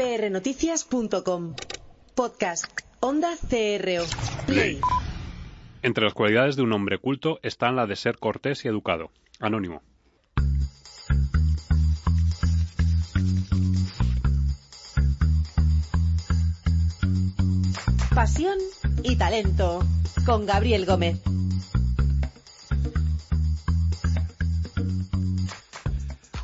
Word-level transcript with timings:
prnoticias.com. 0.00 1.54
Podcast. 2.14 2.64
Onda 3.00 3.36
CRO. 3.36 4.04
Play. 4.46 4.80
Entre 5.82 6.04
las 6.04 6.14
cualidades 6.14 6.56
de 6.56 6.62
un 6.62 6.72
hombre 6.72 6.96
culto 6.96 7.38
están 7.42 7.76
la 7.76 7.86
de 7.86 7.96
ser 7.96 8.16
cortés 8.16 8.64
y 8.64 8.68
educado. 8.68 9.10
Anónimo. 9.40 9.82
Pasión 18.14 18.56
y 19.02 19.16
talento. 19.16 19.80
Con 20.24 20.46
Gabriel 20.46 20.86
Gómez. 20.86 21.20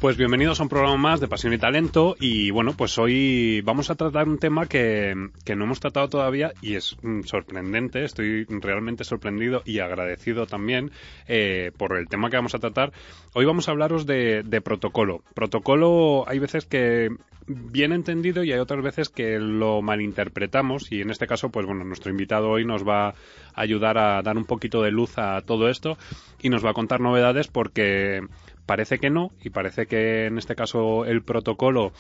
Pues 0.07 0.17
bienvenidos 0.17 0.61
a 0.61 0.63
un 0.63 0.69
programa 0.69 0.97
más 0.97 1.19
de 1.19 1.27
Pasión 1.27 1.53
y 1.53 1.59
Talento 1.59 2.15
y 2.21 2.53
bueno, 2.53 2.75
pues 2.77 2.97
hoy 2.97 3.61
vamos 3.63 3.91
a 3.91 3.97
tratar 3.97 4.29
un 4.29 4.39
tema 4.39 4.67
que, 4.67 5.13
no 5.17 5.65
hemos 5.65 5.81
tratado 5.81 6.09
todavía 6.09 6.53
y 6.63 6.77
es 6.77 6.97
mm, 7.03 7.23
sorprendente, 7.23 8.05
estoy 8.05 8.45
realmente 8.45 9.03
sorprendido 9.03 9.63
y 9.65 9.81
agradecido 9.81 10.47
también 10.47 10.93
eh, 11.27 11.73
por 11.77 11.99
el 11.99 12.07
tema 12.07 12.31
que 12.31 12.37
vamos 12.37 12.55
a 12.55 12.61
tratar. 12.61 12.93
Hoy 13.35 13.47
vamos 13.47 13.67
a 13.67 13.73
hablaros 13.73 14.07
de, 14.07 14.45
de 14.45 14.61
protocolo. 14.61 15.25
Protocolo 15.35 16.25
hay 16.29 16.39
veces 16.39 16.67
que 16.67 17.09
bien 17.49 17.93
entendido 17.93 18.45
y 18.45 18.53
hay 18.53 18.59
otras 18.59 18.83
veces 18.85 19.09
que 19.09 19.41
lo 19.41 19.83
malinterpretamos 19.83 20.91
y 20.91 21.01
en 21.01 21.11
este 21.11 21.27
caso 21.27 21.51
pues 21.51 21.65
bueno 21.65 21.85
nuestro 21.85 22.11
invitado 22.11 22.51
hoy 22.51 22.65
nos 22.65 22.87
va 22.87 23.09
a 23.09 23.15
ayudar 23.55 23.99
a 23.99 24.21
dar 24.23 24.37
un 24.37 24.45
poquito 24.45 24.83
de 24.83 24.91
luz 24.91 25.17
a 25.17 25.41
todo 25.43 25.69
esto 25.69 25.97
y 26.43 26.49
nos 26.49 26.65
va 26.65 26.71
a 26.71 26.75
contar 26.75 27.01
novedades 27.01 27.47
porque 27.47 28.21
Parece 28.67 28.99
que 28.99 29.11
no, 29.11 29.31
y 29.43 29.51
parece 29.51 29.87
que 29.87 30.27
en 30.27 30.39
este 30.39 30.57
caso 30.57 31.05
el 31.05 31.23
protocolo 31.23 31.93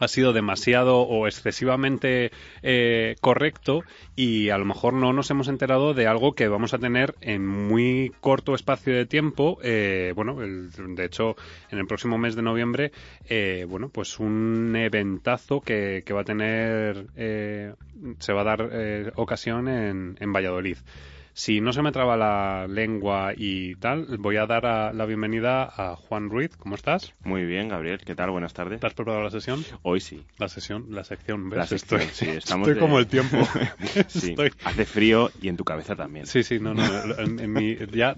ha 0.00 0.08
sido 0.08 0.32
demasiado 0.32 1.02
o 1.02 1.26
excesivamente 1.26 2.32
eh, 2.62 3.16
correcto 3.20 3.84
y 4.16 4.48
a 4.48 4.58
lo 4.58 4.64
mejor 4.64 4.94
no 4.94 5.12
nos 5.12 5.30
hemos 5.30 5.48
enterado 5.48 5.92
de 5.92 6.06
algo 6.06 6.32
que 6.32 6.48
vamos 6.48 6.72
a 6.72 6.78
tener 6.78 7.14
en 7.20 7.46
muy 7.46 8.12
corto 8.20 8.54
espacio 8.54 8.94
de 8.94 9.04
tiempo. 9.04 9.58
Eh, 9.62 10.12
bueno, 10.16 10.36
de 10.36 11.04
hecho, 11.04 11.36
en 11.70 11.78
el 11.78 11.86
próximo 11.86 12.16
mes 12.16 12.34
de 12.34 12.42
noviembre, 12.42 12.92
eh, 13.28 13.66
bueno, 13.68 13.90
pues 13.90 14.18
un 14.18 14.74
eventazo 14.74 15.60
que, 15.60 16.02
que 16.04 16.14
va 16.14 16.22
a 16.22 16.24
tener, 16.24 17.06
se 18.18 18.32
va 18.32 18.40
a 18.40 18.44
dar 18.44 19.12
ocasión 19.16 19.68
en, 19.68 20.16
en 20.18 20.32
Valladolid. 20.32 20.78
Si 21.32 21.60
no 21.60 21.72
se 21.72 21.82
me 21.82 21.92
traba 21.92 22.16
la 22.16 22.66
lengua 22.66 23.32
y 23.36 23.76
tal, 23.76 24.18
voy 24.18 24.36
a 24.36 24.46
dar 24.46 24.94
la 24.94 25.06
bienvenida 25.06 25.62
a 25.64 25.96
Juan 25.96 26.28
Ruiz. 26.28 26.56
¿Cómo 26.56 26.74
estás? 26.74 27.14
Muy 27.22 27.44
bien, 27.44 27.68
Gabriel. 27.68 28.00
¿Qué 28.04 28.14
tal? 28.14 28.30
Buenas 28.30 28.52
tardes. 28.52 28.80
¿Te 28.80 28.86
has 28.86 28.94
preparado 28.94 29.22
la 29.22 29.30
sesión? 29.30 29.64
Hoy 29.82 30.00
sí. 30.00 30.24
La 30.38 30.48
sesión, 30.48 30.86
la 30.90 31.04
sección. 31.04 31.48
¿ves? 31.48 31.58
La 31.58 31.66
sección, 31.66 32.00
estoy, 32.00 32.26
sí, 32.26 32.30
estamos 32.36 32.68
estoy 32.68 32.80
como 32.80 32.98
el 32.98 33.06
tiempo. 33.06 33.38
sí. 34.08 34.34
Hace 34.64 34.84
frío 34.84 35.30
y 35.40 35.48
en 35.48 35.56
tu 35.56 35.64
cabeza 35.64 35.94
también. 35.94 36.26
Sí, 36.26 36.42
sí, 36.42 36.58
no, 36.58 36.74
no. 36.74 36.82
En, 37.18 37.52
mi, 37.52 37.76
ya, 37.92 38.14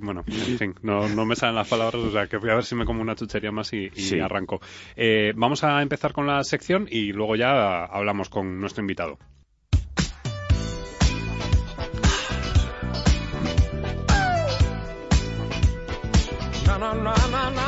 bueno, 0.00 0.24
en 0.26 0.58
fin, 0.58 0.74
no, 0.82 1.08
no, 1.08 1.24
me 1.24 1.36
salen 1.36 1.56
las 1.56 1.68
palabras, 1.68 1.96
o 1.96 2.10
sea, 2.12 2.26
que 2.26 2.36
voy 2.36 2.50
a 2.50 2.54
ver 2.54 2.64
si 2.64 2.74
me 2.74 2.84
como 2.84 3.02
una 3.02 3.14
chuchería 3.14 3.50
más 3.50 3.72
y, 3.72 3.90
y 3.94 4.20
arranco. 4.20 4.60
Eh, 4.94 5.32
vamos 5.36 5.64
a 5.64 5.82
empezar 5.82 6.12
con 6.12 6.26
la 6.26 6.42
sección 6.44 6.86
y 6.90 7.12
luego 7.12 7.36
ya 7.36 7.84
hablamos 7.84 8.28
con 8.28 8.60
nuestro 8.60 8.82
invitado. 8.82 9.18
no, 17.02 17.14
no, 17.30 17.50
no. 17.50 17.65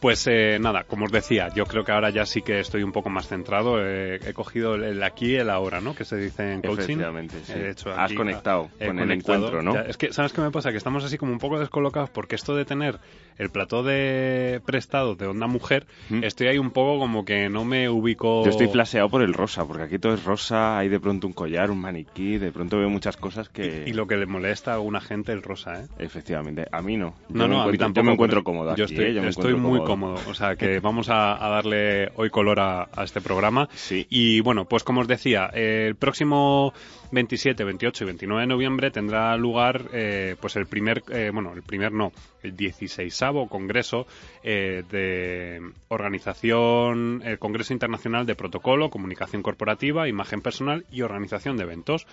Pues 0.00 0.26
eh, 0.26 0.58
nada, 0.60 0.84
como 0.84 1.06
os 1.06 1.12
decía, 1.12 1.48
yo 1.54 1.64
creo 1.64 1.84
que 1.84 1.92
ahora 1.92 2.10
ya 2.10 2.26
sí 2.26 2.42
que 2.42 2.60
estoy 2.60 2.82
un 2.82 2.92
poco 2.92 3.08
más 3.08 3.28
centrado. 3.28 3.78
Eh, 3.80 4.20
he 4.26 4.32
cogido 4.34 4.74
el, 4.74 5.02
aquí 5.02 5.32
y 5.32 5.36
el 5.36 5.48
ahora, 5.48 5.80
¿no? 5.80 5.94
Que 5.94 6.04
se 6.04 6.16
dice 6.16 6.52
en 6.52 6.60
coaching. 6.60 6.82
Efectivamente, 6.82 7.36
sí. 7.44 7.90
Has 7.96 8.12
conectado 8.12 8.68
con 8.84 8.98
el 8.98 9.10
encuentro, 9.10 9.62
¿no? 9.62 9.76
es 9.80 9.96
que, 9.96 10.12
¿sabes 10.12 10.32
qué 10.32 10.40
me 10.40 10.50
pasa? 10.50 10.70
Que 10.70 10.76
estamos 10.76 11.04
así 11.04 11.16
como 11.18 11.32
un 11.32 11.38
poco 11.38 11.58
descolocados 11.58 12.10
porque 12.10 12.34
esto 12.34 12.54
de 12.54 12.64
tener 12.64 12.98
el 13.38 13.50
plató 13.50 13.82
de 13.82 14.60
prestado 14.64 15.14
de 15.14 15.26
Onda 15.26 15.46
Mujer, 15.46 15.86
¿Mm? 16.08 16.24
estoy 16.24 16.48
ahí 16.48 16.58
un 16.58 16.70
poco 16.70 16.98
como 16.98 17.24
que 17.24 17.48
no 17.48 17.64
me 17.64 17.88
ubico... 17.88 18.44
Yo 18.44 18.50
estoy 18.50 18.68
flaseado 18.68 19.08
por 19.08 19.22
el 19.22 19.34
rosa, 19.34 19.66
porque 19.66 19.84
aquí 19.84 19.98
todo 19.98 20.14
es 20.14 20.24
rosa, 20.24 20.78
hay 20.78 20.88
de 20.88 21.00
pronto 21.00 21.26
un 21.26 21.32
collar, 21.32 21.70
un 21.70 21.78
maniquí, 21.78 22.38
de 22.38 22.52
pronto 22.52 22.78
veo 22.78 22.88
muchas 22.88 23.16
cosas 23.16 23.48
que... 23.48 23.84
Y, 23.86 23.92
lo 23.92 24.06
que 24.06 24.16
le 24.16 24.26
molesta 24.26 24.72
a 24.72 24.74
alguna 24.74 25.00
gente 25.00 25.32
el 25.32 25.42
rosa, 25.42 25.82
¿eh? 25.82 25.86
Efectivamente, 25.98 26.66
a 26.70 26.82
mí 26.82 26.96
no. 26.96 27.14
no, 27.28 27.48
no, 27.48 27.62
a 27.62 27.66
mí 27.66 27.78
tampoco. 27.78 28.02
Yo 28.02 28.06
me 28.06 28.12
encuentro 28.12 28.44
cómodo 28.44 28.76
Yo 28.76 28.84
estoy, 28.84 29.18
¿eh? 29.18 29.28
estoy 29.28 29.54
muy 29.54 29.78
cómodo. 29.78 29.85
O 29.94 30.34
sea, 30.34 30.56
que 30.56 30.80
vamos 30.80 31.08
a, 31.10 31.36
darle 31.38 32.10
hoy 32.16 32.30
color 32.30 32.60
a, 32.60 32.88
este 33.02 33.20
programa. 33.20 33.68
Sí. 33.74 34.06
Y 34.10 34.40
bueno, 34.40 34.64
pues 34.66 34.84
como 34.84 35.00
os 35.00 35.08
decía, 35.08 35.46
el 35.52 35.96
próximo 35.96 36.72
27, 37.12 37.64
28 37.64 38.04
y 38.04 38.06
29 38.06 38.40
de 38.42 38.46
noviembre 38.46 38.90
tendrá 38.90 39.36
lugar 39.36 39.88
eh, 39.92 40.36
pues 40.40 40.56
el 40.56 40.66
primer, 40.66 41.02
eh, 41.10 41.30
bueno, 41.32 41.52
el 41.54 41.62
primer 41.62 41.92
no, 41.92 42.12
el 42.42 42.56
16 42.56 43.18
Congreso 43.48 44.06
eh, 44.42 44.82
de 44.90 45.60
Organización, 45.88 47.22
el 47.24 47.38
Congreso 47.38 47.72
Internacional 47.72 48.26
de 48.26 48.34
Protocolo, 48.34 48.90
Comunicación 48.90 49.42
Corporativa, 49.42 50.08
Imagen 50.08 50.40
Personal 50.40 50.84
y 50.90 51.02
Organización 51.02 51.56
de 51.56 51.64
Eventos. 51.64 52.06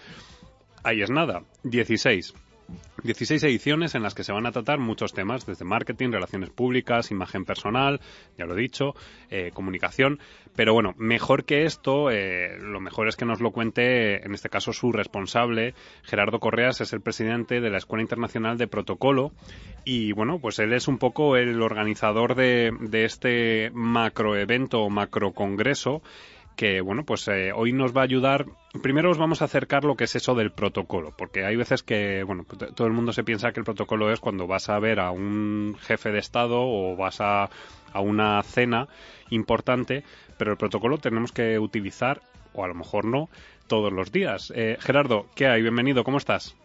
Ahí 0.84 1.02
es 1.02 1.10
nada, 1.10 1.44
16. 1.64 2.34
16 3.04 3.44
ediciones 3.44 3.96
en 3.96 4.04
las 4.04 4.14
que 4.14 4.24
se 4.24 4.32
van 4.32 4.46
a 4.46 4.52
tratar 4.52 4.80
muchos 4.80 5.14
temas, 5.14 5.46
desde 5.46 5.66
marketing, 5.66 6.12
relaciones 6.12 6.50
públicas, 6.50 7.12
imagen 7.12 7.44
personal, 7.44 8.00
ya 8.38 8.46
lo 8.46 8.56
he 8.56 8.62
dicho, 8.62 8.96
eh, 9.30 9.52
comunicación. 9.54 10.20
Pero 10.56 10.74
bueno, 10.74 10.94
mejor 10.98 11.44
que 11.44 11.66
esto, 11.66 12.12
eh, 12.12 12.58
lo 12.60 12.80
mejor 12.80 13.08
es 13.08 13.16
que 13.16 13.26
nos 13.26 13.42
lo 13.42 13.52
cuente, 13.52 14.26
en 14.26 14.34
este 14.34 14.50
caso, 14.50 14.72
su 14.72 14.92
responsable. 14.92 15.74
Gerardo 16.04 16.40
Correas 16.40 16.80
es 16.82 16.94
el 16.94 17.02
presidente 17.02 17.60
de 17.60 17.70
la 17.70 17.78
Escuela 17.78 18.04
Internacional 18.04 18.58
de 18.58 18.68
Protocolo 18.68 19.32
y 19.84 20.14
bueno, 20.14 20.40
pues 20.40 20.60
él 20.60 20.72
es 20.74 20.88
un 20.88 20.98
poco 20.98 21.36
el 21.36 21.62
organizador 21.62 22.36
de, 22.36 22.72
de 22.80 23.06
este 23.06 23.72
macroevento 23.74 24.82
o 24.82 24.90
macrocongreso 24.90 26.02
que 26.56 26.82
bueno, 26.82 27.04
pues 27.04 27.28
eh, 27.28 27.52
hoy 27.54 27.74
nos 27.74 27.96
va 27.96 28.02
a 28.02 28.06
ayudar. 28.06 28.46
Primero 28.82 29.12
os 29.12 29.18
vamos 29.18 29.42
a 29.42 29.46
acercar 29.46 29.84
lo 29.84 29.96
que 29.96 30.06
es 30.06 30.16
eso 30.16 30.36
del 30.36 30.52
protocolo, 30.52 31.14
porque 31.18 31.46
hay 31.46 31.56
veces 31.56 31.84
que, 31.84 32.24
bueno, 32.24 32.44
pues, 32.44 32.74
todo 32.76 32.88
el 32.88 32.94
mundo 32.94 33.14
se 33.14 33.24
piensa 33.24 33.52
que 33.52 33.60
el 33.60 33.66
protocolo 33.66 34.12
es 34.12 34.20
cuando 34.20 34.48
vas 34.48 34.70
a 34.70 34.80
ver 34.80 35.00
a 35.00 35.12
un 35.12 35.76
jefe 35.82 36.12
de 36.12 36.20
Estado 36.20 36.60
o 36.62 36.96
vas 36.96 37.22
a, 37.22 37.50
a 37.92 38.02
una 38.02 38.42
cena 38.44 38.88
importante, 39.30 40.04
pero 40.38 40.52
el 40.52 40.58
protocolo 40.58 40.98
tenemos 40.98 41.32
que 41.32 41.60
utilizar, 41.60 42.22
o 42.54 42.64
a 42.64 42.68
lo 42.68 42.76
mejor 42.76 43.06
no, 43.06 43.30
todos 43.68 43.92
los 43.92 44.12
días. 44.12 44.52
Eh, 44.56 44.78
Gerardo, 44.80 45.28
¿qué 45.36 45.48
hay? 45.48 45.62
Bienvenido, 45.62 46.04
¿cómo 46.04 46.18
estás? 46.18 46.56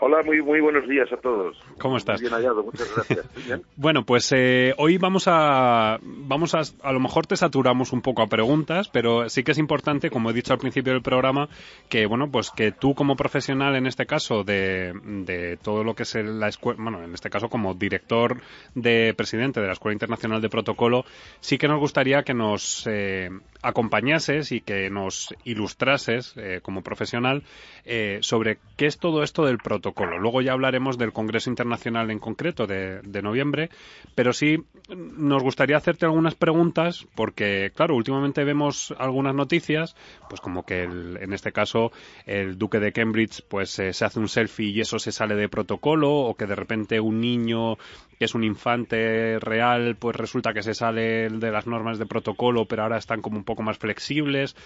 Hola, 0.00 0.22
muy 0.22 0.42
muy 0.42 0.60
buenos 0.60 0.88
días 0.88 1.12
a 1.12 1.16
todos. 1.16 1.56
¿Cómo 1.78 1.96
estás? 1.96 2.20
bien 2.20 2.32
hallado, 2.32 2.62
muchas 2.62 2.94
gracias. 2.94 3.26
¿Bien? 3.46 3.62
bueno, 3.76 4.04
pues 4.04 4.30
eh, 4.32 4.72
hoy 4.78 4.96
vamos 4.96 5.24
a 5.26 5.98
vamos 6.02 6.54
a 6.54 6.60
a 6.82 6.92
lo 6.92 7.00
mejor 7.00 7.26
te 7.26 7.36
saturamos 7.36 7.92
un 7.92 8.00
poco 8.00 8.22
a 8.22 8.28
preguntas, 8.28 8.88
pero 8.88 9.28
sí 9.28 9.42
que 9.42 9.52
es 9.52 9.58
importante, 9.58 10.10
como 10.10 10.30
he 10.30 10.32
dicho 10.32 10.52
al 10.52 10.60
principio 10.60 10.92
del 10.92 11.02
programa, 11.02 11.48
que 11.88 12.06
bueno, 12.06 12.30
pues 12.30 12.50
que 12.50 12.70
tú 12.70 12.94
como 12.94 13.16
profesional 13.16 13.74
en 13.74 13.86
este 13.86 14.06
caso 14.06 14.44
de, 14.44 14.92
de 15.02 15.56
todo 15.56 15.82
lo 15.82 15.94
que 15.94 16.04
es 16.04 16.14
la 16.14 16.48
escuela, 16.48 16.80
bueno, 16.80 17.02
en 17.02 17.14
este 17.14 17.28
caso 17.28 17.48
como 17.48 17.74
director 17.74 18.40
de 18.74 19.14
presidente 19.16 19.60
de 19.60 19.66
la 19.66 19.72
Escuela 19.72 19.94
Internacional 19.94 20.40
de 20.40 20.48
Protocolo, 20.48 21.04
sí 21.40 21.58
que 21.58 21.66
nos 21.66 21.80
gustaría 21.80 22.22
que 22.22 22.34
nos 22.34 22.86
eh, 22.86 23.30
acompañases 23.62 24.52
y 24.52 24.60
que 24.60 24.90
nos 24.90 25.34
ilustrases 25.44 26.34
eh, 26.36 26.60
como 26.62 26.82
profesional 26.82 27.42
eh, 27.84 28.18
sobre 28.22 28.58
qué 28.76 28.86
es 28.86 28.98
todo 28.98 29.22
esto 29.22 29.44
del 29.44 29.58
protocolo. 29.58 29.87
Luego 29.96 30.42
ya 30.42 30.52
hablaremos 30.52 30.98
del 30.98 31.12
Congreso 31.12 31.50
Internacional 31.50 32.10
en 32.10 32.18
concreto 32.18 32.66
de, 32.66 33.00
noviembre, 33.22 33.70
pero 34.14 34.32
sí 34.32 34.62
nos 34.88 35.42
gustaría 35.42 35.76
hacerte 35.76 36.06
algunas 36.06 36.34
preguntas 36.34 37.06
porque, 37.14 37.72
claro, 37.74 37.96
últimamente 37.96 38.44
vemos 38.44 38.94
algunas 38.98 39.34
noticias, 39.34 39.96
pues 40.28 40.40
como 40.40 40.64
que 40.64 40.84
en 40.84 41.32
este 41.32 41.52
caso 41.52 41.90
el 42.26 42.58
duque 42.58 42.78
de 42.78 42.92
Cambridge 42.92 43.42
pues 43.48 43.78
eh, 43.78 43.92
se 43.92 44.04
hace 44.04 44.20
un 44.20 44.28
selfie 44.28 44.70
y 44.70 44.80
eso 44.80 44.98
se 44.98 45.12
sale 45.12 45.34
de 45.34 45.48
protocolo 45.48 46.12
o 46.12 46.34
que 46.34 46.46
de 46.46 46.54
repente 46.54 47.00
un 47.00 47.20
niño 47.20 47.76
que 48.18 48.24
es 48.24 48.34
un 48.34 48.44
infante 48.44 49.38
real, 49.38 49.96
pues 49.98 50.16
resulta 50.16 50.52
que 50.52 50.62
se 50.62 50.74
sale 50.74 51.28
de 51.28 51.50
las 51.52 51.66
normas 51.66 51.98
de 51.98 52.06
protocolo, 52.06 52.66
pero 52.66 52.82
ahora 52.82 52.98
están 52.98 53.22
como 53.22 53.36
un 53.36 53.44
poco 53.44 53.62
más 53.62 53.78
flexibles. 53.78 54.56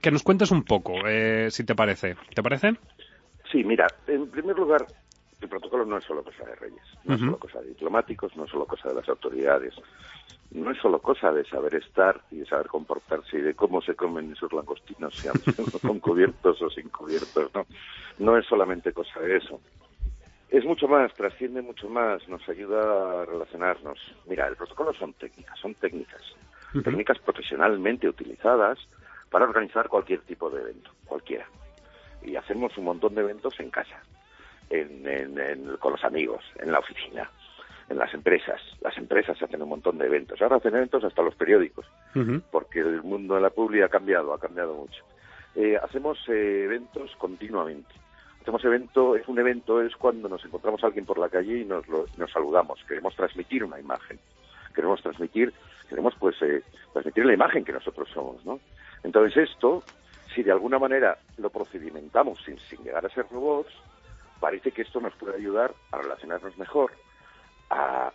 Que 0.00 0.10
nos 0.10 0.22
cuentes 0.22 0.50
un 0.50 0.64
poco, 0.64 0.94
eh, 1.06 1.48
si 1.50 1.64
te 1.64 1.74
parece. 1.74 2.16
¿Te 2.34 2.42
parece? 2.42 2.76
Sí, 3.52 3.62
mira, 3.62 3.94
en 4.06 4.30
primer 4.30 4.56
lugar, 4.56 4.88
el 5.38 5.48
protocolo 5.48 5.84
no 5.84 5.98
es 5.98 6.04
solo 6.04 6.24
cosa 6.24 6.44
de 6.46 6.54
reyes, 6.54 6.82
no 7.04 7.14
es 7.14 7.20
solo 7.20 7.38
cosa 7.38 7.60
de 7.60 7.68
diplomáticos, 7.68 8.34
no 8.34 8.44
es 8.44 8.50
solo 8.50 8.64
cosa 8.64 8.88
de 8.88 8.94
las 8.94 9.08
autoridades, 9.10 9.74
no 10.52 10.70
es 10.70 10.78
solo 10.78 11.00
cosa 11.00 11.30
de 11.32 11.44
saber 11.44 11.74
estar 11.74 12.22
y 12.30 12.38
de 12.38 12.46
saber 12.46 12.68
comportarse 12.68 13.36
y 13.36 13.42
de 13.42 13.54
cómo 13.54 13.82
se 13.82 13.94
comen 13.94 14.32
esos 14.32 14.54
langostinos, 14.54 15.14
sean 15.20 15.34
con 15.82 16.00
cubiertos 16.00 16.62
o 16.62 16.70
sin 16.70 16.88
cubiertos, 16.88 17.50
no. 17.54 17.66
No 18.18 18.38
es 18.38 18.46
solamente 18.46 18.94
cosa 18.94 19.20
de 19.20 19.36
eso. 19.36 19.60
Es 20.48 20.64
mucho 20.64 20.88
más, 20.88 21.14
trasciende 21.14 21.60
mucho 21.60 21.90
más, 21.90 22.26
nos 22.28 22.46
ayuda 22.48 23.22
a 23.22 23.24
relacionarnos. 23.26 23.98
Mira, 24.26 24.48
el 24.48 24.56
protocolo 24.56 24.94
son 24.94 25.12
técnicas, 25.14 25.58
son 25.58 25.74
técnicas. 25.74 26.22
técnicas 26.84 27.18
profesionalmente 27.18 28.08
utilizadas 28.08 28.78
para 29.30 29.44
organizar 29.44 29.88
cualquier 29.88 30.20
tipo 30.20 30.48
de 30.48 30.62
evento, 30.62 30.90
cualquiera. 31.06 31.46
Y 32.24 32.36
hacemos 32.36 32.76
un 32.78 32.84
montón 32.84 33.14
de 33.14 33.22
eventos 33.22 33.58
en 33.60 33.70
casa, 33.70 34.02
con 35.80 35.92
los 35.92 36.04
amigos, 36.04 36.44
en 36.58 36.72
la 36.72 36.78
oficina, 36.78 37.30
en 37.88 37.98
las 37.98 38.12
empresas. 38.14 38.60
Las 38.80 38.96
empresas 38.96 39.40
hacen 39.42 39.62
un 39.62 39.68
montón 39.68 39.98
de 39.98 40.06
eventos. 40.06 40.40
Ahora 40.40 40.56
hacen 40.56 40.74
eventos 40.74 41.04
hasta 41.04 41.22
los 41.22 41.34
periódicos, 41.34 41.86
porque 42.50 42.80
el 42.80 43.02
mundo 43.02 43.34
de 43.34 43.40
la 43.40 43.50
publicidad 43.50 43.86
ha 43.86 43.90
cambiado, 43.90 44.32
ha 44.32 44.38
cambiado 44.38 44.74
mucho. 44.74 45.04
Eh, 45.54 45.76
hacemos 45.82 46.18
eh, 46.28 46.64
eventos 46.64 47.14
continuamente. 47.16 47.92
Hacemos 48.40 48.64
evento, 48.64 49.14
es 49.14 49.28
un 49.28 49.38
evento 49.38 49.80
es 49.82 49.94
cuando 49.96 50.28
nos 50.28 50.44
encontramos 50.44 50.82
a 50.82 50.86
alguien 50.86 51.04
por 51.04 51.18
la 51.18 51.28
calle 51.28 51.58
y 51.58 51.64
nos, 51.64 51.86
nos 51.88 52.30
saludamos. 52.32 52.82
Queremos 52.88 53.14
transmitir 53.14 53.62
una 53.62 53.78
imagen. 53.78 54.18
Queremos 54.74 55.02
transmitir, 55.02 55.52
queremos 55.88 56.14
pues 56.18 56.40
eh, 56.42 56.62
transmitir 56.92 57.26
la 57.26 57.34
imagen 57.34 57.64
que 57.64 57.72
nosotros 57.72 58.08
somos, 58.12 58.44
¿no? 58.44 58.58
Entonces 59.04 59.50
esto, 59.50 59.82
si 60.34 60.42
de 60.42 60.52
alguna 60.52 60.78
manera 60.78 61.18
lo 61.38 61.50
procedimentamos 61.50 62.38
sin, 62.44 62.58
sin 62.58 62.82
llegar 62.84 63.04
a 63.04 63.10
ser 63.10 63.26
robots, 63.30 63.72
parece 64.40 64.72
que 64.72 64.82
esto 64.82 65.00
nos 65.00 65.14
puede 65.14 65.36
ayudar 65.36 65.72
a 65.92 65.98
relacionarnos 65.98 66.56
mejor, 66.58 66.92
a, 67.70 68.12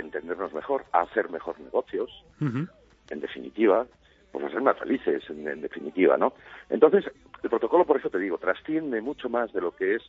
entendernos 0.00 0.52
mejor, 0.52 0.84
a 0.92 1.00
hacer 1.00 1.30
mejor 1.30 1.58
negocios, 1.60 2.10
en 2.40 3.20
definitiva, 3.20 3.86
pues 4.30 4.44
a 4.44 4.50
ser 4.50 4.60
más 4.60 4.78
felices, 4.78 5.22
en, 5.30 5.60
definitiva, 5.60 6.16
¿no? 6.16 6.34
Entonces, 6.68 7.04
el 7.42 7.50
protocolo, 7.50 7.84
por 7.84 7.96
eso 7.96 8.10
te 8.10 8.18
digo, 8.18 8.38
trasciende 8.38 9.00
mucho 9.00 9.28
más 9.28 9.52
de 9.52 9.60
lo 9.60 9.74
que 9.74 9.94
es, 9.94 10.02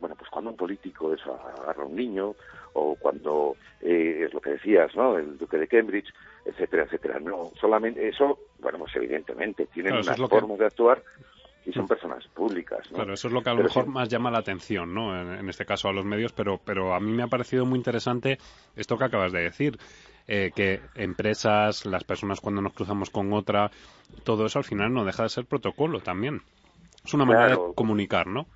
bueno, 0.00 0.16
pues 0.16 0.30
cuando 0.30 0.50
un 0.50 0.56
político 0.56 1.12
eso 1.12 1.34
agarra 1.34 1.82
a 1.82 1.86
un 1.86 1.96
niño, 1.96 2.34
o 2.74 2.94
cuando 2.96 3.56
eh, 3.80 4.24
es 4.26 4.34
lo 4.34 4.40
que 4.40 4.50
decías, 4.50 4.94
¿no? 4.94 5.16
El 5.16 5.38
duque 5.38 5.56
de 5.56 5.66
Cambridge, 5.66 6.12
etcétera, 6.44 6.84
etcétera. 6.84 7.18
No, 7.18 7.50
solamente 7.60 8.06
eso, 8.08 8.38
bueno, 8.58 8.78
pues 8.78 8.94
evidentemente 8.96 9.66
tienen 9.66 9.94
unas 9.94 10.16
formas 10.16 10.58
de 10.58 10.66
actuar 10.66 11.02
y 11.64 11.72
son 11.72 11.84
mm. 11.84 11.88
personas 11.88 12.26
públicas. 12.28 12.80
¿no? 12.90 12.96
Claro, 12.96 13.14
eso 13.14 13.28
es 13.28 13.34
lo 13.34 13.42
que 13.42 13.50
a 13.50 13.54
lo 13.54 13.64
mejor 13.64 13.86
más 13.86 14.08
llama 14.08 14.30
la 14.30 14.38
atención, 14.38 14.94
¿no? 14.94 15.18
En, 15.20 15.48
este 15.48 15.64
caso 15.64 15.88
a 15.88 15.92
los 15.92 16.04
medios, 16.04 16.32
pero, 16.32 16.60
pero 16.64 16.94
a 16.94 17.00
mí 17.00 17.12
me 17.12 17.24
ha 17.24 17.28
parecido 17.28 17.66
muy 17.66 17.78
interesante 17.78 18.38
esto 18.76 18.96
que 18.96 19.04
acabas 19.04 19.32
de 19.32 19.40
decir. 19.40 19.78
Eh, 20.28 20.50
que 20.54 20.80
empresas, 20.96 21.86
las 21.86 22.02
personas 22.02 22.40
cuando 22.40 22.60
nos 22.60 22.72
cruzamos 22.72 23.10
con 23.10 23.32
otra, 23.32 23.70
todo 24.24 24.46
eso 24.46 24.58
al 24.58 24.64
final 24.64 24.92
no 24.92 25.04
deja 25.04 25.22
de 25.22 25.28
ser 25.28 25.44
protocolo 25.46 26.00
también. 26.00 26.42
Es 27.04 27.14
una 27.14 27.24
manera 27.24 27.50
de 27.50 27.58
comunicar, 27.76 28.26
¿no? 28.26 28.46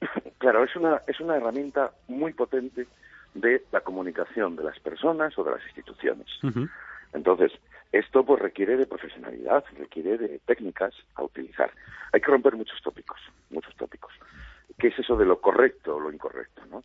Claro, 0.42 0.64
es 0.64 0.74
una, 0.74 1.00
es 1.06 1.20
una 1.20 1.36
herramienta 1.36 1.92
muy 2.08 2.32
potente 2.32 2.88
de 3.32 3.62
la 3.70 3.80
comunicación 3.80 4.56
de 4.56 4.64
las 4.64 4.76
personas 4.80 5.38
o 5.38 5.44
de 5.44 5.52
las 5.52 5.62
instituciones. 5.62 6.26
Entonces, 7.12 7.52
esto 7.92 8.24
pues 8.24 8.42
requiere 8.42 8.76
de 8.76 8.86
profesionalidad, 8.86 9.62
requiere 9.78 10.18
de 10.18 10.40
técnicas 10.40 10.94
a 11.14 11.22
utilizar. 11.22 11.70
Hay 12.12 12.20
que 12.20 12.26
romper 12.32 12.56
muchos 12.56 12.82
tópicos, 12.82 13.20
muchos 13.50 13.72
tópicos. 13.76 14.12
¿Qué 14.80 14.88
es 14.88 14.98
eso 14.98 15.16
de 15.16 15.26
lo 15.26 15.40
correcto 15.40 15.94
o 15.94 16.00
lo 16.00 16.12
incorrecto, 16.12 16.62
no? 16.68 16.82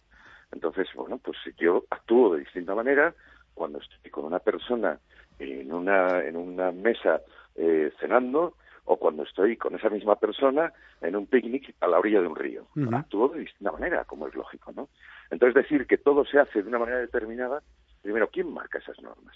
Entonces, 0.52 0.88
bueno, 0.94 1.18
pues 1.18 1.38
yo 1.58 1.84
actúo 1.90 2.36
de 2.36 2.42
distinta 2.42 2.76
manera 2.76 3.16
cuando 3.56 3.80
estoy 3.80 4.12
con 4.12 4.26
una 4.26 4.38
persona 4.38 5.00
en 5.40 5.74
una, 5.74 6.24
en 6.24 6.36
una 6.36 6.72
mesa 6.72 7.22
eh, 7.56 7.92
cenando 8.00 8.54
o 8.90 8.96
cuando 8.98 9.24
estoy 9.24 9.58
con 9.58 9.76
esa 9.76 9.90
misma 9.90 10.16
persona 10.16 10.72
en 11.02 11.16
un 11.16 11.28
picnic 11.28 11.76
a 11.82 11.88
la 11.88 12.00
orilla 12.00 12.22
de 12.22 12.28
un 12.28 12.36
río. 12.36 12.68
Actúo 12.94 13.28
de 13.30 13.42
distinta 13.42 13.74
manera, 13.74 14.06
como 14.06 14.28
es 14.28 14.34
lógico, 14.34 14.72
¿no? 14.72 14.88
Entonces, 15.30 15.56
decir 15.56 15.86
que 15.86 15.98
todo 15.98 16.26
se 16.26 16.40
hace 16.40 16.64
de 16.64 16.70
una 16.70 16.80
manera 16.80 17.00
determinada, 17.00 17.62
primero, 18.02 18.30
¿quién 18.30 18.54
marca 18.54 18.78
esas 18.78 19.00
normas? 19.02 19.36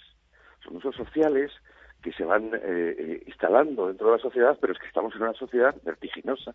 Son 0.64 0.76
usos 0.76 0.96
sociales 0.96 1.52
que 2.02 2.12
se 2.12 2.24
van 2.24 2.46
eh, 2.54 2.60
eh, 2.62 3.22
instalando 3.26 3.88
dentro 3.88 4.06
de 4.06 4.16
la 4.16 4.22
sociedad, 4.22 4.56
pero 4.58 4.72
es 4.72 4.78
que 4.78 4.86
estamos 4.86 5.14
en 5.14 5.22
una 5.22 5.34
sociedad 5.34 5.74
vertiginosa 5.84 6.54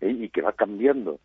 ¿eh? 0.00 0.10
y 0.10 0.28
que 0.30 0.42
va 0.42 0.52
cambiando 0.52 1.20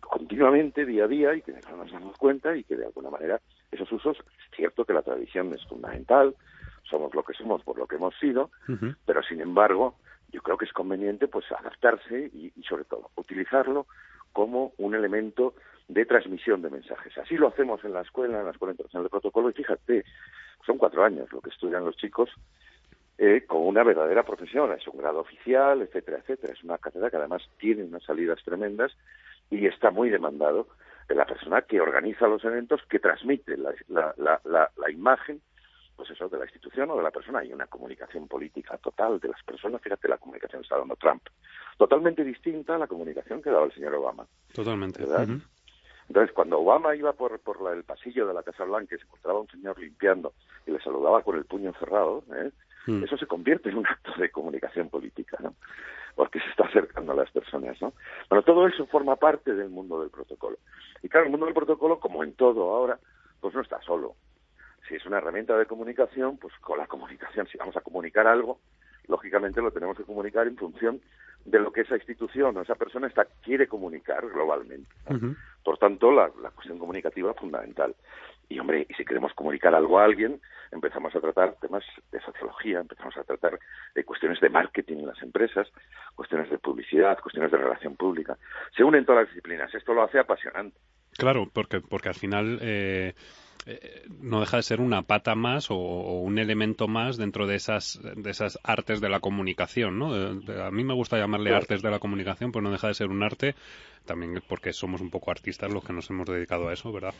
continuamente, 0.00 0.84
día 0.84 1.04
a 1.04 1.08
día, 1.08 1.34
y 1.34 1.40
que 1.40 1.52
no 1.52 1.78
nos 1.78 1.90
damos 1.90 2.18
cuenta 2.18 2.54
y 2.54 2.64
que 2.64 2.76
de 2.76 2.84
alguna 2.84 3.08
manera 3.08 3.40
esos 3.70 3.90
usos, 3.90 4.18
es 4.18 4.56
cierto 4.56 4.84
que 4.84 4.92
la 4.92 5.00
tradición 5.00 5.54
es 5.54 5.64
fundamental, 5.66 6.34
somos 6.82 7.14
lo 7.14 7.22
que 7.22 7.34
somos 7.34 7.62
por 7.62 7.78
lo 7.78 7.86
que 7.86 7.96
hemos 7.96 8.14
sido, 8.18 8.50
pero 9.06 9.22
sin 9.22 9.40
embargo, 9.40 9.96
yo 10.30 10.42
creo 10.42 10.56
que 10.56 10.64
es 10.64 10.72
conveniente 10.72 11.28
pues 11.28 11.50
adaptarse 11.52 12.30
y, 12.32 12.52
y 12.54 12.62
sobre 12.62 12.84
todo 12.84 13.10
utilizarlo 13.16 13.86
como 14.32 14.72
un 14.78 14.94
elemento 14.94 15.54
de 15.88 16.06
transmisión 16.06 16.62
de 16.62 16.70
mensajes. 16.70 17.16
Así 17.18 17.36
lo 17.36 17.48
hacemos 17.48 17.84
en 17.84 17.92
la 17.92 18.00
escuela, 18.00 18.38
en 18.38 18.46
la 18.46 18.52
Escuela 18.52 18.72
Internacional 18.72 19.04
de 19.04 19.10
Protocolo, 19.10 19.50
y 19.50 19.52
fíjate, 19.52 20.04
son 20.64 20.78
cuatro 20.78 21.04
años 21.04 21.30
lo 21.32 21.40
que 21.40 21.50
estudian 21.50 21.84
los 21.84 21.96
chicos 21.96 22.30
eh, 23.18 23.44
con 23.46 23.60
una 23.66 23.84
verdadera 23.84 24.22
profesión, 24.22 24.72
es 24.72 24.86
un 24.88 24.98
grado 24.98 25.20
oficial, 25.20 25.82
etcétera, 25.82 26.18
etcétera. 26.18 26.54
Es 26.54 26.64
una 26.64 26.78
cátedra 26.78 27.10
que 27.10 27.16
además 27.16 27.42
tiene 27.58 27.84
unas 27.84 28.02
salidas 28.04 28.42
tremendas 28.42 28.96
y 29.50 29.66
está 29.66 29.90
muy 29.90 30.08
demandado 30.08 30.66
de 31.08 31.14
la 31.14 31.26
persona 31.26 31.62
que 31.62 31.80
organiza 31.80 32.26
los 32.26 32.42
eventos, 32.44 32.80
que 32.88 32.98
transmite 32.98 33.56
la, 33.58 33.74
la, 33.88 34.40
la, 34.44 34.70
la 34.76 34.90
imagen 34.90 35.42
pues 35.96 36.10
eso, 36.10 36.28
de 36.28 36.38
la 36.38 36.44
institución 36.44 36.90
o 36.90 36.96
de 36.96 37.02
la 37.02 37.10
persona. 37.10 37.40
Hay 37.40 37.52
una 37.52 37.66
comunicación 37.66 38.28
política 38.28 38.76
total 38.78 39.18
de 39.20 39.28
las 39.28 39.42
personas. 39.42 39.80
Fíjate 39.80 40.08
la 40.08 40.18
comunicación 40.18 40.60
que 40.60 40.66
está 40.66 40.78
dando 40.78 40.96
Trump. 40.96 41.22
Totalmente 41.76 42.24
distinta 42.24 42.74
a 42.74 42.78
la 42.78 42.86
comunicación 42.86 43.42
que 43.42 43.50
daba 43.50 43.66
el 43.66 43.72
señor 43.72 43.94
Obama. 43.94 44.26
Totalmente. 44.52 45.04
Entonces, 46.08 46.34
cuando 46.34 46.58
Obama 46.58 46.94
iba 46.94 47.12
por, 47.12 47.38
por 47.40 47.56
el 47.74 47.84
pasillo 47.84 48.26
de 48.26 48.34
la 48.34 48.42
Casa 48.42 48.64
Blanca 48.64 48.94
y 48.94 48.98
se 48.98 49.04
encontraba 49.04 49.40
un 49.40 49.48
señor 49.48 49.78
limpiando 49.78 50.34
y 50.66 50.72
le 50.72 50.80
saludaba 50.80 51.22
con 51.22 51.36
el 51.36 51.44
puño 51.44 51.72
cerrado, 51.78 52.22
¿eh? 52.34 52.50
mm. 52.86 53.04
eso 53.04 53.16
se 53.16 53.26
convierte 53.26 53.70
en 53.70 53.78
un 53.78 53.86
acto 53.86 54.12
de 54.18 54.30
comunicación 54.30 54.90
política, 54.90 55.38
¿no? 55.40 55.54
Porque 56.14 56.40
se 56.40 56.50
está 56.50 56.64
acercando 56.66 57.12
a 57.12 57.14
las 57.14 57.30
personas, 57.30 57.80
¿no? 57.80 57.94
Bueno, 58.28 58.42
todo 58.42 58.66
eso 58.66 58.86
forma 58.86 59.16
parte 59.16 59.54
del 59.54 59.70
mundo 59.70 60.00
del 60.00 60.10
protocolo. 60.10 60.58
Y 61.02 61.08
claro, 61.08 61.26
el 61.26 61.30
mundo 61.30 61.46
del 61.46 61.54
protocolo, 61.54 61.98
como 61.98 62.22
en 62.22 62.34
todo 62.34 62.74
ahora, 62.74 62.98
pues 63.40 63.54
no 63.54 63.62
está 63.62 63.80
solo. 63.80 64.14
Si 64.92 64.96
es 64.96 65.06
una 65.06 65.16
herramienta 65.16 65.56
de 65.56 65.64
comunicación, 65.64 66.36
pues 66.36 66.52
con 66.60 66.76
la 66.76 66.86
comunicación, 66.86 67.46
si 67.46 67.56
vamos 67.56 67.74
a 67.78 67.80
comunicar 67.80 68.26
algo, 68.26 68.60
lógicamente 69.08 69.62
lo 69.62 69.70
tenemos 69.70 69.96
que 69.96 70.02
comunicar 70.02 70.46
en 70.46 70.58
función 70.58 71.00
de 71.46 71.58
lo 71.60 71.72
que 71.72 71.80
esa 71.80 71.96
institución 71.96 72.54
o 72.54 72.60
esa 72.60 72.74
persona 72.74 73.06
está, 73.06 73.26
quiere 73.42 73.66
comunicar 73.68 74.28
globalmente. 74.28 74.90
Por 75.64 75.78
tanto, 75.78 76.12
la, 76.12 76.28
cuestión 76.28 76.78
comunicativa 76.78 77.30
es 77.30 77.38
fundamental. 77.38 77.94
Y, 78.50 78.58
hombre, 78.58 78.86
y 78.86 78.92
si 78.92 79.06
queremos 79.06 79.32
comunicar 79.32 79.74
algo 79.74 79.98
a 79.98 80.04
alguien, 80.04 80.42
empezamos 80.70 81.16
a 81.16 81.20
tratar 81.20 81.54
temas 81.54 81.84
de 82.10 82.20
sociología, 82.20 82.80
empezamos 82.80 83.16
a 83.16 83.24
tratar 83.24 83.58
de 83.94 84.04
cuestiones 84.04 84.42
de 84.42 84.50
marketing 84.50 84.98
en 84.98 85.06
las 85.06 85.22
empresas, 85.22 85.68
cuestiones 86.14 86.50
de 86.50 86.58
publicidad, 86.58 87.18
cuestiones 87.18 87.50
de 87.50 87.56
relación 87.56 87.96
pública. 87.96 88.36
Se 88.76 88.84
unen 88.84 89.06
todas 89.06 89.22
las 89.22 89.30
disciplinas. 89.30 89.74
Esto 89.74 89.94
lo 89.94 90.02
hace 90.02 90.18
apasionante. 90.18 90.76
Claro, 91.16 91.48
porque, 91.50 91.80
porque 91.80 92.10
al 92.10 92.14
final 92.14 92.58
eh, 92.60 93.14
eh, 93.64 94.06
no 94.20 94.40
deja 94.40 94.56
de 94.56 94.62
ser 94.64 94.80
una 94.80 95.02
pata 95.02 95.34
más 95.36 95.70
o, 95.70 95.76
un 95.76 96.38
elemento 96.38 96.88
más 96.88 97.16
dentro 97.16 97.46
de 97.46 97.54
esas, 97.54 98.00
de 98.02 98.30
esas 98.30 98.58
artes 98.64 99.00
de 99.00 99.08
la 99.08 99.20
comunicación, 99.20 99.98
¿no? 99.98 100.14
a 100.14 100.70
mí 100.70 100.82
me 100.82 100.94
gusta 100.94 101.18
llamarle 101.18 101.54
artes 101.54 101.80
de 101.80 101.90
la 101.90 102.00
comunicación, 102.00 102.50
pues 102.50 102.62
no 102.62 102.72
deja 102.72 102.88
de 102.88 102.94
ser 102.94 103.08
un 103.08 103.22
arte, 103.22 103.54
también 104.04 104.42
porque 104.48 104.72
somos 104.72 105.00
un 105.00 105.10
poco 105.10 105.30
artistas 105.30 105.72
los 105.72 105.84
que 105.84 105.92
nos 105.92 106.10
hemos 106.10 106.26
dedicado 106.26 106.68
a 106.68 106.72
eso, 106.72 106.92
¿verdad, 106.92 107.14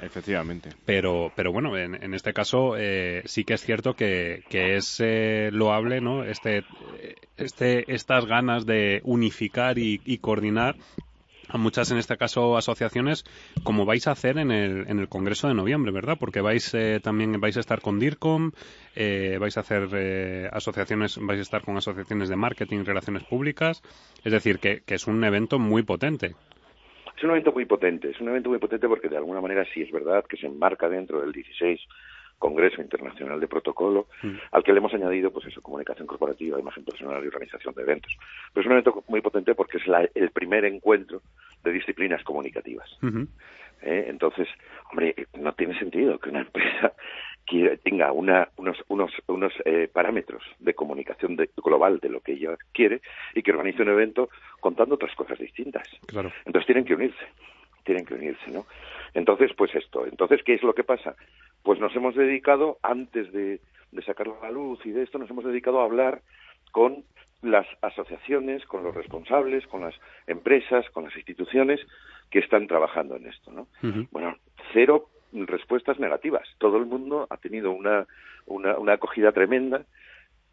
efectivamente. 0.00 0.70
Pero, 0.84 1.32
pero 1.34 1.52
bueno, 1.52 1.76
en, 1.76 2.14
este 2.14 2.32
caso 2.32 2.76
eh, 2.76 3.22
sí 3.24 3.44
que 3.44 3.54
es 3.54 3.62
cierto 3.62 3.94
que, 3.94 4.44
que 4.48 4.76
es 4.76 5.00
eh, 5.00 5.50
loable, 5.52 6.00
¿no? 6.00 6.22
Este, 6.22 6.64
este, 7.36 7.92
estas 7.92 8.24
ganas 8.26 8.66
de 8.66 9.00
unificar 9.02 9.78
y, 9.78 10.00
y 10.04 10.18
coordinar 10.18 10.76
a 11.48 11.58
muchas, 11.58 11.90
en 11.90 11.98
este 11.98 12.16
caso, 12.16 12.56
asociaciones, 12.56 13.24
como 13.64 13.86
vais 13.86 14.06
a 14.06 14.12
hacer 14.12 14.38
en 14.38 14.50
el, 14.50 14.88
en 14.88 14.98
el 14.98 15.08
Congreso 15.08 15.48
de 15.48 15.54
noviembre, 15.54 15.92
¿verdad? 15.92 16.16
Porque 16.18 16.40
vais 16.40 16.74
eh, 16.74 17.00
también 17.02 17.40
vais 17.40 17.56
a 17.56 17.60
estar 17.60 17.80
con 17.80 17.98
DIRCOM, 17.98 18.52
eh, 18.94 19.38
vais 19.40 19.56
a 19.56 19.60
hacer 19.60 19.88
eh, 19.94 20.48
asociaciones, 20.52 21.18
vais 21.20 21.38
a 21.38 21.42
estar 21.42 21.62
con 21.62 21.76
asociaciones 21.76 22.28
de 22.28 22.36
marketing 22.36 22.84
relaciones 22.84 23.24
públicas, 23.24 23.82
es 24.24 24.32
decir, 24.32 24.58
que, 24.58 24.82
que 24.86 24.94
es 24.94 25.06
un 25.06 25.24
evento 25.24 25.58
muy 25.58 25.82
potente. 25.82 26.34
Es 27.16 27.24
un 27.24 27.30
evento 27.30 27.50
muy 27.52 27.64
potente, 27.64 28.10
es 28.10 28.20
un 28.20 28.28
evento 28.28 28.50
muy 28.50 28.58
potente 28.58 28.86
porque 28.86 29.08
de 29.08 29.16
alguna 29.16 29.40
manera 29.40 29.64
sí 29.74 29.82
es 29.82 29.90
verdad 29.90 30.24
que 30.28 30.36
se 30.36 30.46
enmarca 30.46 30.88
dentro 30.88 31.20
del 31.20 31.32
16 31.32 31.80
Congreso 32.38 32.80
Internacional 32.80 33.40
de 33.40 33.48
Protocolo, 33.48 34.06
mm. 34.22 34.36
al 34.52 34.62
que 34.62 34.72
le 34.72 34.78
hemos 34.78 34.94
añadido, 34.94 35.30
pues 35.30 35.46
eso, 35.46 35.60
comunicación 35.60 36.06
corporativa, 36.06 36.58
imagen 36.58 36.84
personal 36.84 37.22
y 37.22 37.28
organización 37.28 37.74
de 37.74 37.82
eventos. 37.82 38.16
Pero 38.52 38.62
es 38.62 38.66
un 38.66 38.72
evento 38.72 39.04
muy 39.08 39.20
potente 39.20 39.54
porque 39.54 39.78
es 39.78 39.84
el 40.14 40.30
primer 40.30 40.64
encuentro 40.64 41.22
de 41.64 41.72
disciplinas 41.72 42.22
comunicativas. 42.22 42.88
¿Eh? 43.82 44.06
Entonces, 44.08 44.48
hombre, 44.90 45.14
no 45.38 45.52
tiene 45.52 45.78
sentido 45.78 46.18
que 46.18 46.30
una 46.30 46.40
empresa 46.40 46.92
tenga 47.84 48.12
una, 48.12 48.48
unos, 48.56 48.76
unos, 48.88 49.12
unos 49.26 49.52
eh, 49.64 49.88
parámetros 49.92 50.42
de 50.58 50.74
comunicación 50.74 51.36
global 51.56 51.98
de 52.00 52.08
lo 52.08 52.20
que 52.20 52.32
ella 52.32 52.56
quiere 52.72 53.00
y 53.34 53.42
que 53.42 53.52
organice 53.52 53.82
un 53.82 53.88
evento 53.88 54.28
contando 54.60 54.96
otras 54.96 55.14
cosas 55.14 55.38
distintas. 55.38 55.88
Claro. 56.06 56.32
Entonces 56.44 56.66
tienen 56.66 56.84
que 56.84 56.94
unirse 56.94 57.24
tienen 57.88 58.04
que 58.04 58.12
unirse, 58.12 58.50
¿no? 58.50 58.66
Entonces, 59.14 59.50
pues 59.56 59.74
esto. 59.74 60.04
Entonces, 60.04 60.42
¿qué 60.44 60.52
es 60.52 60.62
lo 60.62 60.74
que 60.74 60.84
pasa? 60.84 61.16
Pues 61.62 61.80
nos 61.80 61.94
hemos 61.96 62.14
dedicado, 62.14 62.78
antes 62.82 63.32
de, 63.32 63.60
de 63.92 64.02
sacarlo 64.02 64.38
a 64.40 64.46
la 64.46 64.50
luz 64.50 64.84
y 64.84 64.90
de 64.90 65.02
esto 65.02 65.18
nos 65.18 65.30
hemos 65.30 65.44
dedicado 65.44 65.80
a 65.80 65.84
hablar 65.84 66.22
con 66.72 67.04
las 67.42 67.66
asociaciones, 67.82 68.64
con 68.64 68.82
los 68.82 68.94
responsables, 68.94 69.66
con 69.66 69.82
las 69.82 69.94
empresas, 70.26 70.88
con 70.90 71.04
las 71.04 71.16
instituciones 71.16 71.80
que 72.30 72.40
están 72.40 72.66
trabajando 72.66 73.16
en 73.16 73.26
esto, 73.26 73.52
¿no? 73.52 73.68
Bueno, 74.10 74.36
cero 74.72 75.08
respuestas 75.32 76.00
negativas. 76.00 76.48
Todo 76.58 76.78
el 76.78 76.86
mundo 76.86 77.26
ha 77.30 77.36
tenido 77.36 77.70
una, 77.70 78.06
una, 78.46 78.78
una 78.78 78.94
acogida 78.94 79.32
tremenda 79.32 79.84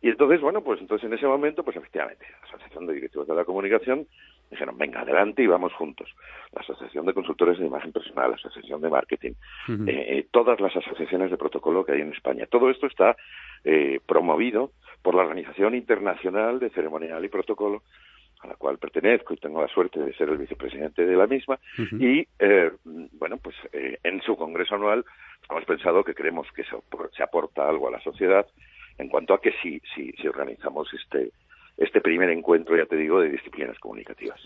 y 0.01 0.09
entonces, 0.09 0.41
bueno, 0.41 0.61
pues 0.61 0.79
entonces 0.81 1.07
en 1.07 1.13
ese 1.13 1.25
momento, 1.25 1.63
pues 1.63 1.77
efectivamente, 1.77 2.25
la 2.29 2.47
Asociación 2.47 2.85
de 2.85 2.93
Directivos 2.93 3.27
de 3.27 3.35
la 3.35 3.45
Comunicación 3.45 4.07
dijeron, 4.49 4.77
venga, 4.77 5.01
adelante 5.01 5.43
y 5.43 5.47
vamos 5.47 5.73
juntos. 5.73 6.09
La 6.53 6.61
Asociación 6.61 7.05
de 7.05 7.13
Consultores 7.13 7.59
de 7.59 7.65
Imagen 7.65 7.91
Personal, 7.91 8.31
la 8.31 8.35
Asociación 8.35 8.81
de 8.81 8.89
Marketing, 8.89 9.33
eh, 9.69 9.73
eh, 9.87 10.27
todas 10.31 10.59
las 10.59 10.75
asociaciones 10.75 11.31
de 11.31 11.37
protocolo 11.37 11.85
que 11.85 11.93
hay 11.93 12.01
en 12.01 12.13
España. 12.13 12.45
Todo 12.47 12.69
esto 12.69 12.87
está 12.87 13.15
eh, 13.63 13.99
promovido 14.05 14.71
por 15.01 15.15
la 15.15 15.23
Organización 15.23 15.75
Internacional 15.75 16.59
de 16.59 16.69
Ceremonial 16.69 17.23
y 17.25 17.29
Protocolo, 17.29 17.83
a 18.41 18.47
la 18.47 18.55
cual 18.55 18.77
pertenezco 18.77 19.33
y 19.33 19.37
tengo 19.37 19.61
la 19.61 19.67
suerte 19.67 19.99
de 19.99 20.13
ser 20.13 20.29
el 20.29 20.37
vicepresidente 20.37 21.05
de 21.05 21.15
la 21.15 21.27
misma. 21.27 21.59
Y, 21.99 22.27
bueno, 23.13 23.37
pues 23.37 23.55
en 23.71 24.21
su 24.21 24.35
congreso 24.35 24.75
anual 24.75 25.05
hemos 25.49 25.65
pensado 25.65 26.03
que 26.03 26.13
creemos 26.13 26.47
que 26.51 26.63
se 26.63 27.23
aporta 27.23 27.67
algo 27.67 27.87
a 27.87 27.91
la 27.91 28.01
sociedad 28.01 28.45
en 28.97 29.09
cuanto 29.09 29.33
a 29.33 29.41
que 29.41 29.51
si, 29.61 29.81
si, 29.93 30.11
si 30.13 30.27
organizamos 30.27 30.93
este, 30.93 31.31
este 31.77 31.99
primer 32.01 32.29
encuentro, 32.29 32.77
ya 32.77 32.85
te 32.85 32.95
digo, 32.95 33.19
de 33.19 33.29
disciplinas 33.29 33.77
comunicativas. 33.79 34.39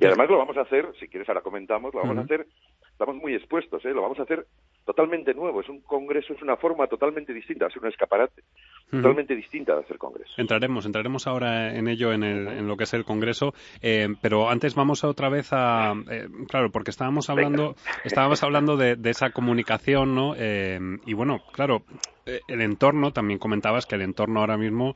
Y 0.00 0.04
además 0.04 0.28
lo 0.28 0.38
vamos 0.38 0.56
a 0.56 0.62
hacer, 0.62 0.88
si 1.00 1.08
quieres 1.08 1.28
ahora 1.28 1.40
comentamos, 1.40 1.94
lo 1.94 2.00
vamos 2.00 2.18
a 2.18 2.20
hacer, 2.22 2.46
estamos 2.90 3.16
muy 3.16 3.34
expuestos, 3.34 3.84
¿eh? 3.84 3.92
lo 3.92 4.02
vamos 4.02 4.18
a 4.18 4.24
hacer 4.24 4.46
totalmente 4.84 5.32
nuevo, 5.32 5.60
es 5.60 5.68
un 5.68 5.80
congreso, 5.80 6.34
es 6.34 6.42
una 6.42 6.56
forma 6.56 6.86
totalmente 6.86 7.32
distinta, 7.32 7.66
es 7.66 7.76
un 7.76 7.86
escaparate 7.86 8.42
totalmente 8.90 9.34
distinta 9.34 9.74
de 9.74 9.80
hacer 9.80 9.98
congreso. 9.98 10.32
Entraremos, 10.36 10.86
entraremos 10.86 11.26
ahora 11.26 11.74
en 11.74 11.88
ello, 11.88 12.12
en, 12.12 12.22
el, 12.22 12.46
en 12.46 12.68
lo 12.68 12.76
que 12.76 12.84
es 12.84 12.94
el 12.94 13.04
congreso, 13.04 13.54
eh, 13.82 14.08
pero 14.20 14.48
antes 14.50 14.74
vamos 14.74 15.02
otra 15.04 15.30
vez 15.30 15.48
a, 15.52 15.94
eh, 16.10 16.28
claro, 16.48 16.70
porque 16.70 16.90
estábamos 16.90 17.30
hablando, 17.30 17.74
estábamos 18.04 18.42
hablando 18.42 18.76
de, 18.76 18.96
esa 19.04 19.30
comunicación, 19.30 20.14
¿no? 20.14 20.34
Eh, 20.36 20.78
y 21.06 21.14
bueno, 21.14 21.40
claro, 21.52 21.82
el 22.26 22.60
entorno, 22.60 23.12
también 23.12 23.38
comentabas 23.38 23.86
que 23.86 23.94
el 23.96 24.02
entorno 24.02 24.40
ahora 24.40 24.56
mismo 24.56 24.94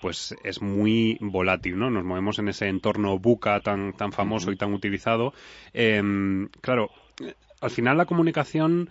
pues 0.00 0.34
es 0.44 0.60
muy 0.62 1.18
volátil, 1.20 1.78
¿no? 1.78 1.90
Nos 1.90 2.04
movemos 2.04 2.38
en 2.38 2.48
ese 2.48 2.68
entorno 2.68 3.18
buca 3.18 3.60
tan, 3.60 3.92
tan 3.94 4.12
famoso 4.12 4.52
y 4.52 4.56
tan 4.56 4.72
utilizado. 4.74 5.32
claro, 6.60 6.90
al 7.60 7.70
final 7.70 7.96
la 7.96 8.06
comunicación 8.06 8.90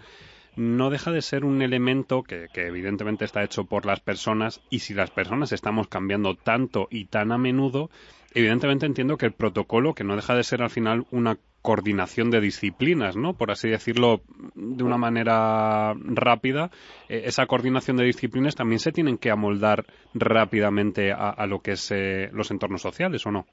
no 0.55 0.89
deja 0.89 1.11
de 1.11 1.21
ser 1.21 1.45
un 1.45 1.61
elemento 1.61 2.23
que, 2.23 2.47
evidentemente 2.55 3.25
está 3.25 3.43
hecho 3.43 3.65
por 3.65 3.85
las 3.85 3.99
personas 3.99 4.61
y 4.69 4.79
si 4.79 4.93
las 4.93 5.11
personas 5.11 5.51
estamos 5.51 5.87
cambiando 5.87 6.35
tanto 6.35 6.87
y 6.89 7.05
tan 7.05 7.31
a 7.31 7.37
menudo, 7.37 7.89
evidentemente 8.33 8.85
entiendo 8.85 9.17
que 9.17 9.27
el 9.27 9.31
protocolo, 9.31 9.93
que 9.93 10.03
no 10.03 10.15
deja 10.15 10.35
de 10.35 10.43
ser 10.43 10.61
al 10.61 10.69
final 10.69 11.05
una 11.11 11.37
coordinación 11.61 12.31
de 12.31 12.41
disciplinas, 12.41 13.15
¿no? 13.15 13.33
Por 13.33 13.51
así 13.51 13.69
decirlo 13.69 14.21
de 14.55 14.83
una 14.83 14.97
manera 14.97 15.93
rápida, 15.93 16.71
eh, 17.07 17.23
esa 17.25 17.45
coordinación 17.45 17.97
de 17.97 18.05
disciplinas 18.05 18.55
también 18.55 18.79
se 18.79 18.91
tienen 18.91 19.17
que 19.17 19.31
amoldar 19.31 19.85
rápidamente 20.13 21.11
a, 21.11 21.45
lo 21.45 21.59
que 21.59 21.71
es 21.71 21.91
eh, 21.91 22.29
los 22.33 22.51
entornos 22.51 22.81
sociales, 22.81 23.25
¿o 23.25 23.31
no? 23.31 23.45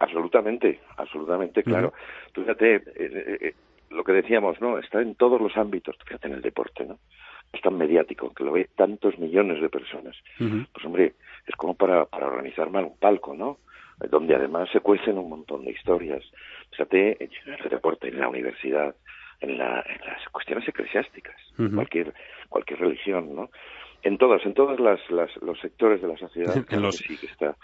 Absolutamente, 0.00 0.80
absolutamente, 0.96 1.62
claro. 1.62 1.92
Fíjate, 2.34 2.82
eh, 2.96 3.54
lo 3.90 4.02
que 4.02 4.12
decíamos, 4.12 4.60
¿no? 4.60 4.78
Está 4.78 5.00
en 5.00 5.14
todos 5.14 5.40
los 5.40 5.56
ámbitos, 5.56 5.96
fíjate 6.04 6.26
en 6.28 6.34
el 6.34 6.42
deporte, 6.42 6.84
¿no? 6.84 6.98
Es 7.52 7.60
tan 7.60 7.76
mediático, 7.76 8.32
que 8.34 8.44
lo 8.44 8.52
ve 8.52 8.70
tantos 8.74 9.18
millones 9.18 9.60
de 9.60 9.68
personas. 9.68 10.16
Pues 10.38 10.84
hombre, 10.84 11.14
es 11.46 11.54
como 11.56 11.74
para, 11.74 12.06
para 12.06 12.26
organizar 12.26 12.70
mal 12.70 12.84
un 12.84 12.96
palco, 12.96 13.34
¿no? 13.34 13.58
Donde 14.10 14.34
además 14.34 14.70
se 14.72 14.80
cuecen 14.80 15.18
un 15.18 15.28
montón 15.28 15.64
de 15.64 15.72
historias. 15.72 16.24
Fíjate 16.72 17.24
en 17.24 17.30
el 17.62 17.70
deporte, 17.70 18.08
en 18.08 18.18
la 18.18 18.28
universidad, 18.28 18.96
en, 19.40 19.58
la, 19.58 19.84
en 19.86 20.06
las 20.06 20.26
cuestiones 20.30 20.66
eclesiásticas, 20.68 21.36
cualquier, 21.74 22.14
cualquier 22.48 22.80
religión, 22.80 23.34
¿no? 23.34 23.50
En 24.04 24.18
todas, 24.18 24.44
en 24.44 24.52
todos 24.54 24.80
los 24.80 25.60
sectores 25.60 26.02
de 26.02 26.08
la 26.08 26.16
sociedad. 26.16 26.56
En 26.70 26.82
los, 26.82 27.00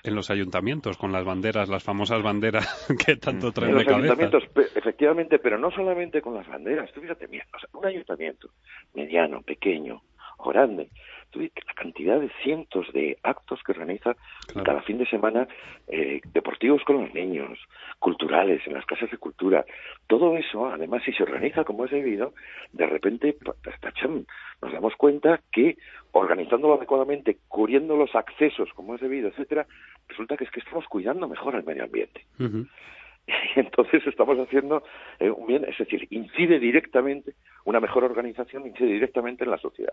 en 0.04 0.14
los 0.14 0.30
ayuntamientos, 0.30 0.96
con 0.96 1.10
las 1.10 1.24
banderas, 1.24 1.68
las 1.68 1.82
famosas 1.82 2.22
banderas 2.22 2.86
que 3.06 3.16
tanto 3.16 3.50
traen 3.50 3.70
en 3.70 3.78
los 3.78 3.88
ayuntamientos, 3.88 4.44
efectivamente, 4.76 5.38
pero 5.38 5.58
no 5.58 5.70
solamente 5.70 6.20
con 6.20 6.34
las 6.34 6.46
banderas. 6.46 6.92
Tú 6.92 7.00
fíjate, 7.00 7.26
mira, 7.26 7.44
un 7.72 7.86
ayuntamiento 7.86 8.50
mediano, 8.94 9.42
pequeño 9.42 10.02
o 10.38 10.50
grande, 10.50 10.90
la 11.34 11.74
cantidad 11.74 12.20
de 12.20 12.30
cientos 12.42 12.92
de 12.92 13.18
actos 13.22 13.60
que 13.64 13.72
organiza 13.72 14.16
cada 14.64 14.82
fin 14.82 14.98
de 14.98 15.06
semana 15.06 15.46
eh, 15.86 16.20
deportivos 16.32 16.82
con 16.84 17.02
los 17.02 17.14
niños, 17.14 17.58
culturales, 17.98 18.66
en 18.66 18.74
las 18.74 18.86
casas 18.86 19.10
de 19.10 19.18
cultura. 19.18 19.64
Todo 20.06 20.36
eso, 20.36 20.66
además, 20.66 21.02
si 21.04 21.12
se 21.12 21.22
organiza 21.22 21.64
como 21.64 21.84
es 21.84 21.90
debido, 21.90 22.34
de 22.72 22.86
repente 22.86 23.36
nos 24.60 24.72
damos 24.72 24.94
cuenta 24.96 25.40
que 25.52 25.76
organizándolo 26.12 26.74
adecuadamente, 26.74 27.38
cubriendo 27.48 27.96
los 27.96 28.14
accesos 28.14 28.70
como 28.74 28.94
es 28.94 29.00
debido, 29.00 29.28
etcétera, 29.28 29.66
resulta 30.08 30.36
que 30.36 30.44
es 30.44 30.50
que 30.50 30.60
estamos 30.60 30.86
cuidando 30.86 31.28
mejor 31.28 31.54
el 31.54 31.64
medio 31.64 31.84
ambiente. 31.84 32.24
Y 33.56 33.60
entonces 33.60 34.06
estamos 34.06 34.38
haciendo 34.38 34.82
eh, 35.18 35.30
un 35.30 35.46
bien, 35.46 35.64
es 35.64 35.76
decir, 35.78 36.06
incide 36.10 36.58
directamente, 36.58 37.34
una 37.64 37.80
mejor 37.80 38.04
organización 38.04 38.66
incide 38.66 38.92
directamente 38.92 39.44
en 39.44 39.50
la 39.50 39.58
sociedad. 39.58 39.92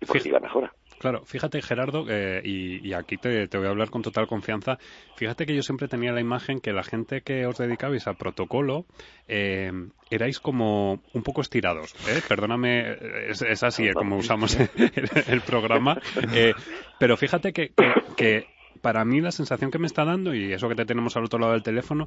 Y 0.00 0.06
por 0.06 0.26
la 0.26 0.40
mejora. 0.40 0.72
Claro, 0.98 1.24
fíjate 1.24 1.60
Gerardo, 1.62 2.06
eh, 2.08 2.40
y, 2.44 2.92
aquí 2.94 3.16
te, 3.16 3.46
voy 3.46 3.66
a 3.66 3.70
hablar 3.70 3.90
con 3.90 4.02
total 4.02 4.26
confianza, 4.26 4.78
fíjate 5.16 5.46
que 5.46 5.54
yo 5.54 5.62
siempre 5.62 5.88
tenía 5.88 6.12
la 6.12 6.20
imagen 6.20 6.60
que 6.60 6.72
la 6.72 6.82
gente 6.82 7.22
que 7.22 7.46
os 7.46 7.58
dedicabais 7.58 8.06
a 8.06 8.14
protocolo 8.14 8.86
eh, 9.28 9.70
erais 10.10 10.40
como 10.40 11.00
un 11.12 11.22
poco 11.22 11.40
estirados, 11.40 11.94
perdóname, 12.28 12.96
es, 13.28 13.62
así 13.62 13.90
como 13.92 14.16
usamos 14.16 14.56
el, 15.28 15.40
programa, 15.42 16.00
pero 16.98 17.16
fíjate 17.16 17.52
que, 17.52 17.72
que 18.16 18.46
para 18.84 19.02
mí 19.06 19.22
la 19.22 19.30
sensación 19.30 19.70
que 19.70 19.78
me 19.78 19.86
está 19.86 20.04
dando, 20.04 20.34
y 20.34 20.52
eso 20.52 20.68
que 20.68 20.74
te 20.74 20.84
tenemos 20.84 21.16
al 21.16 21.24
otro 21.24 21.38
lado 21.38 21.54
del 21.54 21.62
teléfono, 21.62 22.06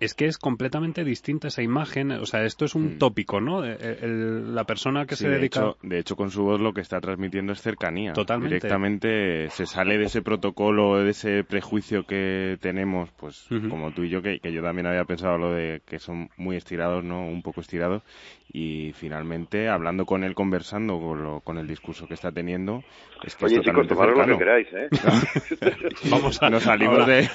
es 0.00 0.14
que 0.14 0.26
es 0.26 0.36
completamente 0.36 1.04
distinta 1.04 1.46
esa 1.46 1.62
imagen. 1.62 2.10
O 2.10 2.26
sea, 2.26 2.42
esto 2.42 2.64
es 2.64 2.74
un 2.74 2.96
mm. 2.96 2.98
tópico, 2.98 3.40
¿no? 3.40 3.62
la 3.62 4.64
persona 4.64 5.06
que 5.06 5.14
se 5.14 5.28
dedica. 5.28 5.60
De 5.60 5.66
hecho, 5.68 5.78
de 5.82 5.98
hecho, 6.00 6.16
con 6.16 6.30
su 6.30 6.42
voz 6.42 6.60
lo 6.60 6.72
que 6.72 6.80
está 6.80 7.00
transmitiendo 7.00 7.52
es 7.52 7.62
cercanía. 7.62 8.14
Totalmente. 8.14 8.56
Directamente 8.56 9.48
se 9.50 9.66
sale 9.66 9.96
de 9.96 10.06
ese 10.06 10.20
protocolo, 10.20 10.98
de 10.98 11.10
ese 11.10 11.44
prejuicio 11.44 12.04
que 12.04 12.58
tenemos, 12.60 13.10
pues 13.12 13.46
como 13.68 13.92
tú 13.92 14.02
y 14.02 14.08
yo, 14.08 14.20
que, 14.20 14.40
yo 14.42 14.60
también 14.60 14.88
había 14.88 15.04
pensado 15.04 15.38
lo 15.38 15.52
de 15.52 15.82
que 15.86 16.00
son 16.00 16.30
muy 16.36 16.56
estirados, 16.56 17.04
¿no? 17.04 17.20
Un 17.20 17.42
poco 17.42 17.60
estirados. 17.60 18.02
Y 18.50 18.92
finalmente, 18.94 19.68
hablando 19.68 20.06
con 20.06 20.24
él, 20.24 20.34
conversando 20.34 20.98
con, 20.98 21.40
con 21.40 21.58
el 21.58 21.66
discurso 21.68 22.08
que 22.08 22.14
está 22.14 22.32
teniendo, 22.32 22.82
es 23.22 23.36
que 23.36 23.44
Oye, 23.44 23.60
chicos, 23.60 23.86
lo 23.90 24.26
que 24.26 24.38
queráis, 24.38 24.68
¿eh? 24.72 24.88
Vamos 26.10 26.42
a... 26.42 26.50
Nos 26.50 26.62
salimos 26.62 27.06
de... 27.06 27.28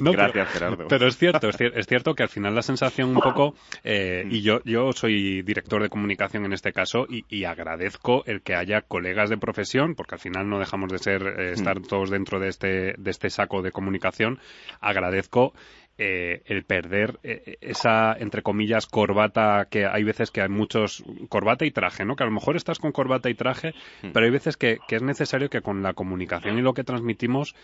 Gracias. 0.00 0.48
Pero 0.88 1.06
es 1.06 1.16
cierto, 1.16 1.48
es, 1.48 1.86
cierto 1.86 2.14
que 2.14 2.22
al 2.22 2.28
final 2.28 2.54
la 2.54 2.62
sensación 2.62 3.10
un 3.10 3.20
poco, 3.20 3.54
eh, 3.84 4.26
y 4.30 4.42
yo, 4.42 4.60
yo 4.64 4.92
soy 4.92 5.42
director 5.42 5.82
de 5.82 5.88
comunicación 5.88 6.44
en 6.44 6.52
este 6.52 6.72
caso, 6.72 7.06
y, 7.08 7.44
agradezco 7.44 8.22
el 8.26 8.42
que 8.42 8.54
haya 8.54 8.82
colegas 8.82 9.28
de 9.30 9.36
profesión, 9.36 9.94
porque 9.94 10.14
al 10.14 10.20
final 10.20 10.48
no 10.48 10.58
dejamos 10.58 10.90
de 10.90 10.98
ser, 10.98 11.22
eh, 11.22 11.52
estar 11.52 11.80
mm. 11.80 11.84
todos 11.84 12.10
dentro 12.10 12.38
de 12.40 12.48
este, 12.48 12.94
de 12.96 13.10
este 13.10 13.30
saco 13.30 13.62
de 13.62 13.72
comunicación, 13.72 14.38
agradezco 14.80 15.54
eh, 15.98 16.42
el 16.46 16.64
perder 16.64 17.18
esa, 17.22 18.14
entre 18.14 18.42
comillas, 18.42 18.86
corbata 18.86 19.66
que 19.70 19.86
hay 19.86 20.04
veces 20.04 20.30
que 20.30 20.42
hay 20.42 20.48
muchos, 20.48 21.04
corbata 21.28 21.64
y 21.64 21.70
traje, 21.70 22.04
¿no? 22.04 22.16
Que 22.16 22.24
a 22.24 22.26
lo 22.26 22.32
mejor 22.32 22.56
estás 22.56 22.78
con 22.78 22.92
corbata 22.92 23.30
y 23.30 23.34
traje, 23.34 23.74
mm. 24.02 24.12
pero 24.12 24.26
hay 24.26 24.32
veces 24.32 24.56
que, 24.56 24.78
que, 24.88 24.96
es 24.96 25.02
necesario 25.02 25.48
que 25.48 25.60
con 25.60 25.82
la 25.82 25.94
comunicación 25.94 26.58
y 26.58 26.62
lo 26.62 26.74
que 26.74 26.84
transmitimos 26.84 27.54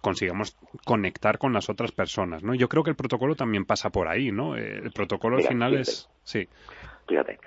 consigamos 0.00 0.56
conectar 0.84 1.38
con 1.38 1.52
las 1.52 1.68
otras 1.68 1.92
personas, 1.92 2.42
¿no? 2.42 2.54
Yo 2.54 2.68
creo 2.68 2.82
que 2.82 2.90
el 2.90 2.96
protocolo 2.96 3.34
también 3.34 3.64
pasa 3.64 3.90
por 3.90 4.08
ahí, 4.08 4.32
¿no? 4.32 4.56
Eh, 4.56 4.78
el 4.82 4.92
protocolo 4.92 5.36
al 5.36 5.44
final 5.44 5.74
es... 5.74 6.08
Sí. 6.24 6.48
Fíjate, 7.06 7.38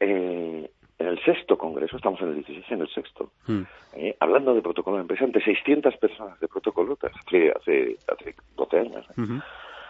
eh, 0.00 0.70
en 1.00 1.06
el 1.06 1.18
sexto 1.24 1.56
congreso, 1.56 1.96
estamos 1.96 2.20
en 2.20 2.28
el 2.28 2.34
16, 2.36 2.64
en 2.70 2.80
el 2.82 2.88
sexto, 2.88 3.32
hmm. 3.46 3.62
eh, 3.94 4.16
hablando 4.20 4.54
de 4.54 4.60
protocolo 4.60 4.96
de 4.98 5.02
empresa, 5.02 5.24
ante 5.24 5.40
600 5.40 5.96
personas 5.96 6.38
de 6.40 6.46
protocolo, 6.46 6.98
hace, 7.02 7.50
hace, 7.50 7.96
hace 8.06 8.34
12 8.54 8.78
años, 8.78 9.06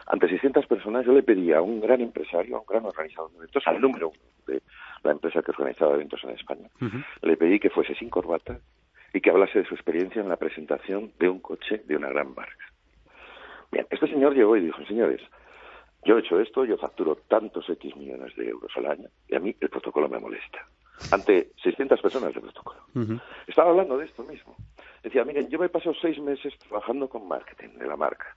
ante 0.07 0.29
600 0.29 0.67
personas 0.67 1.05
yo 1.05 1.13
le 1.13 1.25
pedí 1.25 1.53
a 1.53 1.63
un 1.63 1.81
gran 1.81 2.01
empresario, 2.01 2.57
a 2.57 2.61
un 2.61 2.67
gran 2.67 2.87
organizador 2.87 3.33
de 3.33 3.39
eventos, 3.39 3.67
al 3.67 3.81
número 3.81 4.11
uno 4.11 4.21
de 4.47 4.63
la 5.03 5.11
empresa 5.11 5.43
que 5.43 5.51
organizaba 5.51 5.95
eventos 5.95 6.23
en 6.23 6.31
España, 6.31 6.69
le 7.23 7.37
pedí 7.37 7.59
que 7.59 7.71
fuese 7.71 7.95
sin 7.97 8.09
corbata, 8.09 8.61
y 9.13 9.21
que 9.21 9.31
hablase 9.31 9.59
de 9.59 9.65
su 9.65 9.75
experiencia 9.75 10.23
en 10.23 10.29
la 10.29 10.37
presentación 10.37 11.13
de 11.19 11.29
un 11.29 11.41
coche 11.41 11.83
de 11.87 11.97
una 11.97 12.09
gran 12.09 12.33
marca. 12.37 12.67
Bien, 13.73 13.85
este 13.91 14.07
señor 14.07 14.35
llegó 14.35 14.57
y 14.57 14.61
dijo, 14.61 14.85
señores, 14.87 15.21
yo 16.05 16.17
he 16.17 16.21
hecho 16.21 16.41
esto, 16.41 16.65
yo 16.65 16.77
facturo 16.79 17.17
tantos 17.29 17.69
X 17.69 17.97
millones 17.97 18.35
de 18.37 18.49
euros 18.49 18.71
al 18.77 18.87
año 18.87 19.09
y 19.29 19.35
a 19.35 19.41
mí 19.41 19.55
el 19.61 19.69
protocolo 19.69 20.09
me 20.09 20.21
molesta. 20.21 20.67
Ante 21.11 21.51
600 21.63 22.01
personas 22.01 22.35
de 22.35 22.41
protocolo. 22.41 22.81
Estaba 23.47 23.71
hablando 23.71 23.99
de 23.99 24.07
esto 24.07 24.23
mismo. 24.25 24.57
Decía, 25.03 25.25
miren, 25.25 25.49
yo 25.49 25.59
me 25.59 25.67
he 25.67 25.71
pasado 25.71 25.95
seis 26.01 26.19
meses 26.19 26.57
trabajando 26.59 27.09
con 27.09 27.27
marketing 27.27 27.79
de 27.79 27.87
la 27.87 27.97
marca, 27.97 28.37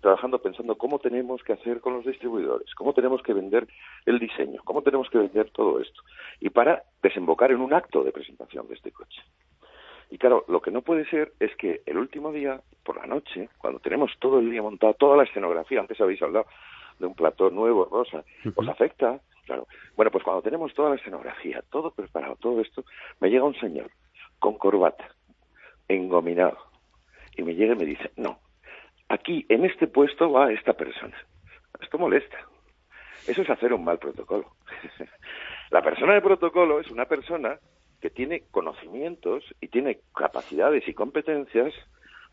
trabajando 0.00 0.40
pensando 0.40 0.76
cómo 0.76 0.98
tenemos 0.98 1.42
que 1.42 1.54
hacer 1.54 1.80
con 1.80 1.94
los 1.94 2.04
distribuidores, 2.04 2.74
cómo 2.74 2.92
tenemos 2.92 3.22
que 3.22 3.32
vender 3.32 3.66
el 4.04 4.18
diseño, 4.18 4.60
cómo 4.64 4.82
tenemos 4.82 5.08
que 5.08 5.18
vender 5.18 5.50
todo 5.50 5.80
esto. 5.80 6.02
Y 6.40 6.50
para 6.50 6.82
desembocar 7.02 7.50
en 7.50 7.60
un 7.60 7.72
acto 7.72 8.04
de 8.04 8.12
presentación 8.12 8.68
de 8.68 8.74
este 8.74 8.92
coche. 8.92 9.22
Y 10.10 10.18
claro, 10.18 10.44
lo 10.48 10.60
que 10.60 10.70
no 10.70 10.82
puede 10.82 11.08
ser 11.08 11.32
es 11.40 11.56
que 11.56 11.80
el 11.86 11.96
último 11.96 12.32
día, 12.32 12.60
por 12.84 12.98
la 12.98 13.06
noche, 13.06 13.48
cuando 13.56 13.80
tenemos 13.80 14.12
todo 14.18 14.40
el 14.40 14.50
día 14.50 14.60
montado, 14.60 14.92
toda 14.94 15.16
la 15.16 15.22
escenografía, 15.22 15.80
antes 15.80 15.98
habéis 16.02 16.20
hablado 16.20 16.46
de 16.98 17.06
un 17.06 17.14
plató 17.14 17.48
nuevo, 17.48 17.88
rosa, 17.90 18.22
os 18.54 18.68
afecta, 18.68 19.20
claro. 19.44 19.66
Bueno, 19.96 20.10
pues 20.10 20.24
cuando 20.24 20.42
tenemos 20.42 20.72
toda 20.74 20.90
la 20.90 20.96
escenografía, 20.96 21.62
todo 21.70 21.90
preparado, 21.90 22.36
todo 22.36 22.60
esto, 22.60 22.84
me 23.20 23.30
llega 23.30 23.44
un 23.44 23.58
señor 23.58 23.90
con 24.38 24.58
corbata, 24.58 25.14
engominado, 25.88 26.58
y 27.36 27.42
me 27.42 27.54
llega 27.54 27.74
y 27.74 27.78
me 27.78 27.84
dice, 27.84 28.10
no, 28.16 28.38
aquí 29.08 29.46
en 29.48 29.64
este 29.64 29.86
puesto 29.86 30.30
va 30.30 30.52
esta 30.52 30.72
persona. 30.74 31.16
Esto 31.80 31.98
molesta. 31.98 32.38
Eso 33.26 33.42
es 33.42 33.50
hacer 33.50 33.72
un 33.72 33.84
mal 33.84 33.98
protocolo. 33.98 34.56
la 35.70 35.82
persona 35.82 36.14
de 36.14 36.22
protocolo 36.22 36.80
es 36.80 36.90
una 36.90 37.06
persona 37.06 37.58
que 38.00 38.10
tiene 38.10 38.44
conocimientos 38.50 39.44
y 39.60 39.68
tiene 39.68 40.00
capacidades 40.14 40.86
y 40.88 40.94
competencias 40.94 41.72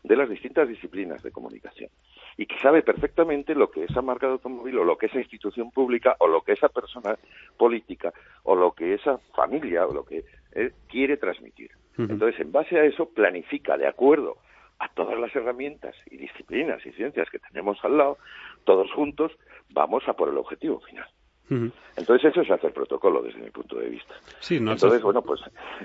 de 0.02 0.16
las 0.16 0.28
distintas 0.28 0.68
disciplinas 0.68 1.22
de 1.22 1.30
comunicación 1.30 1.90
y 2.36 2.46
que 2.46 2.58
sabe 2.58 2.82
perfectamente 2.82 3.54
lo 3.54 3.70
que 3.70 3.84
esa 3.84 4.02
marca 4.02 4.26
de 4.26 4.32
automóvil 4.32 4.78
o 4.78 4.84
lo 4.84 4.96
que 4.96 5.06
esa 5.06 5.18
institución 5.18 5.70
pública 5.70 6.16
o 6.20 6.26
lo 6.26 6.42
que 6.42 6.52
esa 6.52 6.68
persona 6.68 7.18
política 7.56 8.12
o 8.44 8.54
lo 8.54 8.72
que 8.72 8.94
esa 8.94 9.18
familia 9.34 9.86
o 9.86 9.92
lo 9.92 10.04
que 10.04 10.24
él 10.52 10.72
quiere 10.88 11.16
transmitir. 11.16 11.70
Entonces, 11.98 12.40
en 12.40 12.50
base 12.50 12.78
a 12.78 12.84
eso, 12.84 13.10
planifica 13.10 13.76
de 13.76 13.86
acuerdo 13.86 14.38
a 14.78 14.88
todas 14.88 15.20
las 15.20 15.36
herramientas 15.36 15.94
y 16.10 16.16
disciplinas 16.16 16.84
y 16.86 16.92
ciencias 16.92 17.28
que 17.28 17.38
tenemos 17.38 17.78
al 17.84 17.98
lado, 17.98 18.16
todos 18.64 18.90
juntos 18.92 19.32
vamos 19.68 20.08
a 20.08 20.14
por 20.14 20.30
el 20.30 20.38
objetivo 20.38 20.80
final. 20.80 21.06
Entonces 21.96 22.30
eso 22.30 22.42
es 22.42 22.50
hacer 22.50 22.72
protocolo 22.72 23.22
desde 23.22 23.40
mi 23.40 23.50
punto 23.50 23.78
de 23.78 23.88
vista. 23.88 24.14
Sí, 24.38 24.60
no 24.60 24.72
Entonces, 24.72 25.02
bueno, 25.02 25.22
pues 25.22 25.40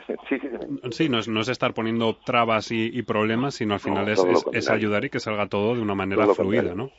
sí, 0.92 1.10
no, 1.10 1.20
es, 1.20 1.48
estar 1.48 1.74
poniendo 1.74 2.16
trabas 2.16 2.72
y, 2.72 3.02
problemas, 3.02 3.56
sino 3.56 3.74
al 3.74 3.80
final 3.80 4.08
es, 4.10 4.24
es, 4.54 4.70
ayudar 4.70 5.06
y 5.06 5.10
que 5.10 5.20
salga 5.20 5.48
todo 5.48 5.76
de 5.76 5.82
una 5.82 5.96
manera 5.96 6.28
fluida, 6.28 6.76
¿no? 6.76 6.92